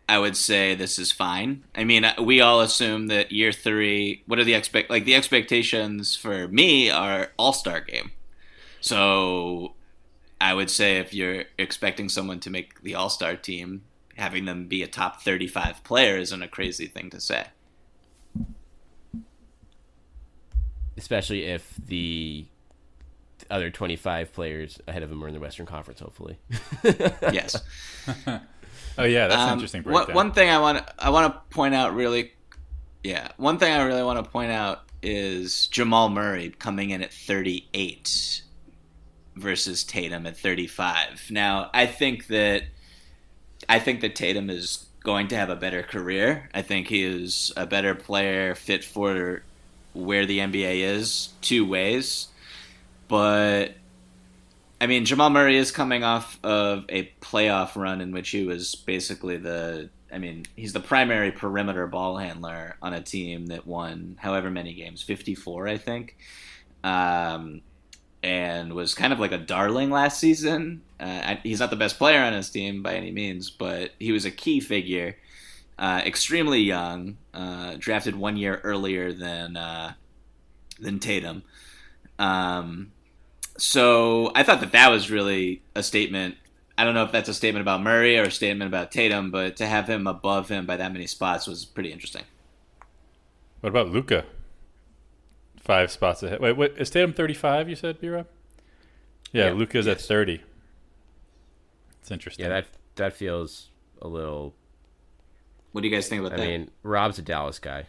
I 0.07 0.19
would 0.19 0.37
say 0.37 0.75
this 0.75 0.97
is 0.97 1.11
fine. 1.11 1.63
I 1.75 1.83
mean, 1.83 2.05
uh, 2.05 2.15
we 2.21 2.41
all 2.41 2.61
assume 2.61 3.07
that 3.07 3.31
year 3.31 3.51
3, 3.51 4.23
what 4.25 4.39
are 4.39 4.43
the 4.43 4.53
expect 4.53 4.89
like 4.89 5.05
the 5.05 5.15
expectations 5.15 6.15
for 6.15 6.47
me 6.47 6.89
are 6.89 7.31
All-Star 7.37 7.81
game. 7.81 8.11
So 8.81 9.75
I 10.41 10.53
would 10.53 10.69
say 10.69 10.97
if 10.97 11.13
you're 11.13 11.45
expecting 11.57 12.09
someone 12.09 12.39
to 12.41 12.49
make 12.49 12.81
the 12.81 12.95
All 12.95 13.09
Star 13.09 13.35
team, 13.35 13.83
having 14.15 14.45
them 14.45 14.67
be 14.67 14.83
a 14.83 14.87
top 14.87 15.21
35 15.21 15.83
player 15.83 16.17
isn't 16.17 16.43
a 16.43 16.47
crazy 16.47 16.87
thing 16.87 17.09
to 17.09 17.19
say. 17.19 17.47
especially 20.97 21.45
if 21.45 21.73
the 21.85 22.45
other 23.53 23.69
25 23.69 24.33
players 24.33 24.79
ahead 24.87 25.03
of 25.03 25.11
him 25.11 25.23
are 25.23 25.27
in 25.27 25.33
the 25.33 25.39
Western 25.39 25.65
Conference, 25.65 25.99
hopefully. 25.99 26.37
yes. 27.31 27.61
Oh 28.95 29.05
yeah, 29.05 29.27
that's 29.27 29.41
an 29.41 29.49
Um, 29.49 29.53
interesting 29.53 29.81
one, 29.83 29.93
breakdown. 29.93 30.15
one 30.15 30.31
thing 30.33 30.49
I 30.51 30.59
want 30.59 30.85
I 30.99 31.09
want 31.09 31.33
to 31.33 31.39
point 31.55 31.73
out 31.73 31.95
really, 31.95 32.31
yeah, 33.03 33.29
one 33.37 33.57
thing 33.57 33.73
I 33.73 33.81
really 33.85 34.03
want 34.03 34.23
to 34.23 34.29
point 34.31 34.51
out 34.51 34.81
is 35.01 35.65
Jamal 35.67 36.09
Murray 36.09 36.53
coming 36.59 36.91
in 36.91 37.01
at 37.01 37.11
38 37.11 38.43
versus 39.35 39.83
Tatum 39.83 40.27
at 40.27 40.37
35. 40.37 41.31
Now, 41.31 41.71
I 41.73 41.87
think 41.87 42.27
that 42.27 42.65
I 43.67 43.79
think 43.79 44.01
that 44.01 44.15
Tatum 44.15 44.51
is 44.51 44.85
going 45.03 45.27
to 45.29 45.35
have 45.37 45.49
a 45.49 45.55
better 45.55 45.81
career. 45.81 46.49
I 46.53 46.61
think 46.61 46.87
he 46.87 47.03
is 47.03 47.51
a 47.57 47.65
better 47.65 47.95
player 47.95 48.53
fit 48.53 48.83
for 48.83 49.41
where 49.93 50.27
the 50.27 50.37
NBA 50.37 50.81
is 50.81 51.29
two 51.41 51.65
ways. 51.65 52.27
But 53.14 53.76
I 54.82 54.88
mean, 54.88 55.05
Jamal 55.05 55.30
Murray 55.30 55.57
is 55.57 55.70
coming 55.70 56.03
off 56.03 56.39
of 56.43 56.86
a 56.89 57.11
playoff 57.22 57.76
run 57.76 58.01
in 58.01 58.11
which 58.11 58.32
he 58.32 58.43
was 58.43 58.74
basically 58.74 59.38
the. 59.38 59.91
I 60.11 60.18
mean, 60.18 60.47
he's 60.55 60.74
the 60.74 60.80
primary 60.80 61.32
perimeter 61.32 61.86
ball 61.86 62.18
handler 62.18 62.76
on 62.82 62.95
a 62.95 63.03
team 63.03 63.45
that 63.47 63.68
won 63.68 64.18
however 64.20 64.49
many 64.49 64.74
games, 64.74 65.03
54, 65.03 65.68
I 65.68 65.78
think, 65.78 66.18
um, 66.84 67.61
and 68.24 68.74
was 68.74 68.95
kind 68.95 69.14
of 69.14 69.20
like 69.20 69.32
a 69.32 69.38
darling 69.38 69.91
last 69.91 70.20
season. 70.20 70.82
Uh, 70.99 71.36
he's 71.43 71.59
not 71.59 71.70
the 71.70 71.76
best 71.76 71.99
player 71.99 72.20
on 72.20 72.34
his 72.34 72.49
team 72.49 72.82
by 72.82 72.95
any 72.95 73.11
means, 73.11 73.51
but 73.51 73.91
he 73.99 74.11
was 74.11 74.26
a 74.26 74.32
key 74.32 74.59
figure. 74.59 75.18
Uh, 75.78 76.01
extremely 76.03 76.61
young, 76.61 77.18
uh, 77.36 77.76
drafted 77.78 78.16
one 78.16 78.38
year 78.38 78.59
earlier 78.64 79.14
than 79.14 79.55
uh, 79.55 79.93
than 80.80 80.97
Tatum. 80.97 81.43
Um, 82.18 82.92
so 83.64 84.30
I 84.36 84.43
thought 84.43 84.59
that 84.59 84.74
that 84.74 84.91
was 84.91 85.09
really 85.09 85.64
a 85.74 85.82
statement. 85.82 86.36
I 86.78 86.84
don't 86.84 86.93
know 86.93 87.05
if 87.05 87.14
that's 87.14 87.30
a 87.30 87.34
statement 87.34 87.61
about 87.61 87.82
Murray 87.82 88.20
or 88.20 88.24
a 88.24 88.32
statement 88.32 88.68
about 88.68 88.91
Tatum, 88.91 89.32
but 89.32 89.55
to 89.55 89.66
have 89.66 89.88
him 89.88 90.05
above 90.05 90.49
him 90.49 90.66
by 90.66 90.76
that 90.76 90.91
many 90.91 91.07
spots 91.07 91.47
was 91.47 91.64
pretty 91.64 91.89
interesting. 91.89 92.24
What 93.61 93.70
about 93.70 93.88
Luka? 93.88 94.26
Five 95.61 95.91
spots 95.91 96.22
ahead. 96.24 96.41
Wait, 96.41 96.74
is 96.78 96.89
Tatum 96.89 97.14
thirty-five? 97.14 97.70
You 97.70 97.78
said, 97.78 98.01
B. 98.01 98.09
Rob? 98.09 98.28
Yeah, 99.32 99.45
Yeah, 99.45 99.53
Luka's 99.53 99.88
at 99.88 100.01
thirty. 100.01 100.41
It's 102.01 102.11
interesting. 102.11 102.43
yeah, 102.43 102.49
that 102.49 102.68
that 102.95 103.14
feels 103.14 103.70
a 104.01 104.09
little. 104.09 104.55
What 105.72 105.82
do 105.82 105.88
you 105.88 105.95
guys 105.95 106.09
think 106.09 106.20
about 106.20 106.34
I 106.34 106.36
that? 106.38 106.43
I 106.43 106.47
mean, 106.47 106.72
Rob's 106.84 107.18
a 107.18 107.22
Dallas 107.22 107.59
guy. 107.59 107.86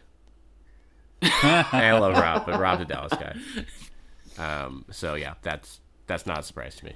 I 1.23 1.91
love 1.99 2.17
Rob, 2.17 2.47
but 2.47 2.61
Rob's 2.61 2.83
a 2.83 2.85
Dallas 2.85 3.13
guy. 3.13 3.35
Um, 4.39 4.85
so 4.91 5.15
yeah, 5.15 5.35
that's 5.43 5.81
that's 6.07 6.27
not 6.27 6.41
a 6.41 6.43
surprise 6.43 6.77
to 6.77 6.85
me. 6.87 6.93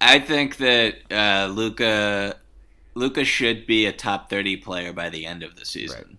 I 0.00 0.18
think 0.18 0.56
that 0.56 0.94
uh, 1.10 1.46
Luka 1.52 2.36
Luka 2.94 3.24
should 3.24 3.66
be 3.66 3.86
a 3.86 3.92
top 3.92 4.28
thirty 4.30 4.56
player 4.56 4.92
by 4.92 5.08
the 5.10 5.26
end 5.26 5.42
of 5.42 5.56
the 5.56 5.64
season, 5.64 5.96
Right. 6.08 6.16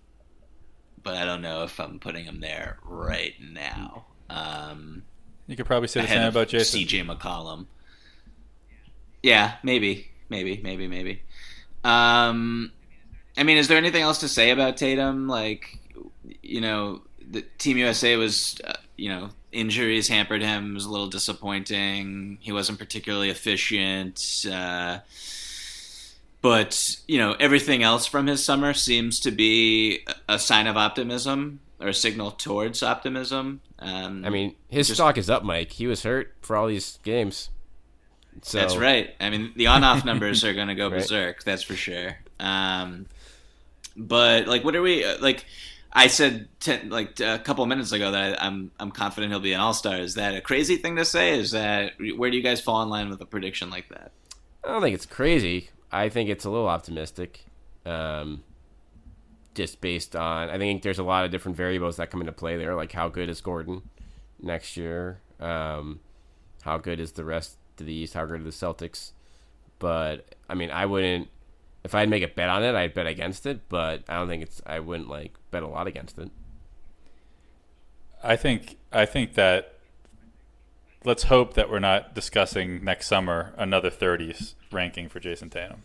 but 1.03 1.17
I 1.17 1.25
don't 1.25 1.41
know 1.41 1.63
if 1.63 1.79
I'm 1.79 1.99
putting 1.99 2.25
him 2.25 2.39
there 2.39 2.77
right 2.83 3.33
now. 3.41 4.05
Um, 4.29 5.03
you 5.47 5.55
could 5.57 5.65
probably 5.65 5.87
say 5.89 6.01
the 6.01 6.07
same 6.07 6.23
about 6.23 6.47
Jayson. 6.47 6.81
CJ 6.87 7.05
McCollum. 7.05 7.65
Yeah, 9.21 9.55
maybe, 9.63 10.11
maybe, 10.29 10.59
maybe, 10.63 10.87
maybe. 10.87 11.21
Um, 11.83 12.71
I 13.37 13.43
mean, 13.43 13.57
is 13.57 13.67
there 13.67 13.77
anything 13.77 14.01
else 14.01 14.19
to 14.19 14.27
say 14.27 14.51
about 14.51 14.77
Tatum? 14.77 15.27
Like, 15.27 15.79
you 16.41 16.61
know, 16.61 17.03
the 17.25 17.41
Team 17.57 17.77
USA 17.77 18.15
was, 18.17 18.59
uh, 18.65 18.73
you 18.97 19.09
know, 19.09 19.29
injuries 19.51 20.07
hampered 20.07 20.41
him. 20.41 20.71
It 20.71 20.73
was 20.75 20.85
a 20.85 20.89
little 20.91 21.07
disappointing. 21.07 22.37
He 22.41 22.51
wasn't 22.51 22.79
particularly 22.79 23.29
efficient. 23.29 24.45
Uh, 24.49 24.99
but 26.41 26.97
you 27.07 27.17
know, 27.17 27.35
everything 27.39 27.83
else 27.83 28.05
from 28.05 28.27
his 28.27 28.43
summer 28.43 28.73
seems 28.73 29.19
to 29.21 29.31
be 29.31 30.05
a- 30.27 30.37
sign 30.39 30.67
of 30.67 30.75
optimism 30.77 31.59
or 31.79 31.87
a 31.89 31.93
signal 31.93 32.31
towards 32.31 32.83
optimism. 32.83 33.61
Um, 33.79 34.25
I 34.25 34.29
mean, 34.29 34.55
his 34.69 34.87
Just- 34.87 34.97
stock 34.97 35.17
is 35.17 35.29
up, 35.29 35.43
Mike. 35.43 35.71
He 35.71 35.87
was 35.87 36.03
hurt 36.03 36.33
for 36.41 36.55
all 36.55 36.67
these 36.67 36.99
games. 37.03 37.49
So 38.41 38.57
That's 38.59 38.75
right. 38.75 39.13
I 39.21 39.29
mean, 39.29 39.53
the 39.55 39.67
on-off 39.67 40.03
numbers 40.09 40.43
are 40.43 40.53
going 40.53 40.67
to 40.69 40.75
go 40.75 40.89
Right. 40.89 40.99
berserk. 40.99 41.43
That's 41.43 41.63
for 41.63 41.75
sure. 41.75 42.17
Um, 42.39 43.05
but 43.95 44.47
like, 44.47 44.63
what 44.63 44.75
are 44.75 44.81
we 44.81 45.05
uh, 45.05 45.17
like? 45.21 45.45
I 45.93 46.07
said 46.07 46.49
ten, 46.59 46.89
like 46.89 47.19
a 47.19 47.39
couple 47.39 47.65
minutes 47.67 47.91
ago 47.91 48.11
that 48.11 48.41
I, 48.41 48.47
I'm 48.47 48.71
I'm 48.79 48.91
confident 48.91 49.31
he'll 49.31 49.39
be 49.39 49.53
an 49.53 49.59
all-star. 49.59 49.97
Is 49.97 50.15
that 50.15 50.35
a 50.35 50.41
crazy 50.41 50.77
thing 50.77 50.95
to 50.95 51.05
say? 51.05 51.37
Is 51.37 51.51
that 51.51 51.93
where 52.17 52.31
do 52.31 52.37
you 52.37 52.43
guys 52.43 52.59
fall 52.59 52.81
in 52.81 52.89
line 52.89 53.09
with 53.09 53.21
a 53.21 53.25
prediction 53.25 53.69
like 53.69 53.89
that? 53.89 54.11
I 54.63 54.69
don't 54.69 54.81
think 54.81 54.95
it's 54.95 55.05
crazy. 55.05 55.69
I 55.91 56.09
think 56.09 56.29
it's 56.29 56.45
a 56.45 56.49
little 56.49 56.67
optimistic. 56.67 57.45
Um, 57.85 58.43
just 59.53 59.81
based 59.81 60.15
on, 60.15 60.49
I 60.49 60.57
think 60.57 60.81
there's 60.81 60.99
a 60.99 61.03
lot 61.03 61.25
of 61.25 61.31
different 61.31 61.57
variables 61.57 61.97
that 61.97 62.09
come 62.09 62.21
into 62.21 62.31
play 62.31 62.57
there, 62.57 62.73
like 62.75 62.91
how 62.91 63.09
good 63.09 63.29
is 63.29 63.41
Gordon 63.41 63.83
next 64.41 64.77
year? 64.77 65.19
Um, 65.39 65.99
how 66.63 66.77
good 66.77 66.99
is 66.99 67.11
the 67.11 67.25
rest 67.25 67.57
of 67.79 67.85
the 67.85 67.93
East? 67.93 68.15
How 68.15 68.25
good 68.25 68.39
are 68.39 68.43
the 68.43 68.49
Celtics? 68.49 69.11
But 69.79 70.35
I 70.49 70.55
mean, 70.55 70.71
I 70.71 70.85
wouldn't. 70.85 71.27
If 71.83 71.93
I'd 71.93 72.09
make 72.09 72.23
a 72.23 72.27
bet 72.29 72.49
on 72.49 72.63
it, 72.63 72.73
I'd 72.73 72.93
bet 72.93 73.05
against 73.05 73.45
it. 73.45 73.67
But 73.69 74.03
I 74.07 74.15
don't 74.15 74.27
think 74.27 74.43
it's. 74.43 74.61
I 74.65 74.79
wouldn't 74.79 75.09
like 75.09 75.33
bet 75.53 75.63
a 75.63 75.67
lot 75.67 75.87
against 75.87 76.17
it. 76.17 76.29
I 78.23 78.35
think 78.35 78.77
I 78.91 79.05
think 79.05 79.33
that 79.35 79.75
let's 81.05 81.23
hope 81.23 81.53
that 81.53 81.69
we're 81.69 81.79
not 81.79 82.15
discussing 82.15 82.83
next 82.83 83.07
summer 83.07 83.53
another 83.57 83.89
30s 83.89 84.53
ranking 84.71 85.09
for 85.09 85.19
Jayson 85.19 85.49
Tatum. 85.49 85.81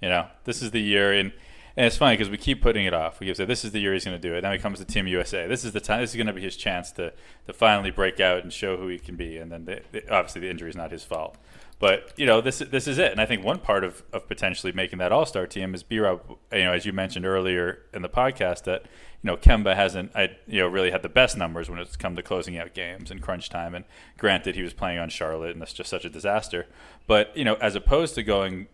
You 0.00 0.08
know, 0.08 0.26
this 0.44 0.62
is 0.62 0.72
the 0.72 0.80
year, 0.80 1.12
and 1.12 1.32
and 1.76 1.86
it's 1.86 1.96
funny 1.96 2.14
because 2.14 2.28
we 2.28 2.36
keep 2.36 2.60
putting 2.60 2.84
it 2.84 2.92
off. 2.92 3.18
We 3.18 3.26
keep 3.26 3.36
saying 3.36 3.48
this 3.48 3.64
is 3.64 3.72
the 3.72 3.78
year 3.78 3.94
he's 3.94 4.04
going 4.04 4.20
to 4.20 4.28
do 4.28 4.34
it. 4.34 4.42
Then 4.42 4.52
he 4.52 4.58
comes 4.58 4.78
to 4.78 4.84
Team 4.84 5.06
USA. 5.06 5.46
This 5.46 5.64
is 5.64 5.72
the 5.72 5.80
time. 5.80 6.00
This 6.00 6.10
is 6.10 6.16
going 6.16 6.26
to 6.26 6.32
be 6.32 6.42
his 6.42 6.56
chance 6.56 6.92
to 6.92 7.12
to 7.46 7.52
finally 7.52 7.90
break 7.90 8.20
out 8.20 8.42
and 8.42 8.52
show 8.52 8.76
who 8.76 8.88
he 8.88 8.98
can 8.98 9.16
be. 9.16 9.38
And 9.38 9.50
then 9.50 9.64
the, 9.64 9.80
the, 9.92 10.14
obviously 10.14 10.42
the 10.42 10.50
injury 10.50 10.68
is 10.68 10.76
not 10.76 10.90
his 10.90 11.04
fault. 11.04 11.36
But 11.82 12.12
you 12.16 12.26
know 12.26 12.40
this 12.40 12.60
this 12.60 12.86
is 12.86 12.98
it, 12.98 13.10
and 13.10 13.20
I 13.20 13.26
think 13.26 13.44
one 13.44 13.58
part 13.58 13.82
of, 13.82 14.04
of 14.12 14.28
potentially 14.28 14.70
making 14.70 15.00
that 15.00 15.10
All 15.10 15.26
Star 15.26 15.48
team 15.48 15.74
is 15.74 15.82
B 15.82 15.98
Rob. 15.98 16.20
You 16.52 16.62
know, 16.62 16.72
as 16.72 16.86
you 16.86 16.92
mentioned 16.92 17.26
earlier 17.26 17.80
in 17.92 18.02
the 18.02 18.08
podcast, 18.08 18.62
that 18.64 18.82
you 18.84 19.26
know 19.26 19.36
Kemba 19.36 19.74
hasn't 19.74 20.12
I, 20.14 20.36
you 20.46 20.60
know 20.60 20.68
really 20.68 20.92
had 20.92 21.02
the 21.02 21.08
best 21.08 21.36
numbers 21.36 21.68
when 21.68 21.80
it's 21.80 21.96
come 21.96 22.14
to 22.14 22.22
closing 22.22 22.56
out 22.56 22.72
games 22.72 23.10
and 23.10 23.20
crunch 23.20 23.48
time. 23.48 23.74
And 23.74 23.84
granted, 24.16 24.54
he 24.54 24.62
was 24.62 24.72
playing 24.72 25.00
on 25.00 25.08
Charlotte, 25.08 25.50
and 25.50 25.60
that's 25.60 25.72
just 25.72 25.90
such 25.90 26.04
a 26.04 26.08
disaster. 26.08 26.68
But 27.08 27.36
you 27.36 27.44
know, 27.44 27.54
as 27.54 27.74
opposed 27.74 28.14
to 28.14 28.22
going 28.22 28.68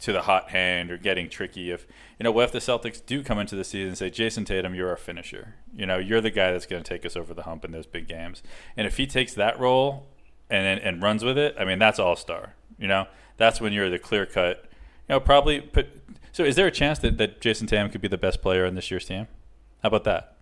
to 0.00 0.12
the 0.12 0.22
hot 0.22 0.50
hand 0.50 0.90
or 0.90 0.98
getting 0.98 1.28
tricky, 1.28 1.70
if 1.70 1.86
you 2.18 2.24
know, 2.24 2.32
what 2.32 2.46
if 2.46 2.50
the 2.50 2.58
Celtics 2.58 3.06
do 3.06 3.22
come 3.22 3.38
into 3.38 3.54
the 3.54 3.62
season 3.62 3.90
and 3.90 3.98
say, 3.98 4.10
Jayson 4.10 4.44
Tatum, 4.44 4.74
you're 4.74 4.88
our 4.88 4.96
finisher. 4.96 5.54
You 5.76 5.86
know, 5.86 5.98
you're 5.98 6.20
the 6.20 6.32
guy 6.32 6.50
that's 6.50 6.66
going 6.66 6.82
to 6.82 6.88
take 6.88 7.06
us 7.06 7.14
over 7.14 7.34
the 7.34 7.44
hump 7.44 7.64
in 7.64 7.70
those 7.70 7.86
big 7.86 8.08
games. 8.08 8.42
And 8.76 8.84
if 8.84 8.96
he 8.96 9.06
takes 9.06 9.32
that 9.34 9.60
role 9.60 10.08
and 10.52 10.66
and, 10.66 10.80
and 10.80 11.02
runs 11.02 11.24
with 11.24 11.38
it, 11.38 11.56
I 11.58 11.64
mean, 11.64 11.78
that's 11.78 11.98
all 11.98 12.14
star. 12.14 12.54
You 12.78 12.86
know, 12.86 13.06
that's 13.36 13.60
when 13.60 13.72
you're 13.72 13.90
the 13.90 13.98
clear 13.98 14.26
cut. 14.26 14.64
You 15.08 15.14
know, 15.14 15.20
probably. 15.20 15.60
Put, 15.60 15.88
so, 16.30 16.44
is 16.44 16.56
there 16.56 16.66
a 16.66 16.70
chance 16.70 16.98
that, 17.00 17.18
that 17.18 17.40
Jayson 17.40 17.66
Tatum 17.66 17.90
could 17.90 18.00
be 18.00 18.08
the 18.08 18.18
best 18.18 18.40
player 18.40 18.64
on 18.66 18.74
this 18.74 18.90
year's 18.90 19.04
team? 19.04 19.26
How 19.82 19.88
about 19.88 20.04
that? 20.04 20.36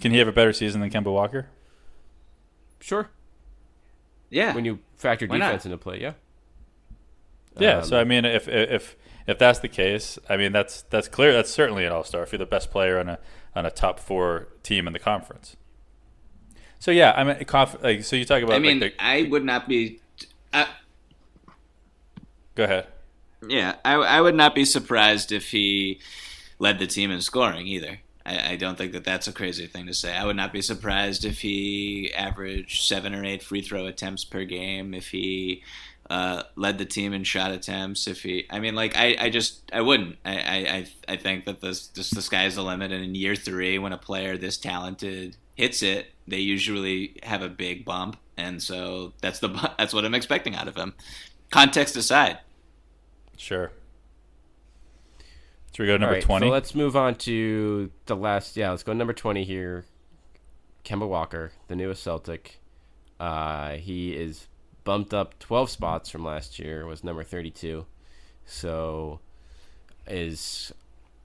Can 0.00 0.10
he 0.12 0.18
have 0.18 0.28
a 0.28 0.32
better 0.32 0.52
season 0.52 0.80
than 0.80 0.90
Kemba 0.90 1.12
Walker? 1.12 1.48
Sure. 2.80 3.10
Yeah, 4.30 4.54
When 4.54 4.64
you 4.64 4.80
factor 4.96 5.26
Why 5.26 5.38
not? 5.38 5.46
defense 5.46 5.66
into 5.66 5.78
play, 5.78 6.00
yeah. 6.00 6.14
Yeah. 7.58 7.78
Um, 7.78 7.84
so 7.84 8.00
I 8.00 8.04
mean, 8.04 8.24
if 8.24 8.48
if 8.48 8.96
if 9.26 9.38
that's 9.38 9.60
the 9.60 9.68
case, 9.68 10.18
I 10.28 10.36
mean 10.36 10.50
that's 10.52 10.82
that's 10.82 11.08
clear. 11.08 11.32
That's 11.32 11.50
certainly 11.50 11.84
an 11.84 11.92
all 11.92 12.02
star 12.02 12.24
if 12.24 12.32
you're 12.32 12.38
the 12.38 12.46
best 12.46 12.70
player 12.70 12.98
on 12.98 13.08
a 13.08 13.18
on 13.54 13.64
a 13.64 13.70
top 13.70 14.00
four 14.00 14.48
team 14.64 14.86
in 14.86 14.92
the 14.92 14.98
conference. 14.98 15.56
So 16.84 16.90
yeah, 16.90 17.14
I 17.16 17.24
mean, 17.24 17.42
conf- 17.46 17.82
like, 17.82 18.04
so 18.04 18.14
you 18.14 18.26
talk 18.26 18.42
about. 18.42 18.56
I 18.56 18.58
mean, 18.58 18.78
like, 18.78 18.94
the, 18.98 19.02
I 19.02 19.22
would 19.22 19.42
not 19.42 19.66
be. 19.66 20.00
I, 20.52 20.66
go 22.54 22.64
ahead. 22.64 22.88
Yeah, 23.48 23.76
I, 23.86 23.94
I 23.94 24.20
would 24.20 24.34
not 24.34 24.54
be 24.54 24.66
surprised 24.66 25.32
if 25.32 25.48
he 25.50 25.98
led 26.58 26.78
the 26.78 26.86
team 26.86 27.10
in 27.10 27.22
scoring 27.22 27.66
either. 27.66 28.00
I, 28.26 28.50
I 28.50 28.56
don't 28.56 28.76
think 28.76 28.92
that 28.92 29.02
that's 29.02 29.26
a 29.26 29.32
crazy 29.32 29.66
thing 29.66 29.86
to 29.86 29.94
say. 29.94 30.14
I 30.14 30.26
would 30.26 30.36
not 30.36 30.52
be 30.52 30.60
surprised 30.60 31.24
if 31.24 31.40
he 31.40 32.12
averaged 32.12 32.82
seven 32.82 33.14
or 33.14 33.24
eight 33.24 33.42
free 33.42 33.62
throw 33.62 33.86
attempts 33.86 34.26
per 34.26 34.44
game. 34.44 34.92
If 34.92 35.08
he 35.08 35.62
uh, 36.10 36.42
led 36.54 36.76
the 36.76 36.84
team 36.84 37.14
in 37.14 37.24
shot 37.24 37.50
attempts. 37.50 38.06
If 38.06 38.24
he, 38.24 38.44
I 38.50 38.60
mean, 38.60 38.74
like 38.74 38.94
I, 38.94 39.16
I 39.18 39.30
just 39.30 39.62
I 39.72 39.80
wouldn't. 39.80 40.18
I, 40.22 40.34
I, 40.34 40.86
I- 41.14 41.16
think 41.16 41.46
that 41.46 41.62
this, 41.62 41.86
this 41.86 42.10
the 42.10 42.20
sky's 42.20 42.56
the 42.56 42.62
limit. 42.62 42.92
And 42.92 43.02
in 43.02 43.14
year 43.14 43.34
three, 43.34 43.78
when 43.78 43.94
a 43.94 43.98
player 43.98 44.36
this 44.36 44.58
talented 44.58 45.38
hits 45.54 45.82
it, 45.82 46.08
they 46.26 46.38
usually 46.38 47.16
have 47.22 47.42
a 47.42 47.48
big 47.48 47.84
bump, 47.84 48.16
and 48.36 48.62
so 48.62 49.12
that's 49.20 49.38
the 49.40 49.48
that's 49.78 49.94
what 49.94 50.04
I'm 50.04 50.14
expecting 50.14 50.54
out 50.54 50.68
of 50.68 50.76
him. 50.76 50.94
Context 51.50 51.96
aside, 51.96 52.38
Sure. 53.36 53.72
So 55.72 55.82
we 55.82 55.86
go 55.86 55.92
to 55.92 55.92
All 55.94 55.98
number 56.00 56.14
right, 56.14 56.22
20. 56.22 56.46
So 56.46 56.50
let's 56.52 56.74
move 56.74 56.96
on 56.96 57.16
to 57.16 57.90
the 58.06 58.16
last. 58.16 58.56
Yeah, 58.56 58.70
let's 58.70 58.82
go 58.82 58.92
number 58.92 59.12
twenty 59.12 59.44
here. 59.44 59.84
Kemba 60.84 61.08
Walker, 61.08 61.52
the 61.68 61.74
newest 61.74 62.02
Celtic. 62.02 62.60
Uh, 63.18 63.72
he 63.72 64.14
is 64.14 64.46
bumped 64.84 65.12
up 65.12 65.38
twelve 65.38 65.70
spots 65.70 66.10
from 66.10 66.24
last 66.24 66.58
year. 66.58 66.86
Was 66.86 67.02
number 67.02 67.24
thirty-two. 67.24 67.86
So, 68.46 69.20
is 70.06 70.72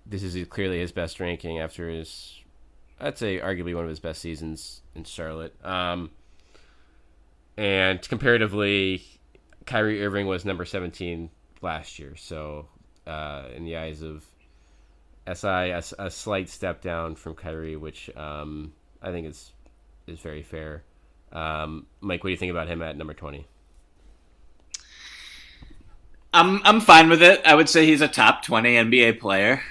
this 0.06 0.24
is 0.24 0.48
clearly 0.48 0.80
his 0.80 0.92
best 0.92 1.20
ranking 1.20 1.60
after 1.60 1.90
his, 1.90 2.40
I'd 3.00 3.18
say, 3.18 3.40
arguably 3.40 3.74
one 3.74 3.84
of 3.84 3.90
his 3.90 4.00
best 4.00 4.22
seasons 4.22 4.82
in 4.96 5.04
Charlotte. 5.04 5.54
Um, 5.66 6.12
and 7.58 8.02
comparatively, 8.08 9.04
Kyrie 9.66 10.04
Irving 10.04 10.28
was 10.28 10.46
number 10.46 10.66
seventeen 10.66 11.30
last 11.62 12.00
year. 12.00 12.16
So, 12.16 12.68
uh, 13.08 13.46
in 13.56 13.66
the 13.66 13.78
eyes 13.78 14.02
of 14.02 14.26
SI, 15.32 15.48
a, 15.48 15.84
a 16.00 16.10
slight 16.10 16.50
step 16.50 16.82
down 16.82 17.16
from 17.16 17.36
Kyrie, 17.36 17.76
which 17.76 18.10
um, 18.16 18.74
I 19.02 19.12
think 19.12 19.28
is 19.28 19.52
is 20.08 20.20
very 20.20 20.44
fair. 20.44 20.84
Um, 21.32 21.86
Mike, 22.02 22.24
what 22.24 22.30
do 22.30 22.32
you 22.32 22.38
think 22.38 22.52
about 22.52 22.68
him 22.68 22.82
at 22.82 22.98
number 22.98 23.14
twenty? 23.14 23.48
I'm 26.34 26.62
I'm 26.64 26.82
fine 26.82 27.10
with 27.10 27.22
it. 27.22 27.42
I 27.46 27.56
would 27.56 27.70
say 27.70 27.86
he's 27.86 28.02
a 28.02 28.08
top 28.08 28.44
twenty 28.44 28.76
NBA 28.76 29.20
player. 29.20 29.62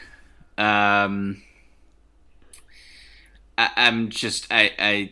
Um, 0.56 1.42
I, 3.58 3.70
I'm 3.76 4.08
just 4.08 4.46
I, 4.50 4.70
I 4.78 5.10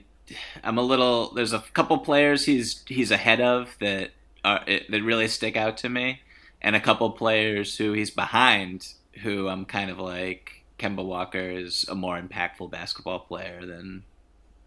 I'm 0.65 0.79
a 0.79 0.83
little. 0.83 1.35
There's 1.35 1.53
a 1.53 1.63
couple 1.75 1.99
players 1.99 2.47
he's 2.47 2.83
he's 2.87 3.11
ahead 3.11 3.41
of 3.41 3.77
that 3.81 4.13
are 4.45 4.65
that 4.67 5.03
really 5.03 5.29
stick 5.29 5.57
out 5.57 5.77
to 5.79 5.89
me, 5.89 6.21
and 6.63 6.77
a 6.77 6.81
couple 6.81 7.11
players 7.11 7.77
who 7.77 7.93
he's 7.93 8.11
behind 8.11 8.95
who 9.23 9.49
I'm 9.49 9.65
kind 9.65 9.91
of 9.91 9.99
like 9.99 10.65
Kemba 10.79 11.05
Walker 11.05 11.39
is 11.39 11.85
a 11.89 11.95
more 11.95 12.21
impactful 12.21 12.71
basketball 12.71 13.21
player 13.21 13.67
than 13.67 14.05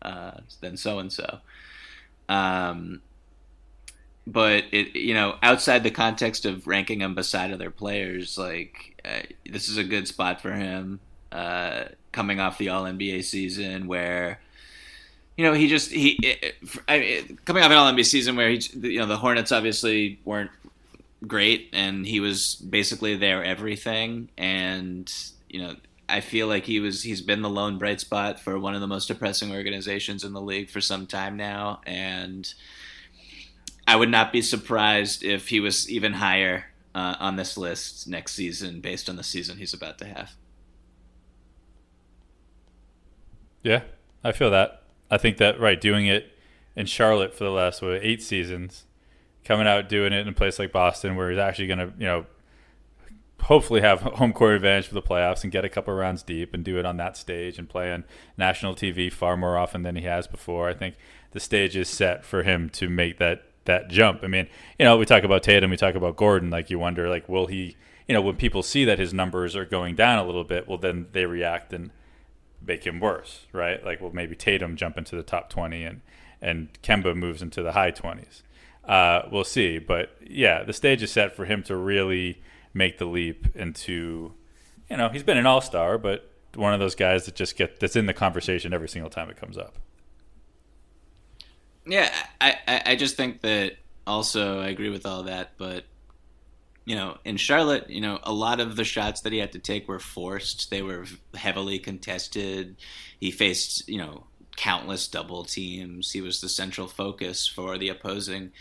uh, 0.02 0.40
than 0.60 0.76
so 0.76 1.00
and 1.00 1.12
so. 1.12 1.40
Um, 2.28 3.02
but 4.28 4.66
it 4.72 4.96
you 4.96 5.14
know 5.14 5.38
outside 5.42 5.84
the 5.84 5.92
context 5.92 6.46
of 6.46 6.68
ranking 6.68 7.00
them 7.00 7.16
beside 7.16 7.54
other 7.54 7.72
players, 7.72 8.38
like 8.38 9.02
uh, 9.06 9.22
this 9.50 9.70
is 9.70 9.78
a 9.78 9.84
good 9.84 10.08
spot 10.08 10.42
for 10.42 10.52
him. 10.52 11.00
Uh, 11.32 11.86
coming 12.12 12.40
off 12.40 12.58
the 12.58 12.70
All 12.70 12.84
NBA 12.84 13.24
season 13.24 13.88
where 13.88 14.40
you 15.40 15.46
know, 15.46 15.54
he 15.54 15.70
just 15.70 15.90
he 15.90 16.20
I, 16.90 17.24
coming 17.46 17.64
off 17.64 17.72
an 17.72 17.78
All 17.78 17.90
NBA 17.94 18.06
season 18.06 18.36
where 18.36 18.50
he, 18.50 18.62
you 18.74 19.00
know, 19.00 19.06
the 19.06 19.16
Hornets 19.16 19.54
obviously 19.54 20.20
weren't 20.26 20.52
great, 21.26 21.70
and 21.72 22.06
he 22.06 22.20
was 22.20 22.56
basically 22.56 23.16
their 23.16 23.42
everything. 23.42 24.28
And 24.38 25.10
you 25.48 25.62
know, 25.62 25.76
I 26.10 26.20
feel 26.20 26.48
like 26.48 26.66
he 26.66 26.82
was 26.82 27.04
he's 27.04 27.22
been 27.22 27.42
the 27.42 27.50
lone 27.50 27.78
bright 27.78 28.02
spot 28.02 28.42
for 28.42 28.60
one 28.60 28.76
of 28.76 28.82
the 28.82 28.88
most 28.88 29.08
depressing 29.08 29.54
organizations 29.54 30.26
in 30.26 30.34
the 30.34 30.42
league 30.42 30.70
for 30.70 30.82
some 30.82 31.08
time 31.08 31.38
now, 31.38 31.80
and 31.86 32.54
I 33.88 33.96
would 33.96 34.10
not 34.10 34.34
be 34.34 34.42
surprised 34.42 35.24
if 35.24 35.48
he 35.48 35.62
was 35.62 35.90
even 35.90 36.12
higher 36.12 36.66
uh, 36.94 37.16
on 37.18 37.38
this 37.38 37.58
list 37.58 38.10
next 38.10 38.34
season 38.34 38.82
based 38.82 39.08
on 39.08 39.16
the 39.16 39.24
season 39.24 39.58
he's 39.58 39.74
about 39.74 40.00
to 40.00 40.06
have. 40.06 40.34
Yeah, 43.64 43.84
I 44.24 44.32
feel 44.32 44.52
that. 44.52 44.84
I 45.12 45.18
think 45.18 45.38
that 45.38 45.60
right 45.60 45.80
doing 45.80 46.06
it 46.06 46.38
in 46.76 46.86
Charlotte 46.86 47.34
for 47.34 47.44
the 47.44 47.52
last 47.52 47.82
what, 47.82 48.00
eight 48.04 48.22
seasons, 48.22 48.86
coming 49.44 49.68
out 49.68 49.90
doing 49.90 50.14
it 50.14 50.22
in 50.22 50.28
a 50.28 50.34
place 50.34 50.60
like 50.60 50.72
Boston 50.72 51.16
where 51.16 51.30
he's 51.30 51.40
actually 51.40 51.68
going 51.68 51.80
to 51.80 51.94
you 51.98 52.06
know 52.06 52.26
hopefully 53.42 53.82
have 53.82 54.02
home 54.02 54.34
court 54.34 54.56
advantage 54.56 54.88
for 54.88 54.94
the 54.94 55.02
playoffs 55.02 55.44
and 55.44 55.52
get 55.52 55.66
a 55.66 55.70
couple 55.70 55.94
rounds 55.94 56.24
deep 56.24 56.54
and 56.54 56.64
do 56.64 56.78
it 56.78 56.86
on 56.86 56.98
that 56.98 57.18
stage 57.18 57.58
and 57.58 57.70
play 57.70 57.92
on 57.92 58.04
national 58.38 58.76
TV 58.76 59.12
far 59.12 59.36
more 59.36 59.58
often 59.58 59.84
than 59.84 59.96
he 59.96 60.04
has 60.04 60.28
before. 60.28 60.70
I 60.70 60.74
think 60.74 60.96
the 61.32 61.40
stage 61.40 61.76
is 61.76 61.90
set 61.90 62.24
for 62.24 62.44
him 62.44 62.70
to 62.72 62.90
make 62.90 63.18
that 63.20 63.44
that 63.66 63.90
jump. 63.90 64.24
I 64.24 64.28
mean, 64.28 64.48
you 64.78 64.86
know, 64.86 64.98
we 64.98 65.06
talk 65.06 65.24
about 65.24 65.44
Tatum, 65.44 65.70
we 65.70 65.78
talk 65.78 65.96
about 65.96 66.16
Gordon. 66.16 66.50
Like 66.50 66.70
you 66.70 66.80
wonder, 66.80 67.10
like, 67.10 67.28
will 67.28 67.48
he? 67.48 67.76
You 68.08 68.16
know, 68.16 68.22
when 68.22 68.38
people 68.38 68.64
see 68.64 68.86
that 68.86 68.98
his 68.98 69.14
numbers 69.14 69.56
are 69.56 69.66
going 69.66 69.94
down 69.96 70.18
a 70.18 70.26
little 70.26 70.44
bit, 70.44 70.68
well, 70.68 70.80
then 70.80 71.06
they 71.12 71.26
react 71.26 71.72
and 71.74 71.92
make 72.66 72.86
him 72.86 73.00
worse, 73.00 73.46
right? 73.52 73.84
Like, 73.84 74.02
well, 74.02 74.12
maybe 74.14 74.36
Tatum 74.36 74.76
jump 74.76 74.98
into 74.98 75.16
the 75.16 75.24
top 75.24 75.50
twenty 75.50 75.84
and 75.84 76.02
and 76.42 76.70
Kemba 76.82 77.16
moves 77.16 77.42
into 77.42 77.62
the 77.62 77.74
high 77.74 77.92
twenties. 77.92 78.44
Uh, 78.86 79.28
we'll 79.32 79.44
see, 79.44 79.78
but 79.78 80.16
yeah, 80.26 80.64
the 80.64 80.74
stage 80.74 81.04
is 81.04 81.12
set 81.12 81.36
for 81.36 81.46
him 81.46 81.62
to 81.64 81.76
really 81.76 82.42
make 82.74 82.98
the 82.98 83.06
leap 83.06 83.56
into. 83.56 84.34
You 84.90 84.98
know, 84.98 85.10
he's 85.10 85.24
been 85.24 85.38
an 85.38 85.46
all 85.46 85.62
star, 85.62 85.98
but 85.98 86.32
one 86.56 86.74
of 86.74 86.80
those 86.80 86.96
guys 86.96 87.26
that 87.26 87.36
just 87.36 87.56
get 87.56 87.80
that's 87.80 87.96
in 87.96 88.06
the 88.08 88.14
conversation 88.14 88.74
every 88.74 88.90
single 88.90 89.10
time 89.10 89.30
it 89.30 89.38
comes 89.38 89.58
up. 89.58 89.76
Yeah, 91.86 92.12
I, 92.42 92.56
I, 92.68 92.82
I 92.88 92.96
just 92.96 93.16
think 93.16 93.42
that 93.42 93.78
also 94.06 94.60
I 94.60 94.70
agree 94.70 94.90
with 94.90 95.06
all 95.06 95.24
that, 95.24 95.52
but 95.58 95.86
you 96.90 96.96
know, 96.96 97.18
in 97.24 97.38
Charlotte, 97.38 97.88
you 97.88 98.02
know, 98.02 98.18
a 98.24 98.34
lot 98.34 98.60
of 98.60 98.76
the 98.76 98.84
shots 98.84 99.22
that 99.22 99.32
he 99.32 99.38
had 99.38 99.52
to 99.52 99.60
take 99.60 99.88
were 99.88 100.00
forced. 100.00 100.72
They 100.72 100.82
were 100.82 101.06
heavily 101.36 101.78
contested. 101.78 102.78
He 103.20 103.30
faced, 103.30 103.88
you 103.88 104.00
know, 104.00 104.24
countless 104.58 105.08
double 105.08 105.44
teams. 105.44 106.10
He 106.10 106.22
was 106.22 106.42
the 106.42 106.50
central 106.50 106.88
focus 106.88 107.46
for 107.46 107.78
the 107.78 107.90
opposing 107.90 108.54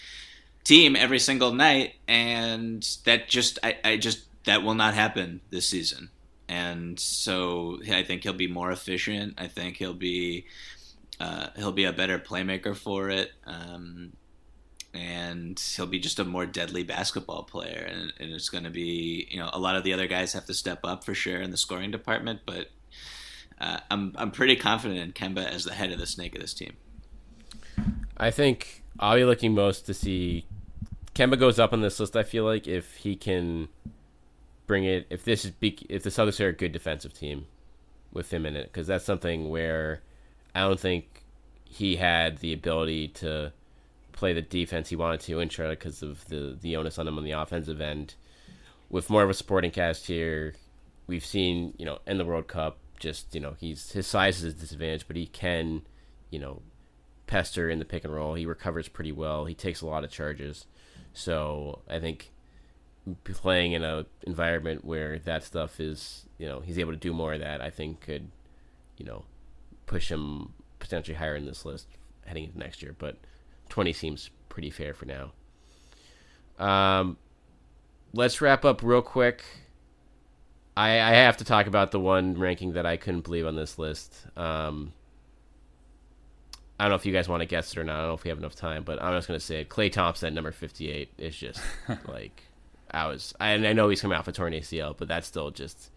team 0.63 0.95
every 0.95 1.19
single 1.19 1.55
night, 1.55 1.95
and 2.07 2.87
that 3.07 3.31
just, 3.31 3.59
I, 3.63 3.79
I 3.83 3.97
just, 3.97 4.27
that 4.45 4.63
will 4.63 4.75
not 4.75 4.93
happen 4.93 5.41
this 5.49 5.67
season. 5.67 6.11
And 6.51 7.01
so 7.01 7.79
I 7.91 8.03
think 8.03 8.25
he'll 8.25 8.35
be 8.35 8.47
more 8.47 8.71
efficient. 8.71 9.37
I 9.39 9.47
think 9.47 9.79
he'll 9.79 9.95
be 9.95 10.45
uh, 11.19 11.47
he'll 11.57 11.73
be 11.73 11.85
a 11.85 11.95
better 11.95 12.19
playmaker 12.19 12.77
for 12.77 13.09
it, 13.09 13.33
um, 13.47 14.13
and 14.95 15.59
he'll 15.77 15.87
be 15.87 15.99
just 15.99 16.19
a 16.19 16.25
more 16.25 16.47
deadly 16.47 16.83
basketball 16.83 17.43
player. 17.43 17.87
And, 17.89 18.13
and 18.19 18.33
it's 18.33 18.49
going 18.49 18.65
to 18.65 18.71
be, 18.71 19.29
you 19.31 19.39
know, 19.39 19.51
a 19.53 19.59
lot 19.59 19.77
of 19.77 19.85
the 19.85 19.93
other 19.93 20.07
guys 20.07 20.33
have 20.33 20.47
to 20.47 20.55
step 20.55 20.81
up 20.85 21.05
for 21.05 21.15
sure 21.15 21.41
in 21.41 21.51
the 21.51 21.57
scoring 21.57 21.91
department, 21.91 22.41
but 22.47 22.71
uh, 23.61 23.81
I'm 23.91 24.13
I'm 24.17 24.31
pretty 24.31 24.57
confident 24.57 25.01
in 25.01 25.13
Kemba 25.13 25.45
as 25.45 25.65
the 25.65 25.75
head 25.75 25.91
of 25.93 25.99
the 25.99 26.07
snake 26.07 26.35
of 26.35 26.41
this 26.41 26.55
team. 26.55 26.77
I 28.17 28.31
think 28.31 28.83
I'll 28.99 29.17
be 29.17 29.25
looking 29.25 29.55
most 29.55 29.87
to 29.87 29.95
see 29.95 30.47
Kemba 31.15 31.39
goes 31.39 31.59
up 31.59 31.73
on 31.73 31.81
this 31.81 31.99
list. 31.99 32.17
I 32.17 32.23
feel 32.23 32.45
like 32.45 32.69
if 32.69 32.97
he 32.97 33.17
can 33.17 33.69
bring 34.67 34.85
it, 34.85 35.07
if 35.11 35.25
this 35.25 35.45
is 35.45 35.53
if 35.61 36.03
the 36.03 36.11
Celtics 36.11 36.41
are 36.41 36.49
a 36.49 36.53
good 36.53 36.73
defensive 36.73 37.13
team 37.13 37.47
with 38.13 38.33
him 38.33 38.47
in 38.47 38.57
it, 38.57 38.67
because 38.67 38.87
that's 38.87 39.05
something 39.05 39.49
where 39.49 40.03
I 40.55 40.61
don't 40.61 40.79
think 40.79 41.25
he 41.65 41.97
had 41.97 42.39
the 42.39 42.53
ability 42.53 43.09
to 43.09 43.53
play 44.19 44.33
the 44.33 44.43
defense 44.43 44.89
he 44.89 44.97
wanted 44.97 45.21
to 45.21 45.39
in 45.39 45.49
Charlotte 45.49 45.79
because 45.79 46.03
of 46.03 46.27
the 46.27 46.59
the 46.61 46.75
onus 46.75 46.99
on 46.99 47.07
him 47.07 47.17
on 47.19 47.25
the 47.25 47.31
offensive 47.31 47.81
end. 47.81 48.17
With 48.91 49.11
more 49.11 49.23
of 49.23 49.31
a 49.31 49.35
supporting 49.35 49.71
cast 49.71 50.09
here, 50.09 50.55
we've 51.07 51.25
seen 51.25 51.73
you 51.79 51.87
know 51.87 52.01
in 52.05 52.19
the 52.19 52.25
World 52.25 52.49
Cup, 52.49 52.79
just 52.99 53.33
you 53.33 53.41
know 53.41 53.55
he's 53.61 53.93
his 53.93 54.09
size 54.09 54.43
is 54.43 54.55
a 54.55 54.57
disadvantage, 54.57 55.07
but 55.07 55.15
he 55.15 55.27
can 55.27 55.83
you 56.31 56.41
know 56.41 56.63
pester 57.29 57.71
in 57.71 57.79
the 57.79 57.85
pick 57.85 58.05
and 58.05 58.13
roll. 58.13 58.35
He 58.35 58.45
recovers 58.45 58.89
pretty 58.89 59.13
well. 59.13 59.45
He 59.45 59.55
takes 59.55 59.83
a 59.83 59.87
lot 59.87 60.03
of 60.03 60.11
charges, 60.11 60.67
so 61.13 61.83
I 61.89 62.01
think 62.01 62.33
playing 63.23 63.73
in 63.73 63.85
a 63.85 64.05
environment 64.27 64.85
where 64.85 65.21
that 65.21 65.45
stuff 65.45 65.79
is 65.79 66.27
you 66.39 66.49
know 66.49 66.59
he's 66.59 66.79
able 66.81 66.93
to 66.93 66.99
do 66.99 67.13
more 67.13 67.35
of 67.35 67.41
that, 67.41 67.61
I 67.61 67.71
think 67.71 68.01
could 68.01 68.33
you 68.97 69.07
know 69.07 69.27
push 69.87 70.11
him 70.11 70.55
potentially 70.81 71.17
higher 71.17 71.37
in 71.37 71.47
this 71.47 71.65
list 71.65 71.87
heading 72.27 72.43
into 72.43 72.59
next 72.59 72.83
year. 72.83 72.97
But 72.99 73.17
20 73.69 73.93
seems 73.93 74.31
pretty 74.49 74.71
fair 74.71 74.95
for 74.95 75.07
now. 75.07 75.33
Um, 76.59 77.17
let's 78.13 78.41
wrap 78.41 78.65
up 78.65 78.83
real 78.83 79.03
quick. 79.03 79.45
I, 80.77 80.91
I 80.91 81.11
have 81.11 81.39
to 81.39 81.45
talk 81.45 81.67
about 81.67 81.91
the 81.91 82.01
one 82.01 82.39
ranking 82.39 82.73
that 82.75 82.87
I 82.87 82.97
couldn't 82.97 83.23
believe 83.23 83.47
on 83.47 83.57
this 83.57 83.79
list. 83.79 84.15
Um, 84.37 84.93
I 86.79 86.85
don't 86.85 86.91
know 86.91 86.97
if 86.97 87.07
you 87.07 87.13
guys 87.13 87.29
want 87.29 87.41
to 87.41 87.47
guess 87.47 87.73
it 87.73 87.79
or 87.79 87.85
not. 87.85 87.97
I 87.97 87.99
don't 88.01 88.09
know 88.09 88.15
if 88.15 88.25
we 88.25 88.29
have 88.31 88.39
enough 88.39 88.55
time, 88.55 88.85
but 88.85 89.03
I'm 89.03 89.13
just 89.17 89.27
going 89.27 89.41
to 89.41 89.45
say 89.45 89.63
it. 89.63 89.69
Klay 89.69 89.91
Thompson 89.91 90.29
at 90.29 90.33
number 90.33 90.53
58 90.53 91.11
is 91.19 91.37
just 91.37 91.61
like 92.07 92.45
I 92.91 93.07
was. 93.07 93.35
I, 93.41 93.55
I 93.55 93.73
know 93.73 93.89
he's 93.89 94.01
coming 94.01 94.17
off 94.17 94.29
a 94.29 94.33
torn 94.33 94.53
ACL, 94.53 94.97
but 94.97 95.09
that's 95.09 95.27
still 95.27 95.51
just 95.51 95.91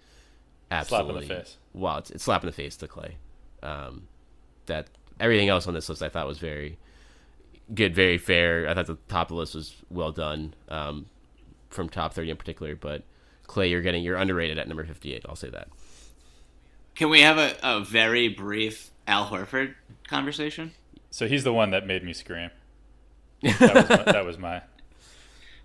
absolutely 0.71 1.13
Slap 1.13 1.21
in 1.21 1.27
the 1.27 1.43
face. 1.43 1.57
Wow, 1.73 1.97
it's, 1.99 2.09
it's 2.11 2.23
slap 2.23 2.41
in 2.41 2.47
the 2.47 2.53
face 2.53 2.75
to 2.77 2.87
Klay. 2.87 3.13
Um, 3.61 4.07
that 4.65 4.87
everything 5.19 5.49
else 5.49 5.67
on 5.67 5.75
this 5.75 5.87
list 5.87 6.01
I 6.01 6.09
thought 6.09 6.25
was 6.25 6.39
very 6.39 6.79
good, 7.73 7.95
very 7.95 8.17
fair. 8.17 8.67
I 8.67 8.73
thought 8.73 8.87
the 8.87 8.97
top 9.07 9.27
of 9.27 9.35
the 9.35 9.35
list 9.35 9.55
was 9.55 9.75
well 9.89 10.11
done 10.11 10.53
um, 10.69 11.05
from 11.69 11.89
top 11.89 12.13
30 12.13 12.31
in 12.31 12.37
particular. 12.37 12.75
But 12.75 13.03
Klay, 13.47 13.69
you're 13.69 13.81
getting 13.81 14.03
you're 14.03 14.17
underrated 14.17 14.57
at 14.57 14.67
number 14.67 14.85
58. 14.85 15.25
I'll 15.27 15.35
say 15.35 15.49
that. 15.49 15.69
Can 16.95 17.09
we 17.09 17.21
have 17.21 17.37
a, 17.37 17.55
a 17.63 17.79
very 17.83 18.27
brief 18.27 18.91
Al 19.07 19.27
Horford 19.27 19.75
conversation? 20.07 20.73
So 21.09 21.27
he's 21.27 21.43
the 21.43 21.53
one 21.53 21.71
that 21.71 21.85
made 21.85 22.03
me 22.03 22.13
scream. 22.13 22.49
That 23.41 23.73
was 23.75 23.89
my, 23.89 24.11
that 24.11 24.25
was 24.25 24.37
my 24.37 24.61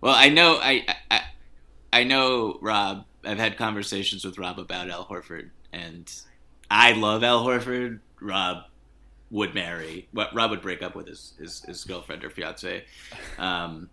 Well, 0.00 0.14
I 0.14 0.30
know 0.30 0.58
I, 0.60 0.86
I 1.10 1.20
I 1.92 2.04
know 2.04 2.58
Rob. 2.62 3.04
I've 3.24 3.38
had 3.38 3.56
conversations 3.56 4.24
with 4.24 4.38
Rob 4.38 4.58
about 4.58 4.88
Al 4.88 5.04
Horford, 5.04 5.50
and 5.72 6.10
I 6.70 6.92
love 6.92 7.22
Al 7.22 7.44
Horford. 7.44 8.00
Rob 8.20 8.64
would 9.30 9.54
marry. 9.54 10.08
What 10.12 10.34
Rob 10.34 10.50
would 10.50 10.62
break 10.62 10.82
up 10.82 10.94
with 10.94 11.08
his 11.08 11.34
his, 11.38 11.62
his 11.62 11.84
girlfriend 11.84 12.24
or 12.24 12.30
fiance, 12.30 12.84
um, 13.38 13.90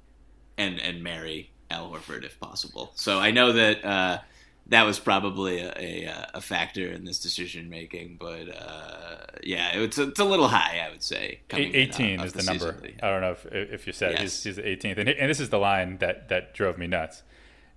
and 0.58 0.80
and 0.80 1.04
marry 1.04 1.52
Al 1.70 1.92
Horford 1.92 2.24
if 2.24 2.40
possible. 2.40 2.92
So 2.96 3.20
I 3.20 3.32
know 3.32 3.52
that 3.54 3.84
uh, 3.84 4.20
that 4.68 4.84
was 4.84 5.00
probably 5.00 5.60
a, 5.60 5.74
a, 5.78 6.30
a 6.36 6.42
factor 6.42 6.88
in 6.88 7.06
this 7.06 7.20
decision 7.20 7.70
making. 7.70 8.18
But 8.20 8.50
uh, 8.50 9.26
yeah, 9.44 9.78
it's 9.78 9.98
it's 9.98 10.20
a 10.20 10.26
little 10.26 10.48
high, 10.48 10.82
I 10.86 10.92
would 10.92 11.04
say. 11.04 11.42
coming 11.50 11.76
18 11.76 12.20
off 12.20 12.26
is 12.28 12.34
the 12.34 12.44
number. 12.44 12.78
season. 12.82 13.00
I 13.02 13.10
don't 13.10 13.22
know 13.22 13.32
if 13.32 13.46
if 13.46 13.88
you 13.88 13.94
said. 13.94 14.12
Yes. 14.14 14.22
he's 14.22 14.44
he's 14.44 14.56
the 14.58 14.64
18th, 14.64 14.98
and, 15.00 15.10
and 15.10 15.30
this 15.30 15.40
is 15.40 15.50
the 15.50 15.60
line 15.60 15.98
that 15.98 16.30
that 16.30 16.54
drove 16.54 16.78
me 16.78 16.88
nuts. 16.88 17.24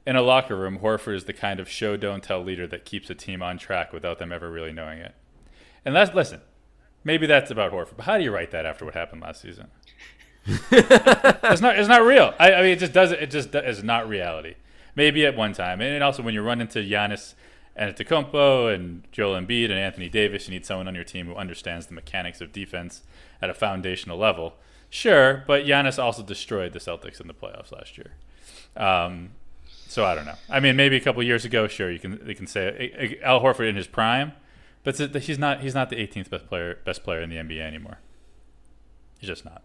In 0.07 0.15
a 0.15 0.23
locker 0.23 0.55
room, 0.55 0.79
Horford 0.79 1.17
is 1.17 1.25
the 1.25 1.33
kind 1.33 1.59
of 1.59 1.69
show 1.69 1.97
don't 1.97 2.23
tell 2.23 2.41
leader 2.41 2.69
that 2.69 2.85
keeps 2.85 3.11
a 3.11 3.15
team 3.15 3.43
on 3.43 3.59
track 3.59 3.93
without 3.93 4.21
them 4.21 4.31
ever 4.31 4.49
really 4.49 4.73
knowing 4.73 4.99
it. 4.99 5.15
And 5.85 5.97
that's 5.97 6.15
listen, 6.15 6.41
maybe 7.07 7.27
that's 7.27 7.51
about 7.51 7.73
Horford, 7.73 7.97
but 7.97 8.05
how 8.05 8.19
do 8.19 8.25
you 8.25 8.33
write 8.33 8.51
that 8.51 8.67
after 8.67 8.85
what 8.85 8.95
happened 8.95 9.23
last 9.23 9.41
season? 9.41 9.69
it's 10.47 11.61
not 11.61 11.79
it's 11.79 11.89
not 11.89 12.03
real. 12.03 12.35
I, 12.39 12.53
I 12.53 12.63
mean, 12.63 12.73
it 12.73 12.79
just 12.79 12.93
doesn't. 12.93 13.19
It 13.19 13.31
just 13.31 13.55
is 13.55 13.83
not 13.83 14.09
reality. 14.09 14.55
Maybe 14.95 15.25
at 15.25 15.37
one 15.37 15.53
time, 15.53 15.81
and 15.81 16.03
also 16.03 16.23
when 16.23 16.35
you 16.35 16.43
run 16.43 16.61
into 16.61 16.81
Giannis 16.81 17.35
Antetokounmpo 17.79 18.75
and 18.75 19.05
Joel 19.13 19.41
Embiid 19.41 19.65
and 19.67 19.75
Anthony 19.75 20.09
Davis, 20.09 20.49
you 20.49 20.55
need 20.55 20.65
someone 20.65 20.89
on 20.89 20.95
your 20.95 21.05
team 21.05 21.27
who 21.27 21.35
understands 21.35 21.87
the 21.87 21.95
mechanics 21.95 22.41
of 22.41 22.53
defense 22.53 23.03
at 23.41 23.51
a 23.51 23.55
foundational 23.55 24.19
level. 24.19 24.55
Sure, 24.89 25.45
but 25.47 25.65
Giannis 25.65 26.03
also 26.03 26.23
destroyed 26.23 26.73
the 26.73 26.79
Celtics 26.79 27.21
in 27.21 27.27
the 27.27 27.35
playoffs 27.35 27.73
last 27.73 27.99
year. 27.99 28.13
Um, 28.77 29.31
so 29.89 30.05
I 30.05 30.15
don't 30.15 30.27
know. 30.27 30.37
I 30.49 30.61
mean, 30.61 30.77
maybe 30.77 30.97
a 30.97 31.01
couple 31.01 31.23
years 31.23 31.45
ago, 31.45 31.67
sure, 31.67 31.91
you 31.91 31.99
can 31.99 32.21
you 32.27 32.35
can 32.35 32.47
say 32.47 33.19
Al 33.23 33.41
Horford 33.41 33.69
in 33.69 33.77
his 33.77 33.89
prime, 33.89 34.33
but 34.87 35.23
he's 35.23 35.39
not 35.39 35.61
he's 35.63 35.75
not 35.75 35.91
the 35.91 35.97
18th 35.97 36.31
best 36.31 36.47
player 36.47 36.79
best 36.85 37.03
player 37.03 37.21
in 37.21 37.29
the 37.29 37.37
NBA 37.37 37.61
anymore. 37.61 37.99
He's 39.19 39.29
just 39.29 39.45
not. 39.45 39.65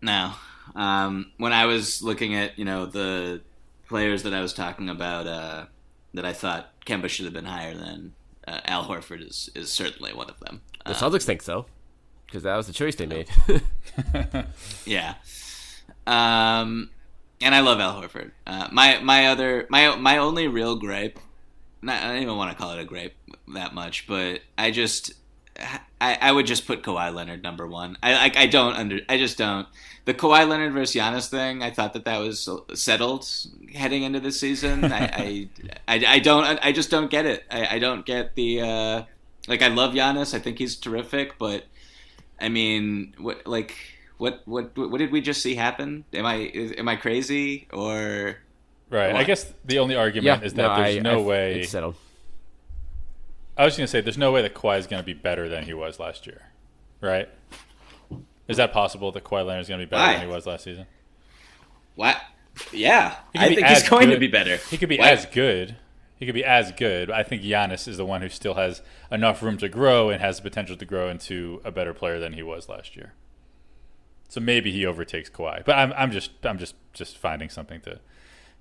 No. 0.00 0.32
Um, 0.74 1.32
when 1.36 1.52
I 1.52 1.66
was 1.66 2.02
looking 2.02 2.34
at 2.34 2.58
you 2.58 2.64
know 2.64 2.86
the 2.86 3.42
players 3.86 4.22
that 4.22 4.32
I 4.32 4.40
was 4.40 4.54
talking 4.54 4.88
about 4.88 5.26
uh, 5.26 5.66
that 6.14 6.24
I 6.24 6.32
thought 6.32 6.70
Kemba 6.86 7.08
should 7.08 7.26
have 7.26 7.34
been 7.34 7.44
higher 7.44 7.74
than 7.74 8.14
uh, 8.48 8.60
Al 8.64 8.84
Horford 8.84 9.26
is 9.26 9.50
is 9.54 9.70
certainly 9.70 10.14
one 10.14 10.30
of 10.30 10.40
them. 10.40 10.62
The 10.86 10.92
Uh, 10.92 10.94
Celtics 10.94 11.24
think 11.24 11.42
so 11.42 11.66
because 12.26 12.42
that 12.44 12.56
was 12.56 12.66
the 12.66 12.72
choice 12.72 12.96
they 12.96 13.06
made. 13.06 13.28
yeah. 14.86 15.14
Um, 16.06 16.90
and 17.42 17.54
I 17.54 17.60
love 17.60 17.80
Al 17.80 18.00
Horford. 18.00 18.30
Uh, 18.46 18.68
my 18.72 18.98
my 19.00 19.26
other 19.26 19.66
my 19.68 19.94
my 19.96 20.16
only 20.16 20.48
real 20.48 20.76
gripe, 20.76 21.18
not, 21.84 22.02
I 22.02 22.12
don't 22.12 22.22
even 22.22 22.36
want 22.36 22.50
to 22.50 22.56
call 22.56 22.72
it 22.72 22.80
a 22.80 22.84
gripe 22.84 23.14
that 23.54 23.74
much, 23.74 24.06
but 24.06 24.40
I 24.56 24.70
just 24.70 25.12
I, 26.00 26.18
I 26.20 26.32
would 26.32 26.46
just 26.46 26.66
put 26.66 26.82
Kawhi 26.82 27.14
Leonard 27.14 27.42
number 27.42 27.66
one. 27.66 27.96
I 28.02 28.14
like 28.14 28.36
I 28.36 28.46
don't 28.46 28.74
under 28.74 29.00
I 29.08 29.18
just 29.18 29.38
don't 29.38 29.66
the 30.04 30.14
Kawhi 30.14 30.48
Leonard 30.48 30.72
versus 30.72 30.96
Giannis 30.96 31.28
thing. 31.28 31.62
I 31.62 31.70
thought 31.70 31.92
that 31.92 32.04
that 32.04 32.18
was 32.18 32.48
settled 32.74 33.26
heading 33.74 34.02
into 34.02 34.20
the 34.20 34.32
season. 34.32 34.84
I, 34.92 34.98
I, 35.12 35.48
I 35.86 36.04
I 36.06 36.18
don't 36.18 36.58
I 36.62 36.72
just 36.72 36.90
don't 36.90 37.10
get 37.10 37.26
it. 37.26 37.44
I, 37.50 37.76
I 37.76 37.78
don't 37.78 38.04
get 38.04 38.34
the 38.34 38.60
uh, 38.60 39.02
like 39.46 39.62
I 39.62 39.68
love 39.68 39.94
Giannis. 39.94 40.34
I 40.34 40.40
think 40.40 40.58
he's 40.58 40.76
terrific, 40.76 41.38
but 41.38 41.64
I 42.40 42.48
mean, 42.48 43.14
what 43.18 43.46
like 43.46 43.76
what 44.18 44.42
what 44.46 44.76
what 44.76 44.98
did 44.98 45.12
we 45.12 45.20
just 45.20 45.42
see 45.42 45.54
happen? 45.54 46.04
Am 46.12 46.26
I 46.26 46.36
is, 46.36 46.72
am 46.76 46.88
I 46.88 46.96
crazy 46.96 47.68
or 47.72 48.38
Right. 48.94 49.14
I 49.16 49.24
guess 49.24 49.52
the 49.64 49.80
only 49.80 49.96
argument 49.96 50.24
yeah, 50.40 50.46
is 50.46 50.54
that 50.54 50.76
there's 50.76 50.96
I- 50.98 51.00
no 51.00 51.20
I- 51.20 51.26
way. 51.26 51.60
it's 51.60 51.70
settled. 51.70 51.96
I 53.56 53.64
was 53.64 53.76
going 53.76 53.86
to 53.86 53.90
say 53.90 54.00
there's 54.00 54.18
no 54.18 54.30
way 54.32 54.42
that 54.42 54.54
Kawhi 54.54 54.78
is 54.78 54.86
going 54.86 55.02
to 55.02 55.06
be 55.06 55.14
better 55.14 55.48
than 55.48 55.64
he 55.64 55.74
was 55.74 55.98
last 56.00 56.26
year, 56.26 56.42
right? 57.00 57.28
Is 58.48 58.56
that 58.56 58.72
possible 58.72 59.10
that 59.12 59.24
Kawhi 59.24 59.46
Leonard 59.46 59.62
is 59.62 59.68
going 59.68 59.80
to 59.80 59.86
be 59.86 59.90
better 59.90 60.02
Why? 60.04 60.12
than 60.18 60.28
he 60.28 60.32
was 60.32 60.46
last 60.46 60.64
season? 60.64 60.86
what? 61.96 62.20
Yeah, 62.72 63.16
I 63.34 63.48
think 63.48 63.66
he's 63.66 63.82
as 63.82 63.88
going 63.88 64.10
to 64.10 64.18
be 64.18 64.28
better. 64.28 64.56
He 64.58 64.76
could 64.78 64.88
be 64.88 64.98
Why- 64.98 65.10
as 65.10 65.26
good. 65.26 65.76
He 66.16 66.26
could 66.26 66.34
be 66.36 66.44
as 66.44 66.70
good. 66.72 67.10
I 67.10 67.24
think 67.24 67.42
Giannis 67.42 67.88
is 67.88 67.96
the 67.96 68.04
one 68.04 68.22
who 68.22 68.28
still 68.28 68.54
has 68.54 68.80
enough 69.10 69.42
room 69.42 69.58
to 69.58 69.68
grow 69.68 70.08
and 70.10 70.20
has 70.20 70.36
the 70.36 70.42
potential 70.42 70.76
to 70.76 70.84
grow 70.84 71.08
into 71.08 71.60
a 71.64 71.72
better 71.72 71.92
player 71.92 72.20
than 72.20 72.32
he 72.34 72.42
was 72.42 72.68
last 72.68 72.94
year. 72.96 73.12
So 74.28 74.40
maybe 74.40 74.70
he 74.70 74.86
overtakes 74.86 75.28
Kawhi. 75.30 75.64
But 75.64 75.76
I'm, 75.76 75.92
I'm 75.94 76.10
just 76.12 76.30
I'm 76.44 76.58
just 76.58 76.76
just 76.92 77.18
finding 77.18 77.48
something 77.48 77.80
to. 77.82 77.98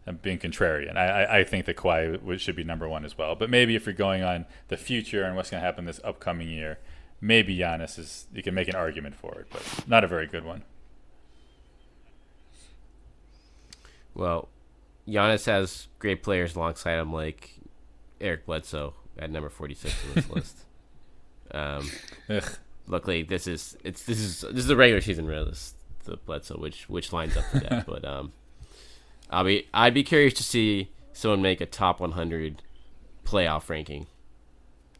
I'm 0.06 0.18
being 0.18 0.38
contrarian. 0.38 0.97
I, 0.97 1.24
I, 1.24 1.39
I 1.39 1.43
think 1.43 1.66
that 1.66 1.78
Kawhi 1.78 2.39
should 2.39 2.56
be 2.56 2.64
number 2.64 2.88
one 2.88 3.06
as 3.06 3.18
well. 3.18 3.36
But 3.36 3.49
maybe 3.49 3.76
if 3.76 3.86
you're 3.86 3.93
going 3.93 4.22
on 4.24 4.45
the 4.68 4.78
future 4.78 5.24
and 5.24 5.36
what's 5.36 5.49
going 5.49 5.62
to 5.62 5.66
happen 5.66 5.86
this 5.86 6.01
upcoming 6.04 6.49
year, 6.49 6.80
maybe 7.22 7.58
Giannis 7.58 7.97
is. 7.97 8.28
You 8.34 8.43
can 8.43 8.54
make 8.54 8.68
an 8.68 8.76
argument 8.76 9.16
for 9.16 9.39
it, 9.39 9.47
but 9.51 9.88
not 9.88 10.04
a 10.04 10.08
very 10.08 10.28
good 10.28 10.43
one. 10.43 10.64
Well, 14.14 14.49
Giannis 15.08 15.45
has 15.45 15.88
great 15.99 16.22
players 16.22 16.56
alongside 16.56 16.99
him, 16.99 17.14
like 17.14 17.56
Eric 18.20 18.45
Bledsoe 18.45 18.93
at 19.18 19.32
number 19.32 19.49
forty-six 19.49 19.95
on 20.10 20.16
this 20.16 20.30
list. 20.30 20.58
Um, 21.51 21.88
luckily, 22.88 23.22
this 23.22 23.45
is 23.45 23.78
it's 23.84 24.06
this 24.06 24.20
is 24.20 24.41
this 24.41 24.62
is 24.62 24.66
the 24.68 24.76
regular 24.76 25.01
season 25.01 25.28
list, 25.28 25.76
the 26.06 26.18
Bledsoe, 26.18 26.58
which 26.58 26.89
which 26.89 27.14
lines 27.14 27.38
up 27.38 27.43
for 27.45 27.60
that. 27.60 27.86
but 27.88 28.04
um, 28.04 28.32
I'll 29.34 29.43
be 29.43 29.67
I'd 29.73 29.93
be 29.93 30.03
curious 30.03 30.34
to 30.36 30.43
see 30.43 30.89
someone 31.11 31.41
make 31.41 31.59
a 31.61 31.65
top 31.65 31.99
100 31.99 32.61
playoff 33.25 33.69
ranking. 33.69 34.07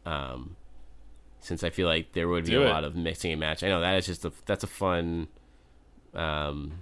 Um, 0.04 0.56
since 1.40 1.62
I 1.64 1.70
feel 1.70 1.86
like 1.88 2.12
there 2.12 2.28
would 2.28 2.44
be 2.44 2.52
Do 2.52 2.62
a 2.62 2.66
it. 2.66 2.70
lot 2.70 2.84
of 2.84 2.94
mixing 2.96 3.30
and 3.32 3.40
match. 3.40 3.62
I 3.62 3.68
know 3.68 3.80
that 3.80 3.96
is 3.96 4.06
just 4.06 4.24
a 4.24 4.32
that's 4.46 4.64
a 4.64 4.66
fun. 4.66 5.28
Um, 6.14 6.72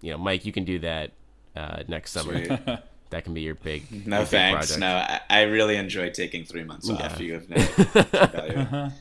you 0.00 0.10
know, 0.10 0.18
Mike, 0.18 0.44
you 0.44 0.52
can 0.52 0.64
do 0.64 0.78
that 0.80 1.12
uh, 1.56 1.82
next 1.88 2.12
summer. 2.12 2.82
That 3.10 3.24
can 3.24 3.34
be 3.34 3.42
your 3.42 3.56
big 3.56 4.06
No 4.06 4.20
your 4.20 4.24
thanks. 4.26 4.68
project. 4.74 4.80
No, 4.80 4.86
I, 4.96 5.20
I 5.28 5.42
really 5.42 5.76
enjoy 5.76 6.08
taking 6.08 6.46
three 6.46 6.64
months 6.64 6.88
Yeah. 6.88 6.94
off. 6.94 7.20
You 7.20 7.34
have 7.34 7.46
no. 7.50 7.56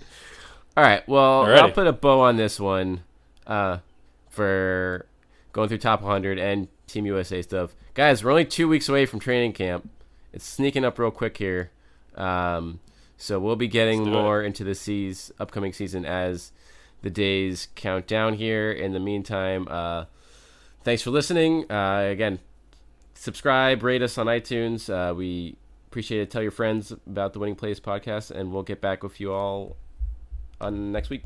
All 0.78 0.84
right. 0.84 1.08
Well, 1.08 1.46
Alrighty. 1.46 1.58
I'll 1.60 1.72
put 1.72 1.88
a 1.88 1.94
bow 1.94 2.20
on 2.20 2.36
this 2.36 2.60
one 2.60 3.06
uh, 3.48 3.78
for 4.30 5.06
going 5.54 5.70
through 5.70 5.78
top 5.78 6.02
100 6.02 6.40
and 6.40 6.68
Team 6.92 7.06
USA 7.06 7.42
stuff. 7.42 7.76
Guys, 7.94 8.24
we're 8.24 8.32
only 8.32 8.46
two 8.46 8.68
weeks 8.68 8.90
away 8.90 9.06
from 9.06 9.20
training 9.20 9.54
camp. 9.54 9.90
It's 10.34 10.46
sneaking 10.46 10.86
up 10.86 10.98
real 10.98 11.12
quick 11.12 11.38
here. 11.38 11.72
Um, 12.16 12.80
so 13.18 13.40
we'll 13.40 13.56
be 13.56 13.68
getting 13.68 14.00
Let's 14.00 14.10
it. 14.10 14.12
more 14.12 14.42
into 14.42 14.64
the 14.64 14.76
seas, 14.76 15.32
upcoming 15.40 15.74
season 15.74 16.06
as 16.06 16.52
the 17.02 17.10
days 17.10 17.68
count 17.76 18.08
down 18.08 18.36
here. 18.36 18.72
In 18.72 18.94
the 18.94 19.00
meantime, 19.00 19.68
uh, 19.70 20.06
thanks 20.84 21.02
for 21.02 21.12
listening. 21.12 21.72
Uh, 21.72 22.08
again, 22.12 22.40
subscribe, 23.14 23.84
rate 23.84 24.02
us 24.02 24.18
on 24.18 24.28
iTunes. 24.28 24.90
Uh, 24.90 25.14
we 25.14 25.56
appreciate 25.88 26.22
it. 26.22 26.32
Tell 26.32 26.42
your 26.42 26.52
friends 26.52 26.92
about 26.92 27.34
the 27.34 27.40
Winning 27.40 27.56
Plays 27.56 27.80
podcast, 27.80 28.32
and 28.32 28.52
we'll 28.52 28.64
get 28.64 28.82
back 28.82 29.04
with 29.04 29.20
you 29.20 29.34
all 29.34 29.76
on 30.60 30.92
next 30.92 31.10
week. 31.10 31.24